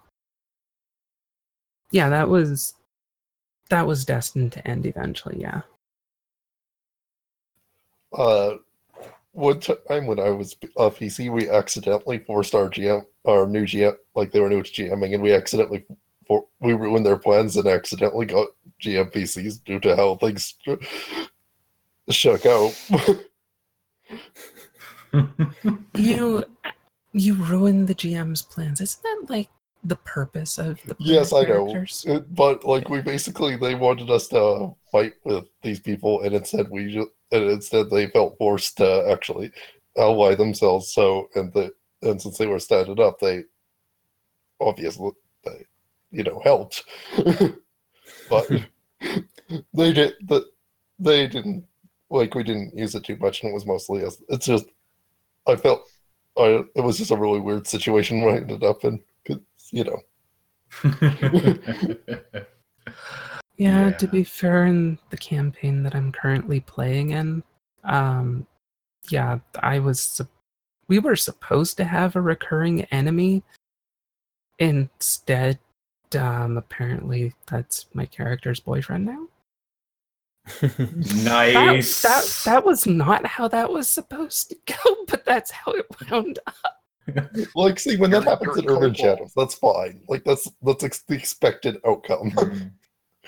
Yeah, 1.95 2.09
that 2.09 2.27
was 2.27 2.73
that 3.69 3.87
was 3.87 4.03
destined 4.03 4.51
to 4.51 4.67
end 4.67 4.85
eventually, 4.85 5.39
yeah. 5.39 5.61
uh, 8.11 8.55
one 9.31 9.61
time 9.61 10.05
when 10.05 10.19
I 10.19 10.29
was 10.29 10.57
a 10.75 10.91
PC, 10.91 11.31
we 11.31 11.49
accidentally 11.49 12.19
forced 12.19 12.53
our 12.53 12.69
GM, 12.69 13.05
our 13.25 13.47
new 13.47 13.63
GM, 13.63 13.95
like 14.13 14.33
they 14.33 14.41
were 14.41 14.49
new 14.49 14.61
to 14.61 14.69
GMing, 14.69 15.13
and 15.13 15.23
we 15.23 15.33
accidentally 15.33 15.85
for, 16.27 16.45
we 16.59 16.73
ruined 16.73 17.05
their 17.05 17.15
plans 17.15 17.55
and 17.55 17.65
accidentally 17.65 18.25
got 18.25 18.49
GM 18.83 19.13
PCs 19.13 19.63
due 19.63 19.79
to 19.79 19.95
how 19.95 20.15
things 20.15 20.53
shook 22.09 22.45
out. 22.45 22.77
You 25.95 26.43
you 27.13 27.35
ruined 27.35 27.87
the 27.87 27.95
GM's 27.95 28.41
plans. 28.41 28.81
Isn't 28.81 29.01
that 29.01 29.27
like 29.29 29.47
the 29.87 29.95
purpose 29.97 30.57
of 30.57 30.79
the 30.85 30.95
yes, 30.99 31.31
I 31.33 31.45
player 31.45 31.59
know. 31.65 31.85
It- 32.05 32.35
but 32.35 32.63
like 32.65 32.89
we 32.89 33.01
basically 33.01 33.55
they 33.55 33.75
wanted 33.75 34.09
us 34.09 34.27
to 34.29 34.75
fight 34.91 35.13
with 35.23 35.45
these 35.61 35.79
people, 35.79 36.21
and 36.21 36.33
instead 36.35 36.69
we 36.69 36.91
ju- 36.91 37.11
and 37.31 37.43
instead 37.51 37.89
they 37.89 38.07
felt 38.07 38.37
forced 38.37 38.77
to 38.77 39.07
actually 39.11 39.51
ally 39.97 40.35
themselves. 40.35 40.93
So 40.93 41.29
and 41.35 41.53
the 41.53 41.73
and 42.01 42.21
since 42.21 42.37
they 42.37 42.47
were 42.47 42.59
standing 42.59 42.99
up, 42.99 43.19
they 43.19 43.43
obviously 44.59 45.11
they 45.43 45.65
you 46.11 46.23
know 46.23 46.39
helped, 46.43 46.83
but 48.29 48.47
they 49.73 49.93
did 49.93 50.13
the 50.27 50.45
they 50.99 51.27
didn't 51.27 51.65
like 52.09 52.35
we 52.35 52.43
didn't 52.43 52.75
use 52.77 52.95
it 52.95 53.03
too 53.03 53.17
much, 53.17 53.41
and 53.41 53.51
it 53.51 53.53
was 53.53 53.65
mostly 53.65 54.03
as 54.03 54.21
it's 54.29 54.45
just 54.45 54.65
I 55.47 55.55
felt 55.55 55.83
I 56.37 56.63
it 56.75 56.81
was 56.83 56.97
just 56.97 57.11
a 57.11 57.17
really 57.17 57.39
weird 57.39 57.67
situation 57.67 58.21
where 58.21 58.35
I 58.35 58.37
ended 58.37 58.63
up 58.63 58.83
in 58.83 58.97
'cause, 58.97 59.05
you 59.71 59.83
know. 59.83 60.01
Yeah, 63.57 63.87
Yeah. 63.87 63.91
to 63.91 64.07
be 64.07 64.23
fair, 64.23 64.65
in 64.65 64.99
the 65.11 65.17
campaign 65.17 65.81
that 65.83 65.95
I'm 65.95 66.11
currently 66.11 66.59
playing 66.59 67.11
in, 67.11 67.41
um, 67.85 68.45
yeah, 69.09 69.39
I 69.61 69.79
was. 69.79 70.21
We 70.87 70.99
were 70.99 71.15
supposed 71.15 71.77
to 71.77 71.85
have 71.85 72.15
a 72.15 72.21
recurring 72.21 72.83
enemy. 72.85 73.43
Instead, 74.59 75.59
um, 76.17 76.57
apparently 76.57 77.33
that's 77.47 77.87
my 77.93 78.05
character's 78.05 78.59
boyfriend 78.59 79.05
now. 79.05 79.27
That, 80.61 81.53
nice. 81.53 82.01
that 82.03 82.41
that 82.45 82.65
was 82.65 82.85
not 82.85 83.25
how 83.25 83.47
that 83.47 83.71
was 83.71 83.87
supposed 83.89 84.49
to 84.49 84.57
go, 84.67 84.95
but 85.07 85.25
that's 85.25 85.49
how 85.51 85.71
it 85.71 85.85
wound 86.11 86.39
up. 86.45 86.74
Like, 87.55 87.79
see, 87.79 87.97
when 87.97 88.11
that 88.11 88.23
happens 88.23 88.57
in 88.57 88.63
you're 88.63 88.77
Urban 88.77 88.93
Shadows, 88.93 89.31
that's 89.35 89.55
fine. 89.55 90.01
Like, 90.09 90.23
that's 90.23 90.47
that's 90.63 90.83
ex- 90.83 91.03
the 91.07 91.15
expected 91.15 91.77
outcome. 91.85 92.31
Mhm. 92.31 92.71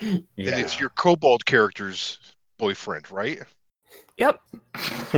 And 0.00 0.24
it's 0.36 0.78
your 0.78 0.90
kobold 0.90 1.44
character's 1.44 2.18
boyfriend, 2.58 3.10
right? 3.10 3.40
Yep, 4.16 4.40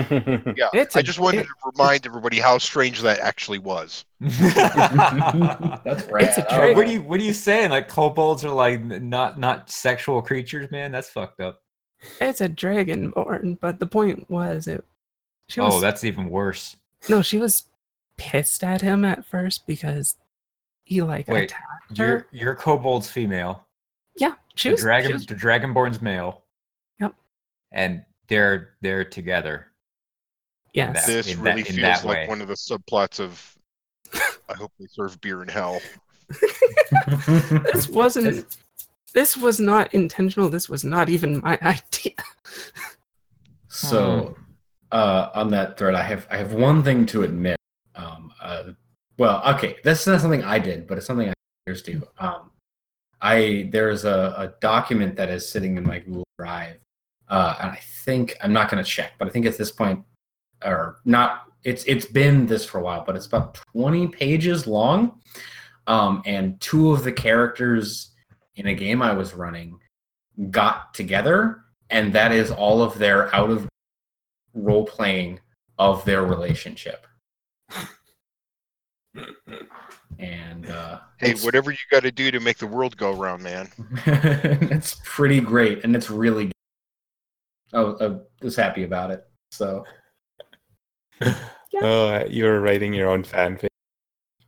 Yeah. 0.56 0.68
It's 0.74 0.94
I 0.96 1.00
a- 1.00 1.02
just 1.02 1.18
wanted 1.18 1.40
it- 1.40 1.44
to 1.44 1.70
remind 1.76 2.06
everybody 2.06 2.38
how 2.38 2.56
strange 2.58 3.00
that 3.02 3.18
actually 3.18 3.58
was. 3.58 4.04
That's 4.20 6.06
right. 6.10 6.24
It's 6.24 6.38
a 6.38 6.50
Uh, 6.52 6.74
what 6.74 6.86
are 6.86 6.90
you 6.90 7.02
what 7.02 7.20
are 7.20 7.24
you 7.24 7.32
saying? 7.32 7.70
Like 7.70 7.88
kobolds 7.88 8.44
are 8.44 8.50
like 8.54 8.80
not 8.82 9.38
not 9.38 9.70
sexual 9.70 10.22
creatures, 10.22 10.70
man? 10.70 10.92
That's 10.92 11.08
fucked 11.08 11.40
up. 11.40 11.60
it's 12.20 12.40
a 12.40 12.48
dragonborn, 12.48 13.58
but 13.60 13.78
the 13.80 13.86
point 13.86 14.28
was 14.30 14.66
it. 14.66 14.84
She 15.48 15.60
was 15.60 15.74
Oh, 15.74 15.80
that's 15.80 16.04
even 16.04 16.30
worse. 16.30 16.76
No, 17.08 17.22
she 17.22 17.38
was 17.38 17.64
pissed 18.20 18.62
at 18.62 18.82
him 18.82 19.04
at 19.04 19.24
first 19.24 19.66
because 19.66 20.16
he 20.84 21.00
like 21.02 21.26
Wait, 21.26 21.44
attacked 21.44 21.98
Your 21.98 22.06
her. 22.08 22.26
your 22.30 22.54
kobold's 22.54 23.10
female. 23.10 23.66
Yeah, 24.16 24.34
she 24.54 24.68
the 24.68 24.72
was. 24.74 24.82
dragon 24.82 25.08
she 25.10 25.12
was- 25.14 25.26
the 25.26 25.34
dragonborn's 25.34 26.02
male. 26.02 26.42
Yep. 27.00 27.14
And 27.72 28.04
they're 28.28 28.74
they're 28.82 29.04
together. 29.04 29.68
yes. 30.74 30.94
that- 30.94 31.06
This 31.06 31.32
in 31.32 31.38
that- 31.38 31.44
really 31.56 31.60
in 31.60 31.66
feels 31.76 31.80
that 31.80 32.04
like 32.04 32.16
way. 32.18 32.28
one 32.28 32.40
of 32.42 32.48
the 32.48 32.54
subplots 32.54 33.18
of 33.20 33.56
I 34.48 34.54
hope 34.54 34.72
they 34.78 34.86
serve 34.90 35.20
beer 35.20 35.42
in 35.42 35.48
hell. 35.48 35.80
this 37.72 37.88
wasn't. 38.00 38.46
This 39.14 39.36
was 39.36 39.58
not 39.58 39.92
intentional. 39.94 40.48
This 40.48 40.68
was 40.68 40.84
not 40.84 41.08
even 41.08 41.40
my 41.40 41.58
idea. 41.62 42.12
So, 43.68 44.36
uh, 44.92 45.30
on 45.34 45.50
that 45.50 45.76
thread, 45.78 45.94
I 45.94 46.02
have 46.02 46.26
I 46.30 46.36
have 46.36 46.52
one 46.52 46.82
thing 46.82 47.06
to 47.06 47.22
admit. 47.22 47.56
Uh, 48.40 48.72
well, 49.18 49.42
okay, 49.54 49.76
that's 49.84 50.06
not 50.06 50.20
something 50.20 50.42
I 50.42 50.58
did, 50.58 50.86
but 50.86 50.98
it's 50.98 51.06
something 51.06 51.28
I 51.28 51.34
others 51.66 51.82
do. 51.82 52.02
Um, 52.18 52.50
I 53.20 53.68
there's 53.70 54.04
a, 54.04 54.34
a 54.36 54.54
document 54.60 55.16
that 55.16 55.28
is 55.28 55.48
sitting 55.48 55.76
in 55.76 55.86
my 55.86 55.98
Google 55.98 56.24
Drive, 56.38 56.76
uh, 57.28 57.56
and 57.60 57.70
I 57.70 57.80
think 58.04 58.36
I'm 58.42 58.52
not 58.52 58.70
going 58.70 58.82
to 58.82 58.90
check, 58.90 59.12
but 59.18 59.28
I 59.28 59.30
think 59.30 59.46
at 59.46 59.58
this 59.58 59.70
point, 59.70 60.02
or 60.64 60.96
not, 61.04 61.52
it's 61.64 61.84
it's 61.84 62.06
been 62.06 62.46
this 62.46 62.64
for 62.64 62.78
a 62.78 62.82
while, 62.82 63.04
but 63.04 63.16
it's 63.16 63.26
about 63.26 63.58
20 63.72 64.08
pages 64.08 64.66
long, 64.66 65.20
um, 65.86 66.22
and 66.24 66.58
two 66.60 66.92
of 66.92 67.04
the 67.04 67.12
characters 67.12 68.12
in 68.56 68.68
a 68.68 68.74
game 68.74 69.02
I 69.02 69.12
was 69.12 69.34
running 69.34 69.78
got 70.50 70.94
together 70.94 71.64
and 71.90 72.12
that 72.12 72.32
is 72.32 72.50
all 72.50 72.82
of 72.82 72.98
their 72.98 73.34
out 73.34 73.50
of 73.50 73.68
role 74.54 74.86
playing 74.86 75.40
of 75.78 76.04
their 76.04 76.24
relationship. 76.24 77.06
and 80.18 80.70
uh, 80.70 81.00
Hey, 81.18 81.34
whatever 81.42 81.70
you 81.70 81.78
got 81.90 82.02
to 82.02 82.10
do 82.10 82.30
to 82.30 82.40
make 82.40 82.58
the 82.58 82.66
world 82.66 82.96
go 82.96 83.12
round, 83.12 83.42
man. 83.42 83.68
it's 84.06 85.00
pretty 85.04 85.40
great, 85.40 85.84
and 85.84 85.94
it's 85.94 86.10
really. 86.10 86.46
Good. 86.46 86.52
Oh, 87.72 87.96
I 88.00 88.44
was 88.44 88.56
happy 88.56 88.84
about 88.84 89.10
it. 89.10 89.26
So 89.52 89.84
Oh, 91.82 92.24
you 92.28 92.44
were 92.44 92.60
writing 92.60 92.92
your 92.92 93.08
own 93.08 93.22
fanfic. 93.22 93.68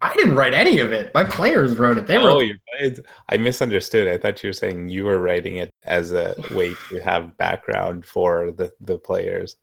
I 0.01 0.13
didn't 0.15 0.35
write 0.35 0.53
any 0.55 0.81
of 0.81 0.93
it. 0.93 1.15
My 1.15 1.23
players 1.23 1.79
wrote 1.79 1.97
it. 1.97 2.09
They 2.09 2.19
were. 2.19 2.31
Oh, 2.31 2.35
wrote. 2.35 2.41
you 2.41 2.57
it's- 2.81 3.01
I 3.29 3.37
misunderstood. 3.37 4.09
I 4.09 4.19
thought 4.19 4.43
you 4.43 4.49
were 4.49 4.55
saying 4.55 4.89
you 4.89 5.05
were 5.05 5.21
writing 5.21 5.57
it 5.57 5.71
as 5.85 6.13
a 6.13 6.35
way 6.51 6.75
to 6.89 7.01
have 7.01 7.37
background 7.37 8.05
for 8.05 8.51
the, 8.51 8.73
the 8.81 8.99
players. 8.99 9.57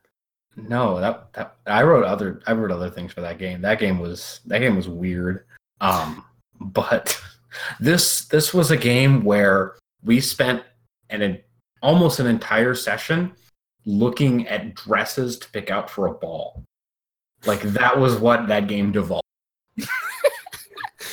No, 0.67 0.99
that, 0.99 1.31
that 1.33 1.55
I 1.65 1.83
wrote 1.83 2.03
other. 2.03 2.41
I 2.47 2.53
wrote 2.53 2.71
other 2.71 2.89
things 2.89 3.13
for 3.13 3.21
that 3.21 3.37
game. 3.37 3.61
That 3.61 3.79
game 3.79 3.99
was 3.99 4.41
that 4.45 4.59
game 4.59 4.75
was 4.75 4.87
weird. 4.87 5.45
Um, 5.81 6.25
but 6.59 7.19
this 7.79 8.25
this 8.25 8.53
was 8.53 8.71
a 8.71 8.77
game 8.77 9.23
where 9.23 9.77
we 10.03 10.19
spent 10.19 10.63
an, 11.09 11.21
an 11.21 11.39
almost 11.81 12.19
an 12.19 12.27
entire 12.27 12.75
session 12.75 13.33
looking 13.85 14.47
at 14.47 14.75
dresses 14.75 15.39
to 15.39 15.49
pick 15.51 15.71
out 15.71 15.89
for 15.89 16.07
a 16.07 16.13
ball. 16.13 16.63
Like 17.45 17.61
that 17.61 17.97
was 17.97 18.17
what 18.17 18.47
that 18.47 18.67
game 18.67 18.91
devolved. 18.91 19.23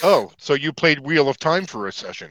Oh, 0.02 0.32
so 0.36 0.54
you 0.54 0.72
played 0.72 1.00
Wheel 1.00 1.28
of 1.28 1.38
Time 1.38 1.66
for 1.66 1.86
a 1.86 1.92
session. 1.92 2.30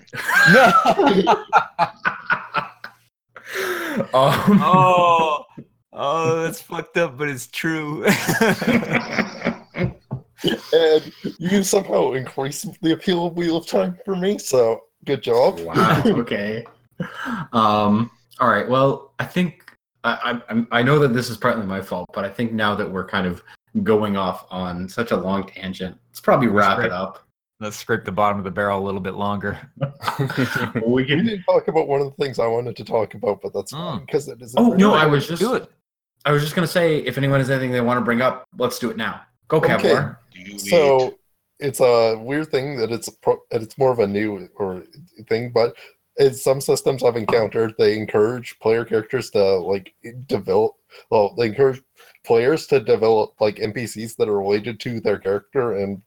No. 0.53 0.71
um, 4.13 4.59
oh. 4.61 5.45
Oh, 5.97 6.41
that's 6.43 6.61
fucked 6.61 6.97
up, 6.97 7.17
but 7.17 7.29
it's 7.29 7.47
true. 7.47 8.03
and 10.73 11.11
you 11.39 11.63
somehow 11.63 12.13
increased 12.13 12.67
the 12.81 12.91
appeal 12.93 13.27
of 13.27 13.37
Wheel 13.37 13.57
of 13.57 13.67
Time 13.67 13.97
for 14.05 14.15
me, 14.15 14.37
so 14.37 14.81
good 15.05 15.21
job. 15.23 15.59
wow. 15.61 16.03
Okay. 16.05 16.65
Um. 17.53 18.11
All 18.39 18.49
right. 18.49 18.67
Well, 18.67 19.13
I 19.19 19.25
think 19.25 19.63
I, 20.03 20.11
I 20.13 20.29
I'm- 20.49 20.67
I 20.71 20.83
know 20.83 20.99
that 20.99 21.13
this 21.13 21.29
is 21.29 21.37
partly 21.37 21.65
my 21.65 21.81
fault, 21.81 22.09
but 22.13 22.25
I 22.25 22.29
think 22.29 22.51
now 22.51 22.75
that 22.75 22.89
we're 22.89 23.07
kind 23.07 23.25
of 23.27 23.41
going 23.83 24.15
off 24.17 24.45
on 24.51 24.87
such 24.89 25.11
a 25.11 25.17
long 25.17 25.45
tangent. 25.47 25.97
Let's 26.09 26.19
probably 26.21 26.47
wrap 26.47 26.77
great. 26.77 26.87
it 26.87 26.91
up. 26.91 27.25
Let's 27.61 27.77
scrape 27.77 28.03
the 28.03 28.11
bottom 28.11 28.37
of 28.37 28.43
the 28.43 28.51
barrel 28.51 28.79
a 28.81 28.83
little 28.85 28.99
bit 29.01 29.13
longer. 29.15 29.57
we 30.19 30.81
We 30.85 31.05
can. 31.05 31.25
didn't 31.25 31.43
talk 31.43 31.69
about 31.69 31.87
one 31.87 32.01
of 32.01 32.07
the 32.07 32.23
things 32.23 32.37
I 32.39 32.47
wanted 32.47 32.75
to 32.77 32.83
talk 32.83 33.13
about, 33.13 33.41
but 33.41 33.53
that's 33.53 33.71
fine 33.71 33.99
Mm. 33.99 34.05
because 34.05 34.27
it 34.27 34.41
is. 34.41 34.53
Oh 34.57 34.73
no, 34.73 34.93
I 34.93 35.05
was 35.05 35.25
just. 35.27 35.41
Do 35.41 35.53
it. 35.55 35.69
I 36.25 36.31
was 36.31 36.41
just 36.41 36.55
gonna 36.55 36.67
say, 36.67 36.97
if 36.99 37.17
anyone 37.17 37.39
has 37.39 37.49
anything 37.49 37.71
they 37.71 37.81
want 37.81 37.99
to 37.99 38.03
bring 38.03 38.21
up, 38.21 38.47
let's 38.57 38.79
do 38.79 38.89
it 38.89 38.97
now. 38.97 39.21
Go, 39.47 39.57
Okay. 39.57 39.73
Kevlar. 39.73 40.17
Do 40.33 40.41
you 40.41 40.59
So 40.59 41.17
it's 41.59 41.79
a 41.79 42.17
weird 42.17 42.49
thing 42.49 42.77
that 42.77 42.91
it's 42.91 43.09
pro- 43.09 43.41
that 43.51 43.61
it's 43.61 43.77
more 43.77 43.91
of 43.91 43.99
a 43.99 44.07
new 44.07 44.49
or 44.55 44.83
thing, 45.29 45.51
but 45.51 45.75
as 46.17 46.43
some 46.43 46.61
systems 46.61 47.03
I've 47.03 47.17
encountered, 47.17 47.75
they 47.77 47.97
encourage 47.97 48.57
player 48.59 48.85
characters 48.85 49.29
to 49.31 49.43
like 49.57 49.93
develop. 50.27 50.73
Well, 51.09 51.35
they 51.35 51.47
encourage 51.47 51.81
players 52.23 52.67
to 52.67 52.79
develop 52.79 53.33
like 53.39 53.57
NPCs 53.57 54.15
that 54.15 54.29
are 54.29 54.39
related 54.39 54.79
to 54.81 54.99
their 54.99 55.19
character, 55.19 55.73
and 55.73 56.01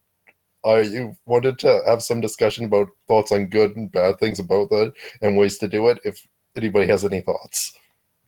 I 0.64 1.14
wanted 1.26 1.58
to 1.60 1.82
have 1.86 2.02
some 2.02 2.20
discussion 2.20 2.64
about 2.64 2.88
thoughts 3.06 3.32
on 3.32 3.46
good 3.46 3.76
and 3.76 3.92
bad 3.92 4.18
things 4.18 4.38
about 4.38 4.70
that 4.70 4.92
and 5.22 5.36
ways 5.36 5.58
to 5.58 5.68
do 5.68 5.88
it. 5.88 6.00
If 6.04 6.26
anybody 6.56 6.86
has 6.88 7.04
any 7.04 7.20
thoughts, 7.20 7.72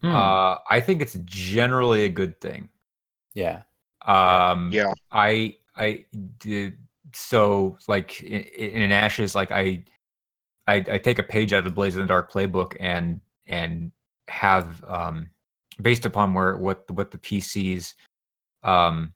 Hmm. 0.02 0.14
Uh, 0.14 0.56
I 0.68 0.80
think 0.80 1.02
it's 1.02 1.18
generally 1.24 2.04
a 2.04 2.08
good 2.08 2.40
thing. 2.40 2.68
Yeah. 3.34 3.62
Um, 4.06 4.70
Yeah. 4.72 4.92
I 5.10 5.56
I 5.76 6.04
did 6.38 6.78
so 7.12 7.78
like 7.88 8.22
in, 8.22 8.42
in 8.42 8.92
Ashes, 8.92 9.34
like 9.34 9.50
I, 9.50 9.84
I 10.66 10.76
I 10.76 10.98
take 10.98 11.18
a 11.18 11.22
page 11.22 11.52
out 11.52 11.60
of 11.60 11.64
the 11.64 11.70
Blades 11.70 11.96
in 11.96 12.02
the 12.02 12.08
Dark 12.08 12.32
playbook 12.32 12.76
and 12.80 13.20
and 13.46 13.92
have 14.28 14.82
um 14.84 15.28
based 15.82 16.06
upon 16.06 16.34
where 16.34 16.56
what 16.56 16.88
what 16.90 17.10
the 17.10 17.18
PCs 17.18 17.94
um 18.62 19.12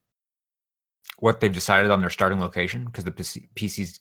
what 1.19 1.41
they've 1.41 1.53
decided 1.53 1.91
on 1.91 2.01
their 2.01 2.11
starting 2.11 2.41
location 2.41 2.85
because 2.85 3.05
the 3.05 3.11
PC, 3.13 3.49
PCs 3.55 4.01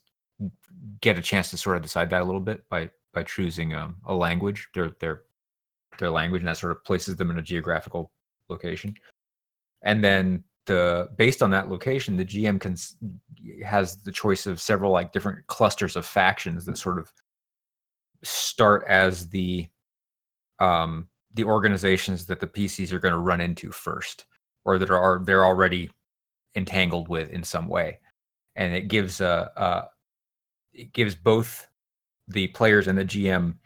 get 1.00 1.18
a 1.18 1.22
chance 1.22 1.50
to 1.50 1.56
sort 1.56 1.76
of 1.76 1.82
decide 1.82 2.10
that 2.10 2.22
a 2.22 2.24
little 2.24 2.40
bit 2.40 2.68
by 2.68 2.90
by 3.12 3.22
choosing 3.22 3.74
um, 3.74 3.96
a 4.06 4.14
language 4.14 4.68
their 4.74 4.90
their 5.00 5.22
their 5.98 6.10
language 6.10 6.40
and 6.40 6.48
that 6.48 6.56
sort 6.56 6.72
of 6.72 6.84
places 6.84 7.16
them 7.16 7.30
in 7.30 7.38
a 7.38 7.42
geographical 7.42 8.10
location. 8.48 8.94
And 9.82 10.02
then 10.02 10.44
the 10.66 11.08
based 11.16 11.42
on 11.42 11.50
that 11.50 11.68
location 11.68 12.16
the 12.16 12.24
gm 12.24 12.58
can 12.58 12.74
has 13.62 13.98
the 13.98 14.10
choice 14.10 14.46
of 14.46 14.58
several 14.58 14.90
like 14.90 15.12
different 15.12 15.46
clusters 15.46 15.94
of 15.94 16.06
factions 16.06 16.64
that 16.64 16.78
sort 16.78 16.98
of 16.98 17.12
start 18.22 18.82
as 18.88 19.28
the 19.28 19.68
um 20.60 21.06
the 21.34 21.44
organizations 21.44 22.24
that 22.24 22.40
the 22.40 22.46
pcs 22.46 22.92
are 22.92 22.98
going 22.98 23.12
to 23.12 23.18
run 23.18 23.42
into 23.42 23.70
first 23.70 24.24
or 24.64 24.78
that 24.78 24.90
are 24.90 25.20
they're 25.26 25.44
already 25.44 25.90
entangled 26.54 27.08
with 27.08 27.30
in 27.30 27.42
some 27.42 27.68
way. 27.68 27.98
And 28.56 28.74
it 28.74 28.88
gives 28.88 29.20
a, 29.20 29.50
a 29.56 29.88
it 30.72 30.92
gives 30.92 31.14
both 31.14 31.66
the 32.28 32.48
players 32.48 32.88
and 32.88 32.98
the 32.98 33.04
gm 33.04 33.56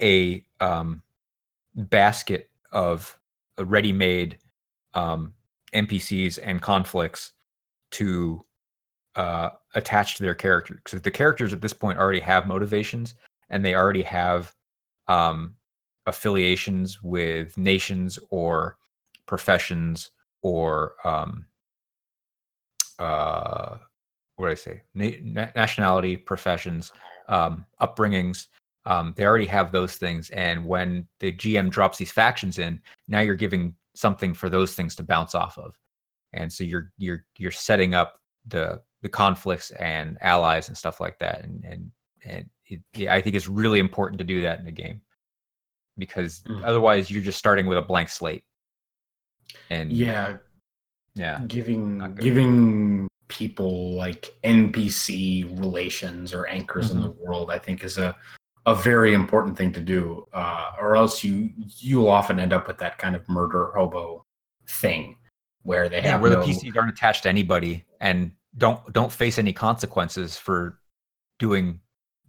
a 0.00 0.44
um 0.60 1.02
basket 1.80 2.50
of 2.72 3.16
uh, 3.58 3.64
ready-made 3.64 4.38
um, 4.94 5.32
NPCs 5.74 6.38
and 6.42 6.60
conflicts 6.60 7.32
to 7.92 8.44
uh, 9.16 9.50
attach 9.74 10.16
to 10.16 10.22
their 10.22 10.34
character. 10.34 10.80
Because 10.82 11.02
the 11.02 11.10
characters 11.10 11.52
at 11.52 11.60
this 11.60 11.72
point 11.72 11.98
already 11.98 12.20
have 12.20 12.46
motivations 12.46 13.14
and 13.50 13.64
they 13.64 13.74
already 13.74 14.02
have 14.02 14.54
um, 15.08 15.54
affiliations 16.06 17.02
with 17.02 17.56
nations 17.58 18.18
or 18.30 18.76
professions 19.26 20.10
or 20.42 20.94
um, 21.04 21.46
uh, 22.98 23.76
what 24.36 24.48
did 24.48 24.52
I 24.52 24.54
say? 24.54 24.82
Na- 24.94 25.50
nationality, 25.54 26.16
professions, 26.16 26.92
um, 27.28 27.66
upbringings. 27.80 28.46
Um, 28.86 29.12
they 29.16 29.24
already 29.24 29.46
have 29.46 29.72
those 29.72 29.96
things, 29.96 30.30
and 30.30 30.64
when 30.64 31.06
the 31.20 31.32
GM 31.32 31.70
drops 31.70 31.98
these 31.98 32.12
factions 32.12 32.58
in, 32.58 32.80
now 33.08 33.20
you're 33.20 33.34
giving 33.34 33.74
something 33.94 34.32
for 34.32 34.48
those 34.48 34.74
things 34.74 34.94
to 34.96 35.02
bounce 35.02 35.34
off 35.34 35.58
of, 35.58 35.74
and 36.32 36.50
so 36.52 36.64
you're 36.64 36.92
you're 36.96 37.24
you're 37.36 37.50
setting 37.50 37.94
up 37.94 38.20
the 38.46 38.80
the 39.02 39.08
conflicts 39.08 39.70
and 39.72 40.16
allies 40.22 40.68
and 40.68 40.76
stuff 40.76 41.00
like 41.00 41.18
that, 41.18 41.44
and 41.44 41.64
and 41.64 41.90
and 42.24 42.48
it, 42.66 42.80
yeah, 42.94 43.14
I 43.14 43.20
think 43.20 43.36
it's 43.36 43.48
really 43.48 43.80
important 43.80 44.18
to 44.18 44.24
do 44.24 44.42
that 44.42 44.58
in 44.58 44.64
the 44.64 44.72
game 44.72 45.02
because 45.98 46.42
Mm. 46.48 46.64
otherwise 46.64 47.10
you're 47.10 47.22
just 47.22 47.38
starting 47.38 47.66
with 47.66 47.78
a 47.78 47.82
blank 47.82 48.08
slate. 48.08 48.44
And 49.68 49.92
yeah, 49.92 50.38
yeah, 51.14 51.40
giving 51.46 52.14
giving 52.16 53.08
people 53.28 53.94
like 53.94 54.34
NPC 54.42 55.44
relations 55.60 56.34
or 56.34 56.46
anchors 56.46 56.90
in 56.90 57.00
the 57.00 57.08
Mm-hmm. 57.08 57.22
world, 57.24 57.50
I 57.50 57.58
think, 57.58 57.84
is 57.84 57.98
a 57.98 58.16
a 58.70 58.74
very 58.74 59.14
important 59.14 59.56
thing 59.56 59.72
to 59.72 59.80
do, 59.80 60.26
uh, 60.32 60.72
or 60.80 60.96
else 60.96 61.24
you 61.24 61.50
you'll 61.78 62.08
often 62.08 62.38
end 62.38 62.52
up 62.52 62.68
with 62.68 62.78
that 62.78 62.98
kind 62.98 63.16
of 63.16 63.28
murder 63.28 63.72
hobo 63.74 64.24
thing 64.68 65.16
where 65.62 65.88
they 65.88 65.96
yeah, 65.96 66.12
have 66.12 66.20
where 66.20 66.30
no, 66.30 66.40
the 66.40 66.52
PCs 66.52 66.76
aren't 66.76 66.90
attached 66.90 67.24
to 67.24 67.28
anybody 67.28 67.84
and 68.00 68.30
don't 68.56 68.92
don't 68.92 69.12
face 69.12 69.38
any 69.38 69.52
consequences 69.52 70.36
for 70.36 70.78
doing 71.38 71.80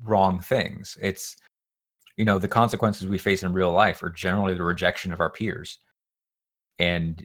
wrong 0.03 0.39
things. 0.39 0.97
It's 1.01 1.37
you 2.17 2.25
know 2.25 2.39
the 2.39 2.47
consequences 2.47 3.07
we 3.07 3.19
face 3.19 3.43
in 3.43 3.53
real 3.53 3.71
life 3.71 4.01
are 4.01 4.09
generally 4.09 4.55
the 4.55 4.63
rejection 4.63 5.13
of 5.13 5.19
our 5.19 5.29
peers, 5.29 5.77
and 6.79 7.23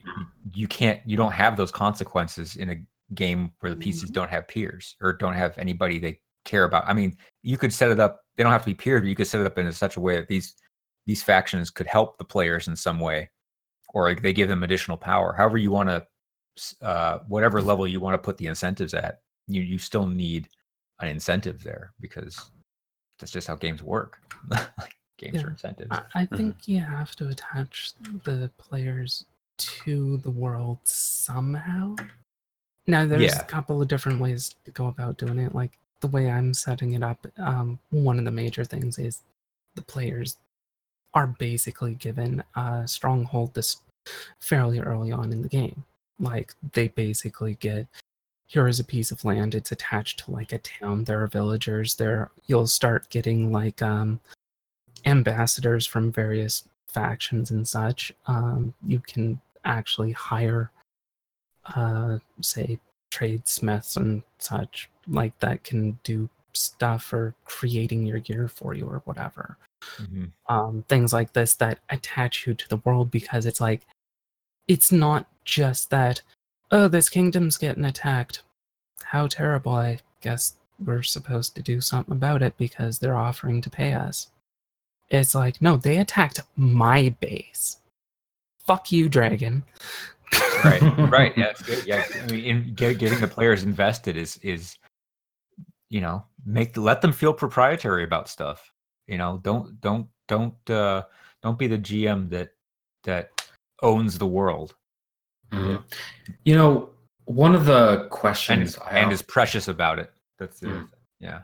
you 0.53 0.67
can't 0.67 1.01
you 1.05 1.17
don't 1.17 1.33
have 1.33 1.57
those 1.57 1.71
consequences 1.71 2.55
in 2.55 2.69
a 2.69 2.75
game 3.15 3.51
where 3.61 3.73
the 3.73 3.83
PCs 3.83 4.11
don't 4.11 4.29
have 4.29 4.47
peers 4.47 4.95
or 5.01 5.13
don't 5.13 5.33
have 5.33 5.57
anybody 5.57 5.97
they 5.97 6.19
care 6.47 6.63
about. 6.63 6.83
I 6.87 6.93
mean, 6.93 7.15
you 7.43 7.57
could 7.57 7.71
set 7.71 7.91
it 7.91 7.99
up. 7.99 8.21
They 8.35 8.43
don't 8.43 8.51
have 8.51 8.63
to 8.63 8.67
be 8.67 8.73
peers, 8.73 9.01
but 9.01 9.07
you 9.09 9.15
could 9.15 9.27
set 9.27 9.41
it 9.41 9.45
up 9.47 9.57
in 9.59 9.71
such 9.71 9.97
a 9.97 10.01
way 10.01 10.15
that 10.15 10.27
these 10.27 10.55
these 11.05 11.21
factions 11.23 11.69
could 11.69 11.87
help 11.87 12.17
the 12.17 12.25
players 12.25 12.67
in 12.67 12.75
some 12.75 12.99
way, 12.99 13.29
or 13.93 14.09
like 14.09 14.21
they 14.21 14.33
give 14.33 14.49
them 14.49 14.63
additional 14.63 14.97
power. 14.97 15.33
However, 15.33 15.57
you 15.57 15.71
want 15.71 15.89
to, 15.89 16.05
uh, 16.85 17.19
whatever 17.27 17.61
level 17.61 17.87
you 17.87 17.99
want 17.99 18.13
to 18.15 18.17
put 18.17 18.37
the 18.37 18.47
incentives 18.47 18.93
at, 18.93 19.19
you 19.47 19.61
you 19.61 19.77
still 19.77 20.07
need 20.07 20.47
an 20.99 21.07
incentive 21.09 21.63
there 21.63 21.93
because 21.99 22.49
that's 23.19 23.31
just 23.31 23.47
how 23.47 23.55
games 23.55 23.83
work. 23.83 24.19
games 25.17 25.35
Yeah. 25.35 25.43
are 25.43 25.49
incentives. 25.49 25.89
I, 25.91 26.03
I 26.15 26.25
think 26.25 26.67
you 26.67 26.79
have 26.79 27.15
to 27.17 27.29
attach 27.29 27.93
the 28.23 28.49
players 28.57 29.25
to 29.57 30.17
the 30.17 30.29
world 30.29 30.77
somehow. 30.83 31.95
Now, 32.85 33.05
there's 33.05 33.23
Yeah. 33.23 33.41
a 33.41 33.45
couple 33.45 33.81
of 33.81 33.87
different 33.87 34.21
ways 34.21 34.55
to 34.65 34.71
go 34.71 34.87
about 34.87 35.17
doing 35.17 35.39
it. 35.39 35.55
Like 35.55 35.77
the 36.01 36.07
way 36.07 36.29
I'm 36.29 36.53
setting 36.53 36.93
it 36.93 37.03
up, 37.03 37.25
um, 37.37 37.79
one 37.89 38.19
of 38.19 38.25
the 38.25 38.31
major 38.31 38.63
things 38.63 38.99
is 38.99 39.21
the 39.75 39.81
players 39.81 40.37
are 41.13 41.27
basically 41.27 41.95
given 41.95 42.43
a 42.55 42.87
stronghold 42.87 43.53
this 43.53 43.77
fairly 44.39 44.79
early 44.79 45.11
on 45.11 45.31
in 45.31 45.41
the 45.41 45.47
game. 45.47 45.83
Like 46.19 46.53
they 46.73 46.89
basically 46.89 47.55
get 47.55 47.87
here 48.47 48.67
is 48.67 48.79
a 48.79 48.83
piece 48.83 49.11
of 49.11 49.25
land. 49.25 49.55
It's 49.55 49.71
attached 49.71 50.19
to 50.19 50.31
like 50.31 50.53
a 50.53 50.59
town. 50.59 51.03
There 51.03 51.21
are 51.21 51.27
villagers 51.27 51.95
there. 51.95 52.31
You'll 52.45 52.67
start 52.67 53.09
getting 53.09 53.51
like 53.51 53.81
um 53.81 54.19
ambassadors 55.05 55.85
from 55.85 56.11
various 56.11 56.63
factions 56.87 57.51
and 57.51 57.67
such. 57.67 58.11
Um, 58.27 58.73
you 58.85 58.99
can 58.99 59.39
actually 59.65 60.11
hire, 60.13 60.71
uh, 61.75 62.17
say, 62.41 62.79
tradesmiths 63.11 63.97
and 63.97 64.23
such 64.39 64.89
like 65.07 65.37
that 65.39 65.63
can 65.63 65.99
do 66.03 66.29
stuff 66.53 67.03
for 67.03 67.33
creating 67.45 68.05
your 68.05 68.19
gear 68.19 68.47
for 68.47 68.73
you 68.73 68.85
or 68.87 69.01
whatever. 69.05 69.57
Mhm. 69.97 70.31
Um, 70.47 70.83
things 70.87 71.13
like 71.13 71.33
this 71.33 71.53
that 71.55 71.79
attach 71.89 72.47
you 72.47 72.53
to 72.55 72.67
the 72.69 72.77
world 72.77 73.11
because 73.11 73.45
it's 73.45 73.61
like, 73.61 73.85
it's 74.67 74.91
not 74.91 75.27
just 75.45 75.89
that, 75.91 76.21
oh, 76.71 76.87
this 76.87 77.09
kingdom's 77.09 77.57
getting 77.57 77.85
attacked. 77.85 78.41
How 79.03 79.27
terrible. 79.27 79.73
I 79.73 79.99
guess 80.21 80.55
we're 80.83 81.03
supposed 81.03 81.55
to 81.55 81.61
do 81.61 81.79
something 81.79 82.13
about 82.13 82.41
it 82.41 82.57
because 82.57 82.99
they're 82.99 83.15
offering 83.17 83.61
to 83.61 83.69
pay 83.69 83.93
us. 83.93 84.27
It's 85.09 85.33
like, 85.35 85.61
no, 85.61 85.77
they 85.77 85.97
attacked 85.97 86.41
my 86.57 87.09
base. 87.21 87.77
Fuck 88.65 88.91
you, 88.91 89.07
dragon. 89.07 89.63
right 90.65 90.81
right 91.09 91.33
yeah 91.37 91.45
it's 91.45 91.61
good. 91.61 91.85
yeah 91.85 92.03
i 92.21 92.29
mean 92.31 92.43
in, 92.43 92.73
get, 92.73 92.97
getting 92.99 93.19
the 93.21 93.27
players 93.27 93.63
invested 93.63 94.17
is 94.17 94.37
is 94.43 94.75
you 95.89 96.01
know 96.01 96.23
make 96.45 96.75
let 96.77 97.01
them 97.01 97.13
feel 97.13 97.33
proprietary 97.33 98.03
about 98.03 98.27
stuff 98.29 98.71
you 99.07 99.17
know 99.17 99.39
don't 99.43 99.79
don't 99.81 100.07
don't 100.27 100.69
uh 100.69 101.03
don't 101.41 101.57
be 101.59 101.67
the 101.67 101.77
gm 101.77 102.29
that 102.29 102.49
that 103.03 103.31
owns 103.81 104.17
the 104.17 104.27
world 104.27 104.75
Mhm. 105.51 105.81
You 106.43 106.55
know, 106.55 106.89
one 107.23 107.55
of 107.55 107.65
the 107.65 108.01
and 108.01 108.09
questions 108.09 108.77
I 108.79 108.89
and 108.97 109.05
al- 109.07 109.11
is 109.13 109.21
precious 109.21 109.67
about 109.69 109.97
it 109.99 110.11
that's 110.37 110.59
the 110.59 110.67
other 110.69 110.79
Mm. 110.79 110.89
thing. 110.89 110.99
yeah 111.19 111.41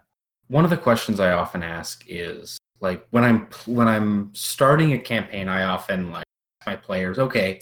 one 0.47 0.65
of 0.65 0.69
the 0.69 0.77
questions 0.77 1.19
I 1.21 1.31
often 1.31 1.63
ask 1.63 2.03
is 2.07 2.57
like 2.81 3.07
when 3.11 3.23
I'm 3.23 3.47
when 3.65 3.87
I'm 3.87 4.29
starting 4.35 4.91
a 4.93 4.99
campaign, 4.99 5.47
I 5.47 5.63
often 5.63 6.11
like 6.11 6.25
my 6.65 6.75
players, 6.75 7.17
okay, 7.17 7.61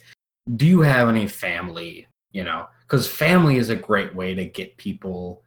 do 0.56 0.66
you 0.66 0.82
have 0.82 1.08
any 1.08 1.28
family? 1.28 2.08
You 2.32 2.44
know, 2.44 2.68
because 2.82 3.08
family 3.08 3.58
is 3.58 3.70
a 3.70 3.76
great 3.76 4.14
way 4.16 4.34
to 4.34 4.46
get 4.46 4.76
people 4.78 5.44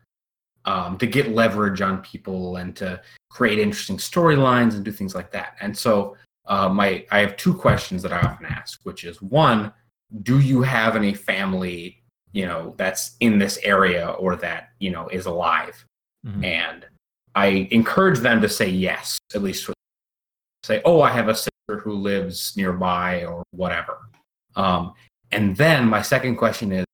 um, 0.65 0.99
to 0.99 1.07
get 1.07 1.31
leverage 1.31 1.81
on 1.81 2.03
people 2.03 2.57
and 2.57 2.75
to 2.77 3.01
create 3.31 3.59
interesting 3.59 3.97
storylines 3.97 4.75
and 4.75 4.85
do 4.85 4.93
things 4.93 5.15
like 5.15 5.31
that. 5.33 5.57
And 5.61 5.77
so 5.77 6.17
uh, 6.47 6.69
my 6.69 7.07
I 7.11 7.19
have 7.21 7.37
two 7.37 7.55
questions 7.55 8.03
that 8.03 8.13
I 8.13 8.21
often 8.21 8.47
ask, 8.47 8.81
which 8.85 9.05
is 9.05 9.21
one, 9.23 9.73
do 10.23 10.41
you 10.41 10.63
have 10.63 10.97
any 10.97 11.15
family, 11.15 12.03
you 12.33 12.47
know, 12.47 12.75
that's 12.77 13.17
in 13.21 13.39
this 13.39 13.59
area 13.63 14.11
or 14.11 14.37
that, 14.37 14.71
you 14.79 14.91
know, 14.91 15.09
is 15.09 15.27
alive? 15.27 15.85
Mhm. 16.27 16.45
And 16.45 16.87
I 17.35 17.69
encourage 17.71 18.21
them 18.21 18.41
to 18.43 18.49
say 18.49 18.69
yes, 18.69 19.19
at 19.35 19.43
least 19.43 19.71
say, 20.63 20.81
oh, 20.85 21.03
I 21.03 21.11
have 21.11 21.29
a 21.29 21.35
sister 21.35 21.81
who 21.83 21.93
lives 21.93 22.55
nearby 22.57 23.25
or 23.25 23.43
whatever. 23.51 23.99
Um, 24.57 24.95
and 25.31 25.57
then 25.57 25.89
my 25.89 26.01
second 26.01 26.37
question 26.37 26.73
is, 26.73 26.85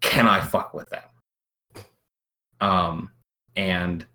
can 0.00 0.28
I 0.28 0.40
fuck 0.40 0.72
with 0.74 0.88
them? 0.90 1.02
Um, 2.60 3.10
and 3.56 4.06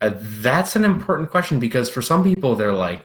uh, 0.00 0.10
that's 0.14 0.76
an 0.76 0.84
important 0.84 1.30
question 1.30 1.58
because 1.58 1.88
for 1.88 2.02
some 2.02 2.24
people, 2.24 2.54
they're 2.54 2.72
like, 2.72 3.02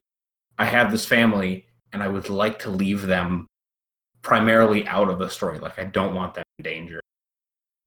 I 0.58 0.64
have 0.66 0.90
this 0.90 1.06
family 1.06 1.66
and 1.92 2.02
I 2.02 2.08
would 2.08 2.28
like 2.28 2.58
to 2.60 2.70
leave 2.70 3.02
them 3.02 3.46
primarily 4.22 4.86
out 4.86 5.08
of 5.08 5.18
the 5.18 5.28
story. 5.28 5.58
Like, 5.58 5.78
I 5.78 5.84
don't 5.84 6.14
want 6.14 6.34
them 6.34 6.44
in 6.58 6.64
danger. 6.64 7.00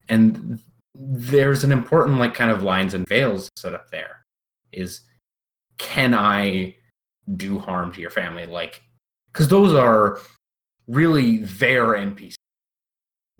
And 0.08 0.60
there's 0.94 1.64
an 1.64 1.72
important, 1.72 2.18
like, 2.18 2.34
kind 2.34 2.50
of 2.50 2.62
lines 2.62 2.94
and 2.94 3.06
veils 3.08 3.48
set 3.56 3.74
up 3.74 3.90
there 3.90 4.24
is 4.72 5.02
can 5.78 6.14
I 6.14 6.76
do 7.36 7.58
harm 7.58 7.92
to 7.92 8.00
your 8.00 8.10
family? 8.10 8.46
Like, 8.46 8.82
because 9.32 9.48
those 9.48 9.74
are 9.74 10.20
really 10.86 11.38
their 11.38 11.86
NPCs. 11.86 12.34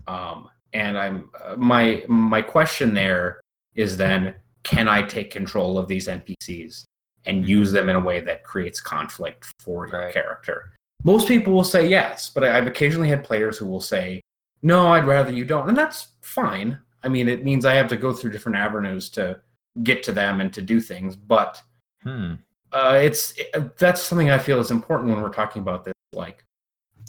Um, 0.07 0.49
and 0.73 0.97
I'm 0.97 1.29
uh, 1.43 1.55
my 1.55 2.03
my 2.07 2.41
question 2.41 2.93
there 2.93 3.41
is 3.75 3.97
then 3.97 4.35
can 4.63 4.87
I 4.87 5.03
take 5.03 5.29
control 5.31 5.77
of 5.77 5.87
these 5.87 6.07
NPCs 6.07 6.85
and 7.25 7.47
use 7.47 7.71
them 7.71 7.89
in 7.89 7.95
a 7.95 7.99
way 7.99 8.19
that 8.21 8.43
creates 8.43 8.79
conflict 8.81 9.45
for 9.59 9.87
your 9.87 10.01
Right. 10.01 10.13
character? 10.13 10.71
Most 11.03 11.27
people 11.27 11.53
will 11.53 11.63
say 11.63 11.87
yes, 11.87 12.29
but 12.33 12.43
I've 12.43 12.65
occasionally 12.67 13.09
had 13.09 13.23
players 13.23 13.57
who 13.57 13.65
will 13.67 13.81
say 13.81 14.21
no, 14.63 14.87
I'd 14.93 15.05
rather 15.05 15.31
you 15.31 15.45
don't, 15.45 15.67
and 15.69 15.77
that's 15.77 16.07
fine. 16.21 16.79
I 17.03 17.07
mean, 17.07 17.29
it 17.29 17.43
means 17.43 17.65
I 17.65 17.75
have 17.75 17.87
to 17.89 17.97
go 17.97 18.11
through 18.11 18.31
different 18.31 18.57
avenues 18.57 19.09
to 19.11 19.39
get 19.83 20.01
to 20.03 20.11
them 20.11 20.41
and 20.41 20.51
to 20.53 20.61
do 20.63 20.79
things, 20.81 21.15
but 21.15 21.61
Hmm. 22.01 22.35
uh, 22.71 22.99
it's 23.03 23.33
it, 23.37 23.77
that's 23.77 24.01
something 24.01 24.31
I 24.31 24.39
feel 24.39 24.59
is 24.59 24.71
important 24.71 25.11
when 25.11 25.21
we're 25.21 25.29
talking 25.29 25.61
about 25.61 25.85
this. 25.85 25.93
Like, 26.13 26.43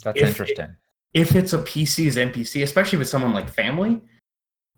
That's 0.03 0.19
If- 0.21 0.27
interesting. 0.27 0.75
if 1.15 1.35
it's 1.35 1.53
a 1.53 1.57
PC's 1.63 2.17
NPC, 2.17 2.61
especially 2.61 2.99
with 2.99 3.09
someone 3.09 3.33
like 3.33 3.49
family, 3.49 3.99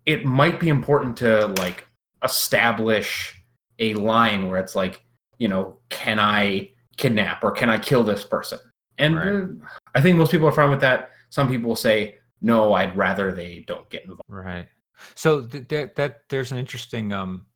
it 0.06 0.24
might 0.24 0.58
be 0.60 0.68
important 0.68 1.16
to 1.18 1.46
like 1.58 1.86
establish 2.24 3.42
a 3.78 3.94
line 3.94 4.48
where 4.48 4.58
it's 4.60 4.74
like, 4.74 5.02
you 5.38 5.48
know, 5.48 5.78
can 5.88 6.18
I 6.18 6.70
kidnap 6.96 7.42
or 7.44 7.50
can 7.50 7.70
I 7.70 7.78
kill 7.78 8.02
this 8.04 8.24
person? 8.24 8.58
And 8.98 9.16
Right. 9.16 9.28
uh, 9.28 9.68
I 9.94 10.00
think 10.00 10.18
most 10.18 10.30
people 10.30 10.46
are 10.48 10.52
fine 10.52 10.70
with 10.70 10.80
that. 10.82 11.10
Some 11.30 11.48
people 11.48 11.68
will 11.68 11.76
say, 11.76 12.18
no, 12.42 12.72
I'd 12.74 12.96
rather 12.96 13.32
they 13.32 13.64
don't 13.66 13.88
get 13.90 14.02
involved. 14.02 14.22
Right. 14.28 14.66
So 15.14 15.42
th- 15.46 15.68
that 15.68 15.96
that 15.96 16.20
there's 16.28 16.52
an 16.52 16.58
interesting 16.58 17.12
um 17.12 17.46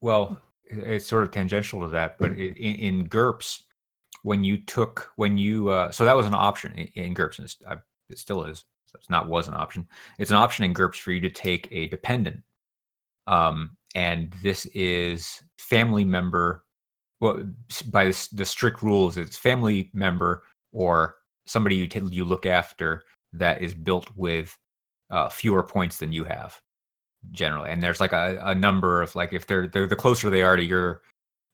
well, 0.00 0.40
it's 0.64 1.06
sort 1.06 1.24
of 1.24 1.30
tangential 1.30 1.80
to 1.82 1.88
that, 1.88 2.16
but 2.18 2.30
i- 2.32 2.34
in, 2.34 2.54
in 2.76 3.08
GURPS 3.08 3.62
when 4.22 4.44
you 4.44 4.58
took 4.58 5.10
when 5.16 5.36
you 5.36 5.68
uh 5.68 5.90
so 5.90 6.04
that 6.04 6.16
was 6.16 6.26
an 6.26 6.34
option 6.34 6.72
in, 6.74 6.86
in 7.04 7.14
GURPS 7.14 7.38
and 7.38 7.44
it's, 7.46 7.56
I, 7.68 7.76
it 8.08 8.18
still 8.18 8.44
is. 8.44 8.64
It's 9.00 9.10
not 9.10 9.28
was 9.28 9.48
an 9.48 9.54
option. 9.54 9.88
It's 10.18 10.30
an 10.30 10.36
option 10.36 10.64
in 10.64 10.74
GURPS 10.74 10.98
for 10.98 11.12
you 11.12 11.20
to 11.20 11.30
take 11.30 11.68
a 11.72 11.88
dependent. 11.88 12.42
Um 13.26 13.76
and 13.94 14.34
this 14.42 14.66
is 14.66 15.42
family 15.58 16.04
member 16.04 16.64
well 17.20 17.42
by 17.86 18.04
this, 18.04 18.28
the 18.28 18.44
strict 18.44 18.82
rules 18.82 19.16
it's 19.16 19.36
family 19.36 19.90
member 19.92 20.44
or 20.72 21.16
somebody 21.46 21.76
you 21.76 21.86
t- 21.86 22.00
you 22.10 22.24
look 22.24 22.46
after 22.46 23.02
that 23.32 23.62
is 23.62 23.74
built 23.74 24.08
with 24.16 24.56
uh, 25.10 25.28
fewer 25.28 25.62
points 25.62 25.98
than 25.98 26.12
you 26.12 26.24
have 26.24 26.60
generally 27.32 27.70
and 27.70 27.82
there's 27.82 28.00
like 28.00 28.12
a, 28.12 28.40
a 28.44 28.54
number 28.54 29.02
of 29.02 29.14
like 29.14 29.32
if 29.32 29.46
they're, 29.46 29.66
they're 29.66 29.86
the 29.86 29.96
closer 29.96 30.30
they 30.30 30.42
are 30.42 30.56
to 30.56 30.64
your 30.64 31.02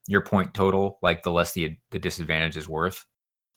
your 0.06 0.20
point 0.20 0.52
total 0.54 0.98
like 1.02 1.22
the 1.22 1.32
less 1.32 1.52
the 1.52 1.76
the 1.90 1.98
disadvantage 1.98 2.56
is 2.56 2.68
worth 2.68 3.04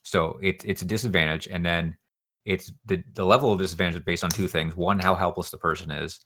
so 0.02 0.38
it, 0.42 0.64
it's 0.64 0.82
a 0.82 0.86
disadvantage 0.86 1.46
and 1.48 1.64
then 1.64 1.96
it's 2.44 2.72
the 2.86 3.02
the 3.14 3.24
level 3.24 3.52
of 3.52 3.58
disadvantage 3.58 3.96
is 3.96 4.04
based 4.04 4.24
on 4.24 4.30
two 4.30 4.48
things. 4.48 4.76
One 4.76 4.98
how 4.98 5.14
helpless 5.14 5.50
the 5.50 5.58
person 5.58 5.90
is 5.90 6.20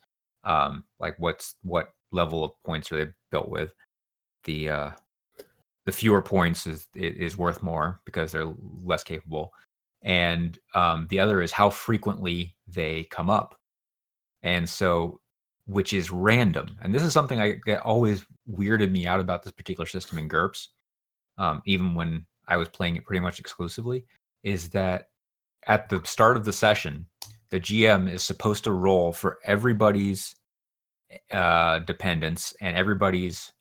um 0.44 0.84
like 1.00 1.16
what's 1.18 1.56
what 1.62 1.90
level 2.12 2.44
of 2.44 2.52
points 2.64 2.92
are 2.92 3.04
they 3.04 3.10
built 3.30 3.48
with? 3.48 3.72
The 4.44 4.70
uh 4.70 4.90
the 5.86 5.92
fewer 5.92 6.22
points 6.22 6.66
is 6.66 6.86
is 6.94 7.36
worth 7.36 7.62
more 7.62 8.00
because 8.04 8.32
they're 8.32 8.52
less 8.82 9.04
capable. 9.04 9.52
And 10.02 10.58
um, 10.74 11.06
the 11.08 11.18
other 11.18 11.40
is 11.40 11.50
how 11.50 11.70
frequently 11.70 12.54
they 12.68 13.04
come 13.04 13.30
up. 13.30 13.58
And 14.42 14.68
so 14.68 15.20
which 15.66 15.94
is 15.94 16.10
random. 16.10 16.76
And 16.82 16.94
this 16.94 17.02
is 17.02 17.12
something 17.14 17.40
i 17.40 17.56
that 17.66 17.80
always 17.82 18.24
weirded 18.50 18.90
me 18.90 19.06
out 19.06 19.20
about 19.20 19.42
this 19.42 19.52
particular 19.52 19.86
system 19.86 20.18
in 20.18 20.28
GURPS, 20.28 20.68
um, 21.38 21.62
even 21.64 21.94
when 21.94 22.26
i 22.46 22.56
was 22.56 22.68
playing 22.68 22.96
it 22.96 23.04
pretty 23.04 23.20
much 23.20 23.40
exclusively 23.40 24.04
is 24.42 24.68
that 24.70 25.08
at 25.66 25.88
the 25.88 26.00
start 26.04 26.36
of 26.36 26.44
the 26.44 26.52
session 26.52 27.06
the 27.50 27.60
gm 27.60 28.10
is 28.10 28.22
supposed 28.22 28.64
to 28.64 28.72
roll 28.72 29.12
for 29.12 29.38
everybody's 29.44 30.34
uh, 31.30 31.78
dependents 31.80 32.54
and 32.60 32.76
everybody's 32.76 33.52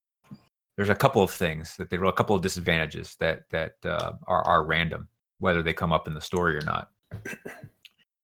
there's 0.76 0.90
a 0.90 0.96
couple 0.96 1.22
of 1.22 1.30
things 1.30 1.76
that 1.78 1.90
they 1.90 1.98
roll 1.98 2.10
a 2.10 2.16
couple 2.16 2.36
of 2.36 2.42
disadvantages 2.42 3.16
that 3.20 3.44
that 3.52 3.74
uh, 3.86 4.14
are 4.28 4.44
are 4.44 4.64
random 4.64 5.08
whether 5.40 5.62
they 5.62 5.74
come 5.74 5.92
up 5.92 6.08
in 6.08 6.14
the 6.14 6.22
story 6.22 6.58
or 6.58 6.62
not 6.62 6.90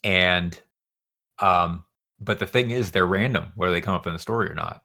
and 0.03 0.61
um 1.39 1.83
but 2.19 2.39
the 2.39 2.47
thing 2.47 2.71
is 2.71 2.91
they're 2.91 3.05
random 3.05 3.51
whether 3.55 3.71
they 3.71 3.81
come 3.81 3.93
up 3.93 4.07
in 4.07 4.13
the 4.13 4.19
story 4.19 4.49
or 4.49 4.55
not 4.55 4.81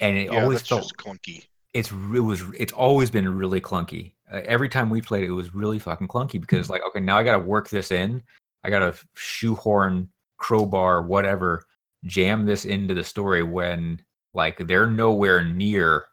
and 0.00 0.16
it 0.16 0.32
yeah, 0.32 0.42
always 0.42 0.62
felt 0.62 0.92
clunky. 0.96 1.46
it's 1.74 1.90
it 1.90 2.20
was 2.20 2.42
it's 2.56 2.72
always 2.72 3.10
been 3.10 3.28
really 3.36 3.60
clunky. 3.60 4.12
Uh, 4.32 4.40
every 4.44 4.68
time 4.68 4.90
we 4.90 5.00
played 5.00 5.24
it, 5.24 5.28
it 5.28 5.32
was 5.32 5.54
really 5.54 5.78
fucking 5.78 6.08
clunky 6.08 6.40
because 6.40 6.70
like 6.70 6.82
okay, 6.88 7.00
now 7.00 7.18
I 7.18 7.22
got 7.22 7.32
to 7.32 7.42
work 7.42 7.68
this 7.68 7.90
in. 7.90 8.22
I 8.64 8.70
got 8.70 8.80
to 8.80 8.94
shoehorn, 9.14 10.08
crowbar, 10.36 11.02
whatever, 11.02 11.64
jam 12.04 12.46
this 12.46 12.64
into 12.64 12.94
the 12.94 13.04
story 13.04 13.42
when 13.42 14.00
like 14.34 14.58
they're 14.66 14.90
nowhere 14.90 15.44
near 15.44 16.06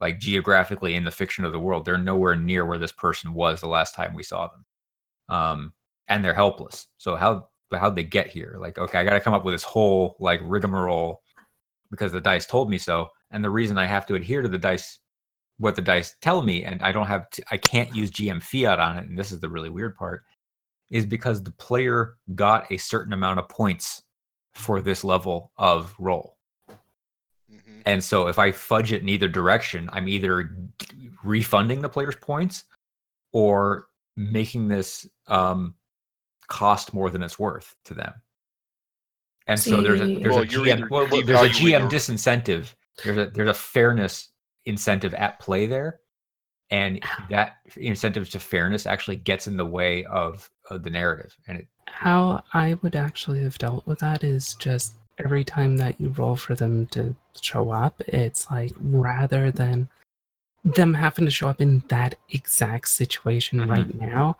like 0.00 0.18
geographically 0.18 0.96
in 0.96 1.04
the 1.04 1.10
fiction 1.10 1.44
of 1.44 1.52
the 1.52 1.60
world. 1.60 1.84
They're 1.84 1.98
nowhere 1.98 2.36
near 2.36 2.66
where 2.66 2.78
this 2.78 2.92
person 2.92 3.34
was 3.34 3.60
the 3.60 3.68
last 3.68 3.94
time 3.94 4.14
we 4.14 4.22
saw 4.22 4.48
them. 4.48 4.64
Um 5.28 5.72
and 6.08 6.24
they're 6.24 6.34
helpless. 6.34 6.88
So 6.98 7.16
how 7.16 7.48
how'd 7.72 7.96
they 7.96 8.04
get 8.04 8.28
here? 8.28 8.56
Like 8.58 8.78
okay, 8.78 8.98
I 8.98 9.04
got 9.04 9.14
to 9.14 9.20
come 9.20 9.34
up 9.34 9.44
with 9.44 9.54
this 9.54 9.62
whole 9.62 10.16
like 10.20 10.40
rigmarole 10.44 11.22
because 11.92 12.10
the 12.10 12.20
dice 12.20 12.46
told 12.46 12.68
me 12.68 12.78
so 12.78 13.08
and 13.30 13.44
the 13.44 13.50
reason 13.50 13.78
i 13.78 13.86
have 13.86 14.06
to 14.06 14.16
adhere 14.16 14.42
to 14.42 14.48
the 14.48 14.58
dice 14.58 14.98
what 15.62 15.76
the 15.76 15.82
dice 15.82 16.16
tell 16.20 16.42
me 16.42 16.64
and 16.64 16.82
i 16.82 16.92
don't 16.92 17.06
have 17.06 17.28
to, 17.30 17.42
i 17.50 17.56
can't 17.56 17.94
use 17.94 18.10
gm 18.10 18.42
fiat 18.42 18.78
on 18.78 18.98
it 18.98 19.08
and 19.08 19.18
this 19.18 19.32
is 19.32 19.40
the 19.40 19.48
really 19.48 19.70
weird 19.70 19.96
part 19.96 20.22
is 20.90 21.06
because 21.06 21.42
the 21.42 21.52
player 21.52 22.16
got 22.34 22.70
a 22.70 22.76
certain 22.76 23.12
amount 23.12 23.38
of 23.38 23.48
points 23.48 24.02
for 24.52 24.82
this 24.82 25.02
level 25.02 25.50
of 25.56 25.94
roll. 25.98 26.36
Hmm 27.50 27.80
and 27.86 28.04
so 28.04 28.28
if 28.28 28.38
i 28.38 28.52
fudge 28.52 28.92
it 28.92 29.02
in 29.02 29.08
either 29.08 29.28
direction 29.28 29.88
i'm 29.92 30.08
either 30.08 30.56
refunding 31.24 31.80
the 31.80 31.88
player's 31.88 32.16
points 32.16 32.64
or 33.32 33.86
making 34.16 34.68
this 34.68 35.06
um 35.28 35.74
cost 36.52 36.92
more 36.92 37.08
than 37.08 37.22
it's 37.22 37.38
worth 37.38 37.74
to 37.86 37.94
them. 37.94 38.12
And 39.46 39.58
so 39.58 39.80
there's 39.80 40.02
a 40.02 40.18
there's 40.18 40.34
Well, 40.34 40.42
a 40.42 40.46
GM, 40.46 40.90
well, 40.90 41.08
well, 41.10 41.22
there's 41.22 41.40
a 41.40 41.48
GM 41.48 41.90
disincentive. 41.90 42.74
There's 43.02 43.16
a 43.16 43.30
there's 43.30 43.48
a 43.48 43.54
fairness 43.54 44.28
incentive 44.66 45.14
at 45.14 45.38
play 45.38 45.66
there, 45.66 46.00
and 46.70 47.02
that 47.30 47.56
incentive 47.76 48.30
to 48.30 48.38
fairness 48.38 48.86
actually 48.86 49.16
gets 49.16 49.46
in 49.46 49.56
the 49.56 49.66
way 49.66 50.04
of, 50.06 50.48
of 50.70 50.82
the 50.82 50.90
narrative. 50.90 51.34
And 51.46 51.58
it, 51.58 51.66
How 51.88 52.42
I 52.54 52.74
would 52.82 52.96
actually 52.96 53.42
have 53.42 53.58
dealt 53.58 53.86
with 53.86 53.98
that 54.00 54.24
is 54.24 54.54
just 54.54 54.94
every 55.18 55.44
time 55.44 55.76
that 55.76 56.00
you 56.00 56.08
roll 56.10 56.36
for 56.36 56.54
them 56.54 56.86
to 56.88 57.14
show 57.40 57.70
up, 57.70 58.00
it's 58.08 58.50
like 58.50 58.72
rather 58.80 59.50
than 59.50 59.88
them 60.64 60.94
having 60.94 61.24
to 61.24 61.30
show 61.30 61.48
up 61.48 61.60
in 61.60 61.82
that 61.88 62.14
exact 62.30 62.88
situation 62.88 63.58
Mhm. 63.60 63.68
right 63.70 63.94
now, 64.00 64.36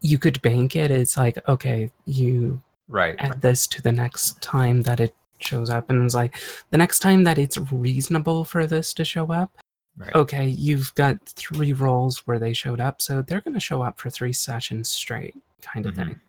you 0.00 0.18
could 0.18 0.40
bank 0.42 0.74
it. 0.74 0.90
It's 0.90 1.16
like, 1.16 1.38
okay, 1.48 1.90
you 2.06 2.60
right, 2.88 3.14
add 3.18 3.40
this 3.40 3.66
to 3.68 3.82
the 3.82 3.92
next 3.92 4.40
time 4.42 4.82
that 4.82 5.00
it 5.00 5.14
shows 5.38 5.70
up. 5.70 5.90
And 5.90 6.04
it's 6.04 6.14
like, 6.14 6.38
the 6.70 6.78
next 6.78 7.00
time 7.00 7.24
that 7.24 7.38
it's 7.38 7.58
reasonable 7.58 8.44
for 8.44 8.66
this 8.66 8.94
to 8.94 9.04
show 9.04 9.30
up, 9.32 9.56
right, 9.96 10.14
okay, 10.14 10.46
you've 10.46 10.94
got 10.94 11.16
three 11.26 11.72
rolls 11.72 12.26
where 12.26 12.38
they 12.38 12.52
showed 12.52 12.80
up. 12.80 13.00
So 13.02 13.22
they're 13.22 13.40
going 13.40 13.54
to 13.54 13.60
show 13.60 13.82
up 13.82 13.98
for 13.98 14.10
three 14.10 14.32
sessions 14.32 14.88
straight, 14.90 15.34
kind 15.62 15.86
of 15.86 15.94
Mhm. 15.94 15.96
thing. 15.96 16.20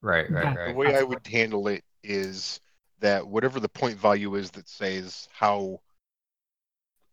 right, 0.00 0.30
right, 0.30 0.56
Yeah. 0.56 0.66
The 0.66 0.74
way 0.74 0.96
I 0.96 1.02
would 1.02 1.26
handle 1.26 1.68
it 1.68 1.82
is 2.02 2.60
that 3.00 3.26
whatever 3.26 3.58
the 3.60 3.68
point 3.68 3.98
value 3.98 4.34
is 4.34 4.50
that 4.52 4.68
says 4.68 5.28
how 5.32 5.80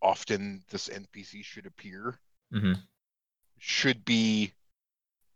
often 0.01 0.63
this 0.69 0.89
NPC 0.89 1.43
should 1.43 1.65
appear 1.65 2.17
hmm 2.51 2.73
should 3.59 4.03
be 4.05 4.51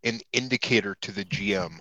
an 0.04 0.20
indicator 0.34 0.96
to 0.96 1.12
the 1.12 1.24
GM 1.26 1.80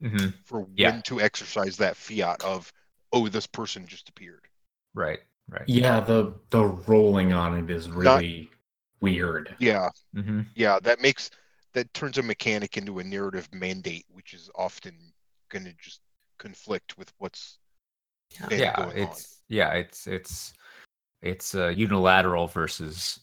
hmm 0.00 0.28
for 0.44 0.66
Yeah. 0.74 0.92
when 0.92 1.02
to 1.02 1.20
exercise 1.20 1.76
that 1.76 1.96
fiat 1.96 2.42
of 2.42 2.72
oh 3.12 3.28
this 3.28 3.46
person 3.46 3.86
just 3.86 4.08
appeared. 4.08 4.46
Right. 4.94 5.20
Right. 5.48 5.64
Yeah, 5.66 6.00
the 6.00 6.34
the 6.50 6.64
rolling 6.64 7.32
on 7.32 7.58
it 7.58 7.70
is 7.70 7.90
really 7.90 8.50
weird. 9.00 9.56
Yeah, 9.58 9.88
hmm 10.14 10.42
yeah, 10.54 10.78
that 10.82 11.00
makes 11.00 11.30
that 11.72 11.92
turns 11.94 12.18
a 12.18 12.22
mechanic 12.22 12.76
into 12.76 12.98
a 12.98 13.04
narrative 13.04 13.48
mandate, 13.52 14.04
which 14.10 14.32
is 14.32 14.50
often 14.54 14.94
going 15.50 15.64
to 15.64 15.72
just 15.80 16.00
conflict 16.38 16.96
with 16.96 17.12
what's 17.18 17.58
Yeah. 18.30 18.46
been 18.48 18.60
yeah 18.60 18.76
going 18.76 18.88
on. 18.88 19.08
it's 19.08 19.42
yeah 19.48 19.72
it's 19.72 20.06
it's 20.06 20.54
it's 21.20 21.54
uh, 21.54 21.68
unilateral 21.68 22.46
versus 22.46 23.20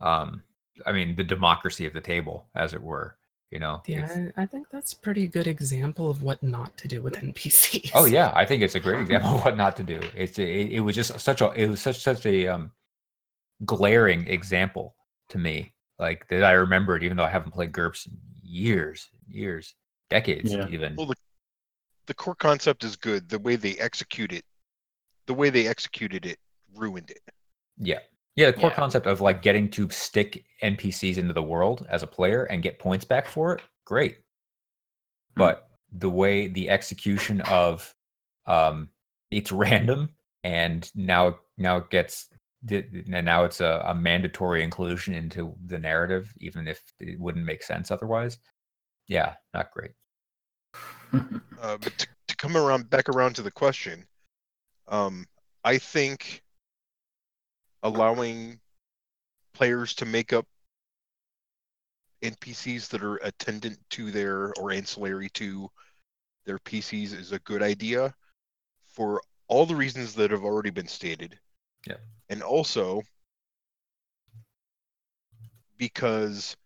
um 0.00 0.42
i 0.86 0.92
mean 0.92 1.16
the 1.16 1.24
democracy 1.24 1.84
of 1.84 1.92
the 1.92 2.00
table 2.00 2.46
as 2.54 2.72
it 2.72 2.82
were 2.82 3.16
you 3.50 3.58
know 3.58 3.82
Yeah, 3.86 4.30
I 4.36 4.42
I 4.42 4.46
think 4.46 4.68
that's 4.70 4.92
a 4.92 4.96
pretty 4.98 5.26
good 5.28 5.46
example 5.46 6.10
of 6.10 6.22
what 6.22 6.42
not 6.42 6.76
to 6.78 6.88
do 6.88 7.00
with 7.02 7.14
NPCs. 7.14 7.90
oh 7.94 8.04
yeah 8.04 8.32
i 8.34 8.44
think 8.44 8.62
it's 8.62 8.74
a 8.74 8.80
great 8.80 9.00
example 9.04 9.36
of 9.36 9.44
what 9.44 9.56
not 9.56 9.76
to 9.76 9.82
do 9.84 10.00
it's 10.16 10.38
it, 10.38 10.72
it 10.72 10.80
was 10.80 10.94
just 10.96 11.18
such 11.20 11.40
a 11.40 11.50
it 11.52 11.68
was 11.68 11.80
such 11.80 12.02
such 12.02 12.26
a 12.26 12.48
um 12.48 12.70
glaring 13.64 14.26
example 14.28 14.94
to 15.28 15.38
me 15.38 15.72
like 15.98 16.26
that 16.28 16.42
i 16.44 16.52
remembered 16.52 17.02
even 17.02 17.16
though 17.16 17.24
i 17.24 17.30
haven't 17.30 17.52
played 17.52 17.72
GURPS 17.72 18.06
in 18.06 18.12
years 18.42 19.08
years 19.28 19.74
decades 20.10 20.52
Yeah. 20.52 20.68
even 20.68 20.94
Well, 20.96 21.06
the, 21.06 21.14
the 22.06 22.14
core 22.14 22.36
concept 22.36 22.84
is 22.84 22.94
good. 22.94 23.28
The 23.28 23.38
way 23.40 23.56
they 23.56 23.74
execute 23.78 24.32
it, 24.32 24.44
the 25.26 25.34
way 25.34 25.50
they 25.50 25.66
executed 25.66 26.24
it, 26.24 26.38
ruined 26.72 27.10
it. 27.10 27.18
Yeah. 27.78 27.98
Yeah, 28.36 28.50
the 28.50 28.58
core 28.58 28.70
Yeah. 28.70 28.76
concept 28.76 29.06
of 29.06 29.20
like 29.20 29.42
getting 29.42 29.70
to 29.72 29.88
stick 29.90 30.44
NPCs 30.62 31.16
into 31.16 31.32
the 31.32 31.42
world 31.42 31.86
as 31.88 32.02
a 32.02 32.06
player 32.06 32.44
and 32.44 32.62
get 32.62 32.78
points 32.78 33.04
back 33.04 33.26
for 33.26 33.54
it, 33.54 33.62
great. 33.84 34.18
But 35.34 35.68
the 35.92 36.10
way 36.10 36.48
the 36.48 36.68
execution 36.70 37.40
of 37.42 37.94
um 38.46 38.90
it's 39.30 39.52
random 39.66 40.10
and 40.44 40.90
now 40.94 41.38
now 41.56 41.78
it 41.78 41.90
gets 41.90 42.28
and 42.68 43.24
now 43.24 43.44
it's 43.44 43.60
a, 43.60 43.82
a 43.86 43.94
mandatory 43.94 44.62
inclusion 44.62 45.14
into 45.14 45.54
the 45.66 45.78
narrative, 45.78 46.32
even 46.40 46.66
if 46.66 46.82
it 46.98 47.18
wouldn't 47.20 47.44
make 47.44 47.62
sense 47.62 47.90
otherwise. 47.90 48.38
Yeah, 49.06 49.34
not 49.54 49.70
great. 49.70 49.92
Uh, 51.12 51.76
but 51.78 51.96
to, 51.98 52.08
to 52.26 52.36
come 52.36 52.56
around 52.56 52.90
back 52.90 53.08
around 53.08 53.34
to 53.36 53.42
the 53.42 53.50
question, 53.50 54.04
um, 54.88 55.26
I 55.64 55.78
think 55.78 56.42
allowing 57.86 58.58
players 59.54 59.94
to 59.94 60.04
make 60.04 60.32
up 60.32 60.46
NPCs 62.22 62.88
that 62.88 63.02
are 63.02 63.16
attendant 63.16 63.78
to 63.90 64.10
their 64.10 64.52
or 64.54 64.72
ancillary 64.72 65.28
to 65.30 65.70
their 66.44 66.58
PCs 66.58 67.12
is 67.12 67.32
a 67.32 67.38
good 67.40 67.62
idea 67.62 68.12
for 68.86 69.22
all 69.48 69.66
the 69.66 69.76
reasons 69.76 70.14
that 70.14 70.30
have 70.30 70.42
already 70.42 70.70
been 70.70 70.88
stated. 70.88 71.38
Yeah. 71.86 71.96
And 72.28 72.42
also 72.42 73.02
because 75.78 76.56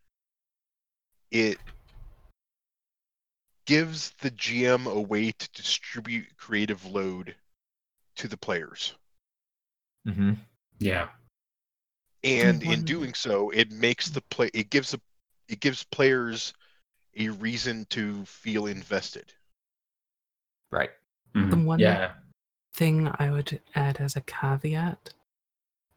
it 1.31 1.59
gives 3.67 4.13
the 4.21 4.31
GM 4.31 4.87
a 4.87 5.01
way 5.01 5.33
to 5.33 5.49
distribute 5.53 6.27
creative 6.37 6.85
load 6.87 7.35
to 8.17 8.29
the 8.29 8.37
players. 8.37 8.95
hmm 10.07 10.33
yeah. 10.81 11.09
And 12.23 12.63
in 12.63 12.85
doing 12.85 13.15
so, 13.15 13.49
it 13.51 13.71
makes 13.71 14.11
the 14.11 14.21
play 14.23 14.51
it 14.53 14.69
gives 14.71 14.93
a 14.93 15.01
it 15.49 15.61
gives 15.61 15.85
players 15.85 16.53
a 17.17 17.29
reason 17.31 17.87
to 17.91 18.25
feel 18.25 18.67
invested. 18.67 19.33
Right. 20.71 20.91
Mhm. 21.35 21.51
The 21.51 21.57
one- 21.57 21.79
Yeah. 21.81 22.15
thing 22.73 23.09
I 23.19 23.31
would 23.31 23.61
add 23.75 23.97
as 23.99 24.15
a 24.17 24.21
caveat 24.21 25.13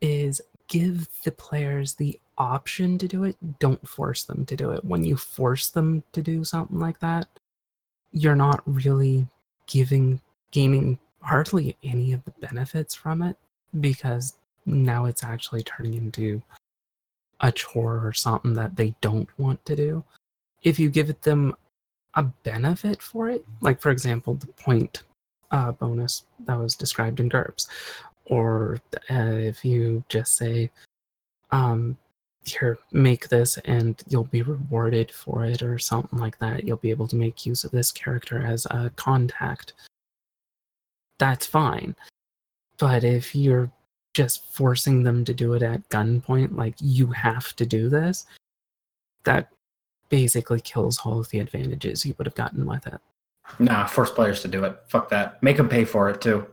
is 0.01 0.41
give 0.67 1.07
the 1.23 1.31
players 1.31 1.93
the 1.95 2.19
option 2.37 2.97
to 2.97 3.07
do 3.07 3.23
it. 3.25 3.59
Don't 3.59 3.87
force 3.87 4.23
them 4.23 4.45
to 4.47 4.55
do 4.55 4.71
it. 4.71 4.83
When 4.83 5.03
you 5.03 5.15
force 5.15 5.69
them 5.69 6.03
to 6.13 6.21
do 6.23 6.43
something 6.43 6.79
like 6.79 6.99
that, 6.99 7.27
you're 8.11 8.35
not 8.35 8.61
really 8.65 9.27
giving 9.67 10.19
gaining 10.51 10.99
hardly 11.21 11.77
any 11.83 12.11
of 12.13 12.23
the 12.25 12.31
benefits 12.31 12.95
from 12.95 13.21
it 13.21 13.37
because 13.79 14.33
now 14.65 15.05
it's 15.05 15.23
actually 15.23 15.63
turning 15.63 15.93
into 15.93 16.41
a 17.39 17.51
chore 17.51 18.05
or 18.05 18.13
something 18.13 18.53
that 18.53 18.75
they 18.75 18.95
don't 19.01 19.29
want 19.37 19.63
to 19.65 19.75
do. 19.75 20.03
If 20.61 20.79
you 20.79 20.89
give 20.89 21.09
it 21.09 21.21
them 21.21 21.55
a 22.13 22.23
benefit 22.23 23.01
for 23.01 23.29
it, 23.29 23.45
like 23.61 23.81
for 23.81 23.91
example, 23.91 24.35
the 24.35 24.47
point 24.47 25.03
uh, 25.51 25.71
bonus 25.71 26.23
that 26.45 26.57
was 26.59 26.75
described 26.75 27.19
in 27.19 27.29
GURPS. 27.29 27.67
Or 28.25 28.79
uh, 29.09 29.13
if 29.13 29.63
you 29.63 30.03
just 30.09 30.35
say, 30.35 30.71
um, 31.51 31.97
here, 32.45 32.77
make 32.91 33.29
this 33.29 33.57
and 33.65 34.01
you'll 34.09 34.25
be 34.25 34.41
rewarded 34.41 35.11
for 35.11 35.45
it, 35.45 35.61
or 35.61 35.79
something 35.79 36.19
like 36.19 36.37
that. 36.39 36.63
You'll 36.65 36.77
be 36.77 36.89
able 36.89 37.07
to 37.07 37.15
make 37.15 37.45
use 37.45 37.63
of 37.63 37.71
this 37.71 37.91
character 37.91 38.45
as 38.45 38.65
a 38.65 38.91
contact. 38.95 39.73
That's 41.19 41.45
fine. 41.45 41.95
But 42.77 43.03
if 43.03 43.35
you're 43.35 43.71
just 44.13 44.45
forcing 44.53 45.03
them 45.03 45.25
to 45.25 45.33
do 45.33 45.53
it 45.53 45.61
at 45.63 45.87
gunpoint, 45.89 46.55
like 46.55 46.75
you 46.79 47.07
have 47.07 47.55
to 47.55 47.65
do 47.65 47.89
this, 47.89 48.25
that 49.25 49.49
basically 50.09 50.61
kills 50.61 50.99
all 51.03 51.19
of 51.19 51.29
the 51.29 51.39
advantages 51.39 52.05
you 52.05 52.13
would 52.17 52.27
have 52.27 52.35
gotten 52.35 52.65
with 52.65 52.85
it. 52.87 52.99
Nah, 53.59 53.85
force 53.85 54.11
players 54.11 54.41
to 54.41 54.47
do 54.47 54.63
it. 54.63 54.77
Fuck 54.87 55.09
that. 55.09 55.41
Make 55.41 55.57
them 55.57 55.67
pay 55.67 55.85
for 55.85 56.09
it 56.09 56.21
too. 56.21 56.45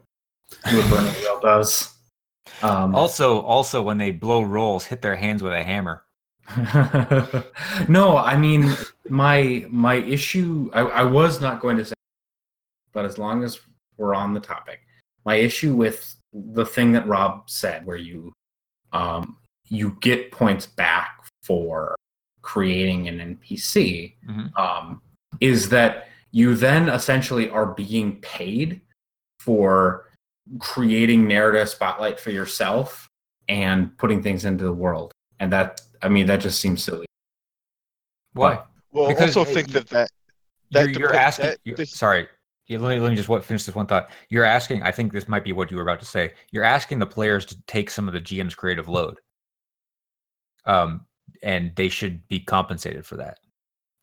Do 0.68 0.78
what 0.78 0.90
Burning 0.90 1.12
Wheel 1.20 1.40
does. 1.40 1.94
Um, 2.62 2.94
Also, 2.94 3.40
also 3.42 3.80
when 3.82 3.98
they 3.98 4.10
blow 4.10 4.42
rolls, 4.42 4.84
hit 4.84 5.02
their 5.02 5.16
hands 5.16 5.42
with 5.42 5.52
a 5.52 5.62
hammer. 5.62 6.04
no, 7.88 8.16
I 8.16 8.36
mean 8.36 8.74
my 9.08 9.64
my 9.68 9.94
issue. 9.94 10.68
I, 10.74 10.80
I 10.80 11.02
was 11.04 11.40
not 11.40 11.60
going 11.60 11.76
to 11.76 11.84
say, 11.84 11.94
but 12.92 13.04
as 13.04 13.18
long 13.18 13.44
as 13.44 13.60
we're 13.96 14.14
on 14.16 14.34
the 14.34 14.40
topic, 14.40 14.80
my 15.24 15.36
issue 15.36 15.76
with 15.76 16.16
the 16.32 16.64
thing 16.64 16.92
that 16.92 17.06
Rob 17.06 17.48
said, 17.50 17.84
where 17.86 17.96
you 17.96 18.32
um 18.92 19.36
you 19.68 19.96
get 20.00 20.32
points 20.32 20.66
back 20.66 21.24
for 21.44 21.94
creating 22.42 23.06
an 23.08 23.18
NPC, 23.20 24.16
Mhm. 24.28 24.58
um, 24.58 25.00
is 25.40 25.68
that 25.68 26.08
you 26.32 26.54
then 26.54 26.88
essentially 26.88 27.48
are 27.50 27.66
being 27.66 28.20
paid 28.20 28.80
for 29.38 30.08
creating 30.58 31.26
narrative 31.28 31.68
spotlight 31.68 32.18
for 32.18 32.30
yourself 32.30 33.06
and 33.48 33.96
putting 33.98 34.22
things 34.22 34.44
into 34.44 34.64
the 34.64 34.72
world 34.72 35.12
and 35.38 35.52
that 35.52 35.80
i 36.02 36.08
mean 36.08 36.26
that 36.26 36.40
just 36.40 36.60
seems 36.60 36.82
silly 36.82 37.06
Why? 38.32 38.62
Well, 38.92 39.08
Because, 39.08 39.36
also 39.36 39.48
uh, 39.50 39.54
think 39.54 39.68
y- 39.68 39.72
that 39.74 39.86
that 39.88 40.10
that 40.72 40.80
you're, 40.90 41.00
you're 41.00 41.08
depe- 41.10 41.14
asking. 41.14 41.44
that- 41.46 41.58
you're- 41.64 41.76
this- 41.76 41.90
sorry, 41.92 42.28
Yeah, 42.70 42.78
let 42.78 42.94
me, 42.94 43.00
let 43.00 43.10
me 43.10 43.16
just 43.16 43.28
what, 43.28 43.44
finish 43.44 43.64
this 43.64 43.74
one 43.74 43.88
thought. 43.88 44.10
You're 44.28 44.44
asking. 44.44 44.84
I 44.84 44.92
think 44.92 45.12
this 45.12 45.26
might 45.26 45.42
be 45.42 45.52
what 45.52 45.72
you 45.72 45.76
were 45.76 45.82
about 45.82 45.98
to 46.00 46.06
say. 46.06 46.34
You're 46.52 46.62
asking 46.62 47.00
the 47.00 47.06
players 47.06 47.44
to 47.46 47.60
take 47.66 47.90
some 47.90 48.06
of 48.06 48.14
the 48.14 48.20
GM's 48.20 48.54
creative 48.54 48.88
load, 48.88 49.18
um, 50.66 51.04
and 51.42 51.72
they 51.74 51.88
should 51.88 52.26
be 52.28 52.38
compensated 52.38 53.04
for 53.04 53.16
that. 53.16 53.38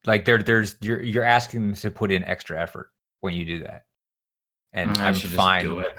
Like 0.05 0.26
there, 0.26 0.43
there's 0.43 0.76
you're 0.82 1.01
you're 1.01 1.24
asking 1.24 1.61
them 1.61 1.76
to 1.76 1.89
put 1.91 2.11
in 2.11 2.26
extra 2.26 2.61
effort 2.61 2.89
when 3.22 3.34
you 3.34 3.45
do 3.45 3.59
that, 3.63 3.84
and 4.74 4.91
Mm, 4.91 4.99
I 4.99 5.07
I'm 5.07 5.13
should 5.13 5.22
just 5.30 5.36
fine. 5.36 5.63
do 5.65 5.80
it. 5.80 5.95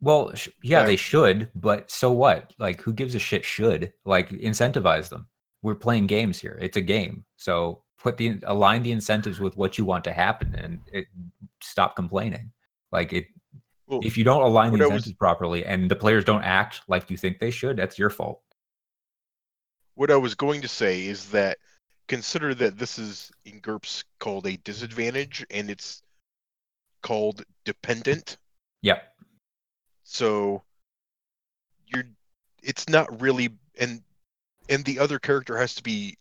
Well, 0.00 0.34
sh- 0.34 0.48
yeah, 0.62 0.80
Yeah. 0.80 0.86
they 0.86 0.96
should, 0.96 1.48
but 1.54 1.90
so 1.92 2.10
what? 2.12 2.52
Like, 2.58 2.80
who 2.80 2.92
gives 2.92 3.14
a 3.14 3.20
shit? 3.20 3.44
Should 3.44 3.92
like 4.04 4.30
incentivize 4.30 5.08
them? 5.08 5.28
We're 5.62 5.74
playing 5.76 6.08
games 6.08 6.40
here. 6.40 6.58
It's 6.60 6.76
a 6.76 6.80
game, 6.80 7.24
so 7.36 7.82
put 7.98 8.16
the 8.16 8.38
align 8.44 8.82
the 8.82 8.92
incentives 8.92 9.40
with 9.40 9.56
what 9.56 9.76
you 9.78 9.84
want 9.84 10.04
to 10.04 10.12
happen, 10.12 10.54
and 10.54 10.80
it, 10.92 11.06
stop 11.60 11.96
complaining. 11.96 12.52
Like 12.92 13.12
it, 13.12 13.26
Well, 13.86 14.00
if 14.04 14.16
you 14.16 14.24
don't 14.24 14.42
align 14.42 14.72
the 14.72 14.78
what 14.78 14.82
I 14.82 14.86
was- 14.86 14.94
incentives 14.96 15.18
properly, 15.18 15.64
and 15.64 15.90
the 15.90 15.96
players 15.96 16.24
don't 16.24 16.42
act 16.44 16.82
like 16.88 17.10
you 17.10 17.16
think 17.16 17.38
they 17.38 17.50
should, 17.50 17.76
that's 17.76 17.98
your 17.98 18.10
fault. 18.10 18.40
what 19.94 20.12
I 20.12 20.16
was 20.16 20.36
going 20.36 20.60
to 20.62 20.68
say 20.68 21.06
is 21.06 21.28
that 21.30 21.58
consider 22.06 22.54
that 22.54 22.78
this 22.78 23.00
is 23.00 23.32
in 23.44 23.60
GURPS 23.60 24.04
called 24.20 24.46
a 24.46 24.56
disadvantage 24.58 25.44
and 25.50 25.68
it's 25.68 26.02
called 27.02 27.44
dependent. 27.64 28.38
Yep. 28.82 29.02
So 30.04 30.62
you're 31.86 32.04
it's 32.62 32.88
not 32.88 33.20
really 33.20 33.48
and 33.80 34.00
and 34.68 34.84
the 34.84 35.00
other 35.00 35.18
character 35.18 35.58
has 35.58 35.74
to 35.74 35.82
be 35.82 36.16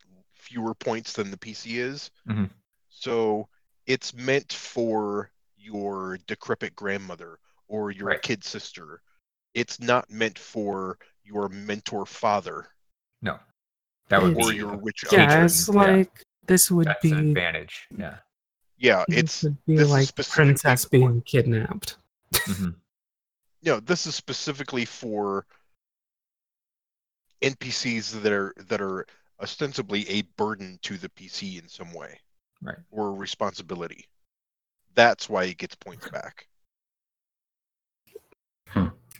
fewer 0.47 0.73
points 0.73 1.13
than 1.13 1.29
the 1.29 1.37
PC 1.37 1.77
is. 1.79 2.09
Mhm. 2.27 2.49
So 2.89 3.47
it's 3.85 4.13
meant 4.13 4.51
for 4.53 5.29
your 5.57 6.17
decrepit 6.27 6.75
grandmother 6.75 7.39
or 7.67 7.91
your 7.91 8.07
Right. 8.07 8.21
kid 8.21 8.43
sister. 8.43 9.01
It's 9.53 9.79
not 9.79 10.09
meant 10.09 10.39
for 10.39 10.97
your 11.23 11.49
mentor 11.49 12.05
father 12.05 12.69
No, 13.21 13.39
that 14.09 14.21
would 14.21 14.37
or 14.37 14.51
be 14.51 14.55
your 14.57 14.77
rich 14.77 15.03
Yeah, 15.11 15.23
uncle. 15.23 15.45
it's 15.45 15.67
yeah. 15.67 15.73
like 15.75 16.23
this 16.45 16.71
would 16.71 16.87
that's 16.87 17.01
be 17.01 17.11
an 17.11 17.29
advantage. 17.29 17.87
Yeah. 17.97 18.19
Yeah, 18.77 19.03
it's 19.09 19.43
would 19.43 19.65
be 19.65 19.75
this 19.77 19.89
like 19.89 20.07
specifically 20.07 20.45
princess 20.45 20.83
for- 20.85 20.89
being 20.91 21.21
kidnapped. 21.23 21.97
Mhm. 22.31 22.75
you 23.61 23.71
know 23.73 23.79
this 23.81 24.05
is 24.05 24.15
specifically 24.15 24.85
for 24.85 25.45
npcs 27.41 28.21
that 28.21 28.31
are 28.31 28.53
that 28.57 28.81
are 28.81 29.05
ostensibly 29.41 30.07
a 30.09 30.21
burden 30.37 30.79
to 30.81 30.97
the 30.97 31.09
pc 31.09 31.61
in 31.61 31.67
some 31.67 31.93
way. 31.93 32.19
Right. 32.61 32.77
or 32.91 33.09
a 33.09 33.11
responsibility. 33.11 34.05
That's 34.95 35.29
why 35.29 35.45
it 35.45 35.57
gets 35.57 35.75
points 35.75 36.09
back. 36.11 36.47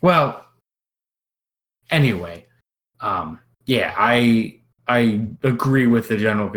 Well, 0.01 0.45
anyway, 1.89 2.45
um, 2.99 3.39
yeah, 3.65 3.93
I 3.97 4.59
I 4.87 5.21
agree 5.43 5.87
with 5.87 6.07
the 6.07 6.17
general 6.17 6.51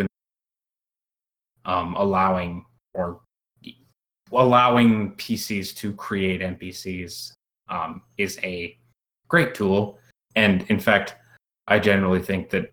um, 1.65 1.95
allowing 1.95 2.65
or 2.93 3.21
allowing 4.31 5.15
PCs 5.15 5.75
to 5.77 5.93
create 5.93 6.41
NPCs 6.41 7.33
um, 7.69 8.01
is 8.17 8.39
a 8.43 8.77
great 9.27 9.55
tool, 9.55 9.99
and 10.35 10.63
in 10.69 10.79
fact, 10.79 11.15
I 11.67 11.79
generally 11.79 12.21
think 12.21 12.49
that 12.51 12.71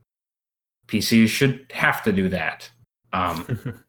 PCs 0.89 1.29
should 1.29 1.67
have 1.73 2.03
to 2.03 2.13
do 2.13 2.29
that. 2.31 2.69
Um, 3.13 3.83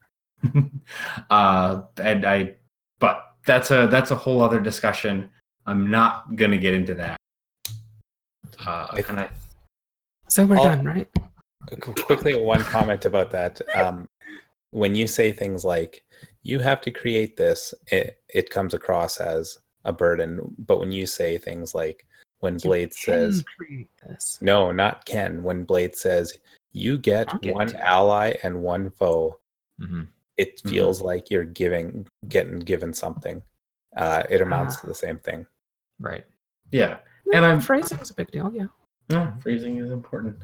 uh, 1.29 1.81
and 2.01 2.25
I, 2.25 2.55
but 2.99 3.33
that's 3.45 3.71
a 3.71 3.87
that's 3.89 4.11
a 4.11 4.15
whole 4.15 4.41
other 4.41 4.59
discussion. 4.59 5.29
I'm 5.65 5.89
not 5.89 6.35
gonna 6.35 6.57
get 6.57 6.73
into 6.73 6.93
that. 6.95 7.17
Uh, 8.65 8.87
and 9.07 9.19
I, 9.21 9.29
So 10.27 10.45
we're 10.45 10.57
I'll- 10.57 10.63
done, 10.65 10.85
right? 10.85 11.07
Quickly 11.81 12.35
one 12.41 12.61
comment 12.63 13.05
about 13.05 13.29
that 13.31 13.61
um, 13.75 14.07
when 14.71 14.95
you 14.95 15.05
say 15.07 15.31
things 15.31 15.63
like 15.63 16.03
you 16.41 16.57
have 16.59 16.81
to 16.81 16.89
create 16.89 17.35
this 17.37 17.73
it, 17.91 18.17
it 18.29 18.49
comes 18.49 18.73
across 18.73 19.17
as 19.17 19.57
a 19.85 19.91
burden 19.93 20.39
but 20.57 20.79
when 20.79 20.91
you 20.91 21.05
say 21.05 21.37
things 21.37 21.75
like 21.75 22.07
when 22.39 22.53
You 22.55 22.59
Blades 22.61 22.97
says 22.99 23.43
can 23.43 23.65
create 23.67 23.89
this. 24.07 24.39
no 24.41 24.71
not 24.71 25.05
ken 25.05 25.43
when 25.43 25.63
Blades 25.63 25.99
says 26.01 26.33
you 26.71 26.97
get 26.97 27.27
I'll 27.33 27.53
one 27.53 27.67
to 27.67 27.85
ally 27.87 28.33
and 28.43 28.61
one 28.61 28.89
foe 28.91 29.39
Mhm. 29.81 30.07
it 30.37 30.61
Mhm. 30.61 30.69
feels 30.69 31.01
like 31.01 31.29
you're 31.31 31.43
giving 31.45 32.07
getting 32.27 32.59
given 32.59 32.93
something 32.93 33.41
uh, 33.97 34.23
it 34.29 34.41
amounts 34.41 34.77
Ah. 34.77 34.81
to 34.81 34.87
the 34.87 34.93
same 34.95 35.17
thing 35.19 35.45
Right. 35.99 36.25
yeah, 36.71 36.99
and 37.33 37.45
I'm 37.45 37.59
phrasing 37.59 37.97
is 37.99 38.11
a 38.11 38.13
big 38.13 38.29
deal, 38.31 38.51
yeah. 38.53 38.67
no 39.09 39.33
phrasing 39.41 39.77
is 39.77 39.89
important. 39.91 40.37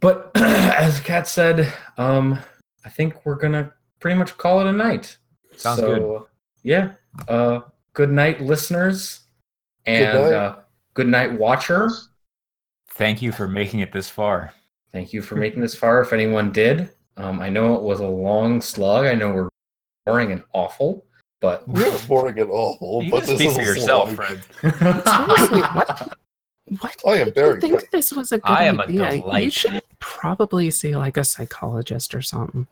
But 0.00 0.30
as 0.36 1.00
Kat 1.00 1.26
said, 1.28 1.72
um, 1.98 2.38
I 2.84 2.88
think 2.88 3.24
we're 3.24 3.36
gonna 3.36 3.72
pretty 4.00 4.18
much 4.18 4.36
call 4.36 4.60
it 4.60 4.66
a 4.66 4.72
night. 4.72 5.16
Sounds 5.56 5.80
so, 5.80 5.94
good. 5.94 6.22
Yeah. 6.62 6.92
Uh, 7.28 7.60
good 7.92 8.10
night, 8.10 8.40
listeners, 8.40 9.20
and 9.86 10.18
night. 10.18 10.32
uh, 10.32 10.56
good 10.94 11.06
night, 11.08 11.32
watcher. 11.38 11.90
Thank 12.90 13.22
you 13.22 13.32
for 13.32 13.46
making 13.48 13.80
it 13.80 13.92
this 13.92 14.08
far. 14.08 14.52
Thank 14.92 15.12
you 15.12 15.22
for 15.22 15.36
making 15.36 15.62
this 15.62 15.74
far. 15.74 16.00
If 16.02 16.12
anyone 16.12 16.52
did, 16.52 16.90
um, 17.16 17.40
I 17.40 17.48
know 17.48 17.74
it 17.76 17.82
was 17.82 18.00
a 18.00 18.06
long 18.06 18.60
slug. 18.60 19.06
I 19.06 19.14
know 19.14 19.32
we're 19.32 19.48
boring 20.06 20.32
and 20.32 20.42
awful, 20.52 21.04
but 21.40 21.66
We're 21.68 21.98
boring 22.06 22.38
and 22.38 22.50
awful, 22.50 23.02
You 23.02 23.10
but 23.10 23.24
can 23.24 23.36
this 23.36 23.38
speak 23.38 23.48
is 23.50 23.54
for 23.56 23.62
a 23.62 23.64
yourself, 23.66 24.14
slog. 24.14 24.26
Fred. 24.60 25.04
Seriously, 25.26 25.60
what? 25.60 26.16
What? 26.80 27.02
I 27.06 27.16
am 27.16 27.26
You 27.28 27.32
very 27.32 27.60
think 27.60 27.80
good. 27.80 27.88
this 27.92 28.12
was 28.12 28.32
a 28.32 28.38
good 28.38 28.50
I 28.50 28.64
am 28.64 28.80
a 28.80 28.84
idea? 28.84 29.40
You 29.40 29.50
should 29.50 29.82
probably 29.98 30.70
see 30.70 30.94
like 30.96 31.16
a 31.16 31.24
psychologist 31.24 32.14
or 32.14 32.22
something. 32.22 32.66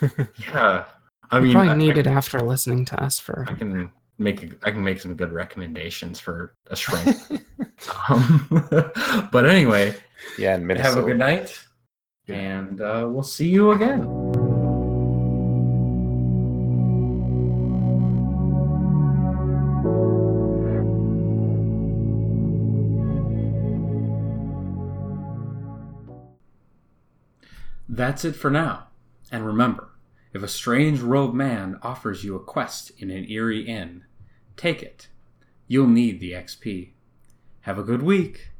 yeah, 0.00 0.84
I 1.30 1.36
You 1.38 1.42
mean, 1.44 1.52
probably 1.52 1.70
I, 1.70 1.76
need 1.76 1.98
it 1.98 2.06
after 2.06 2.40
listening 2.40 2.84
to 2.86 3.02
us 3.02 3.18
for. 3.18 3.44
I 3.48 3.54
can 3.54 3.90
make 4.18 4.42
a, 4.42 4.48
I 4.66 4.70
can 4.70 4.82
make 4.82 5.00
some 5.00 5.14
good 5.14 5.32
recommendations 5.32 6.18
for 6.20 6.54
a 6.68 6.76
shrink. 6.76 7.16
um, 8.08 8.46
but 9.32 9.46
anyway, 9.46 9.94
yeah 10.38 10.54
in 10.54 10.66
Minnesota 10.66 10.94
have 10.94 11.04
a 11.04 11.06
good 11.06 11.18
night, 11.18 11.58
and 12.28 12.80
uh, 12.80 13.06
we'll 13.08 13.22
see 13.22 13.48
you 13.48 13.72
again. 13.72 14.06
That's 27.92 28.24
it 28.24 28.36
for 28.36 28.50
now. 28.50 28.86
And 29.32 29.44
remember, 29.44 29.90
if 30.32 30.42
a 30.42 30.48
strange 30.48 31.00
robed 31.00 31.34
man 31.34 31.78
offers 31.82 32.24
you 32.24 32.36
a 32.36 32.40
quest 32.40 32.92
in 32.98 33.10
an 33.10 33.28
eerie 33.28 33.66
inn, 33.66 34.04
take 34.56 34.82
it. 34.82 35.08
You'll 35.66 35.88
need 35.88 36.20
the 36.20 36.32
XP. 36.32 36.92
Have 37.62 37.78
a 37.78 37.82
good 37.82 38.02
week. 38.02 38.52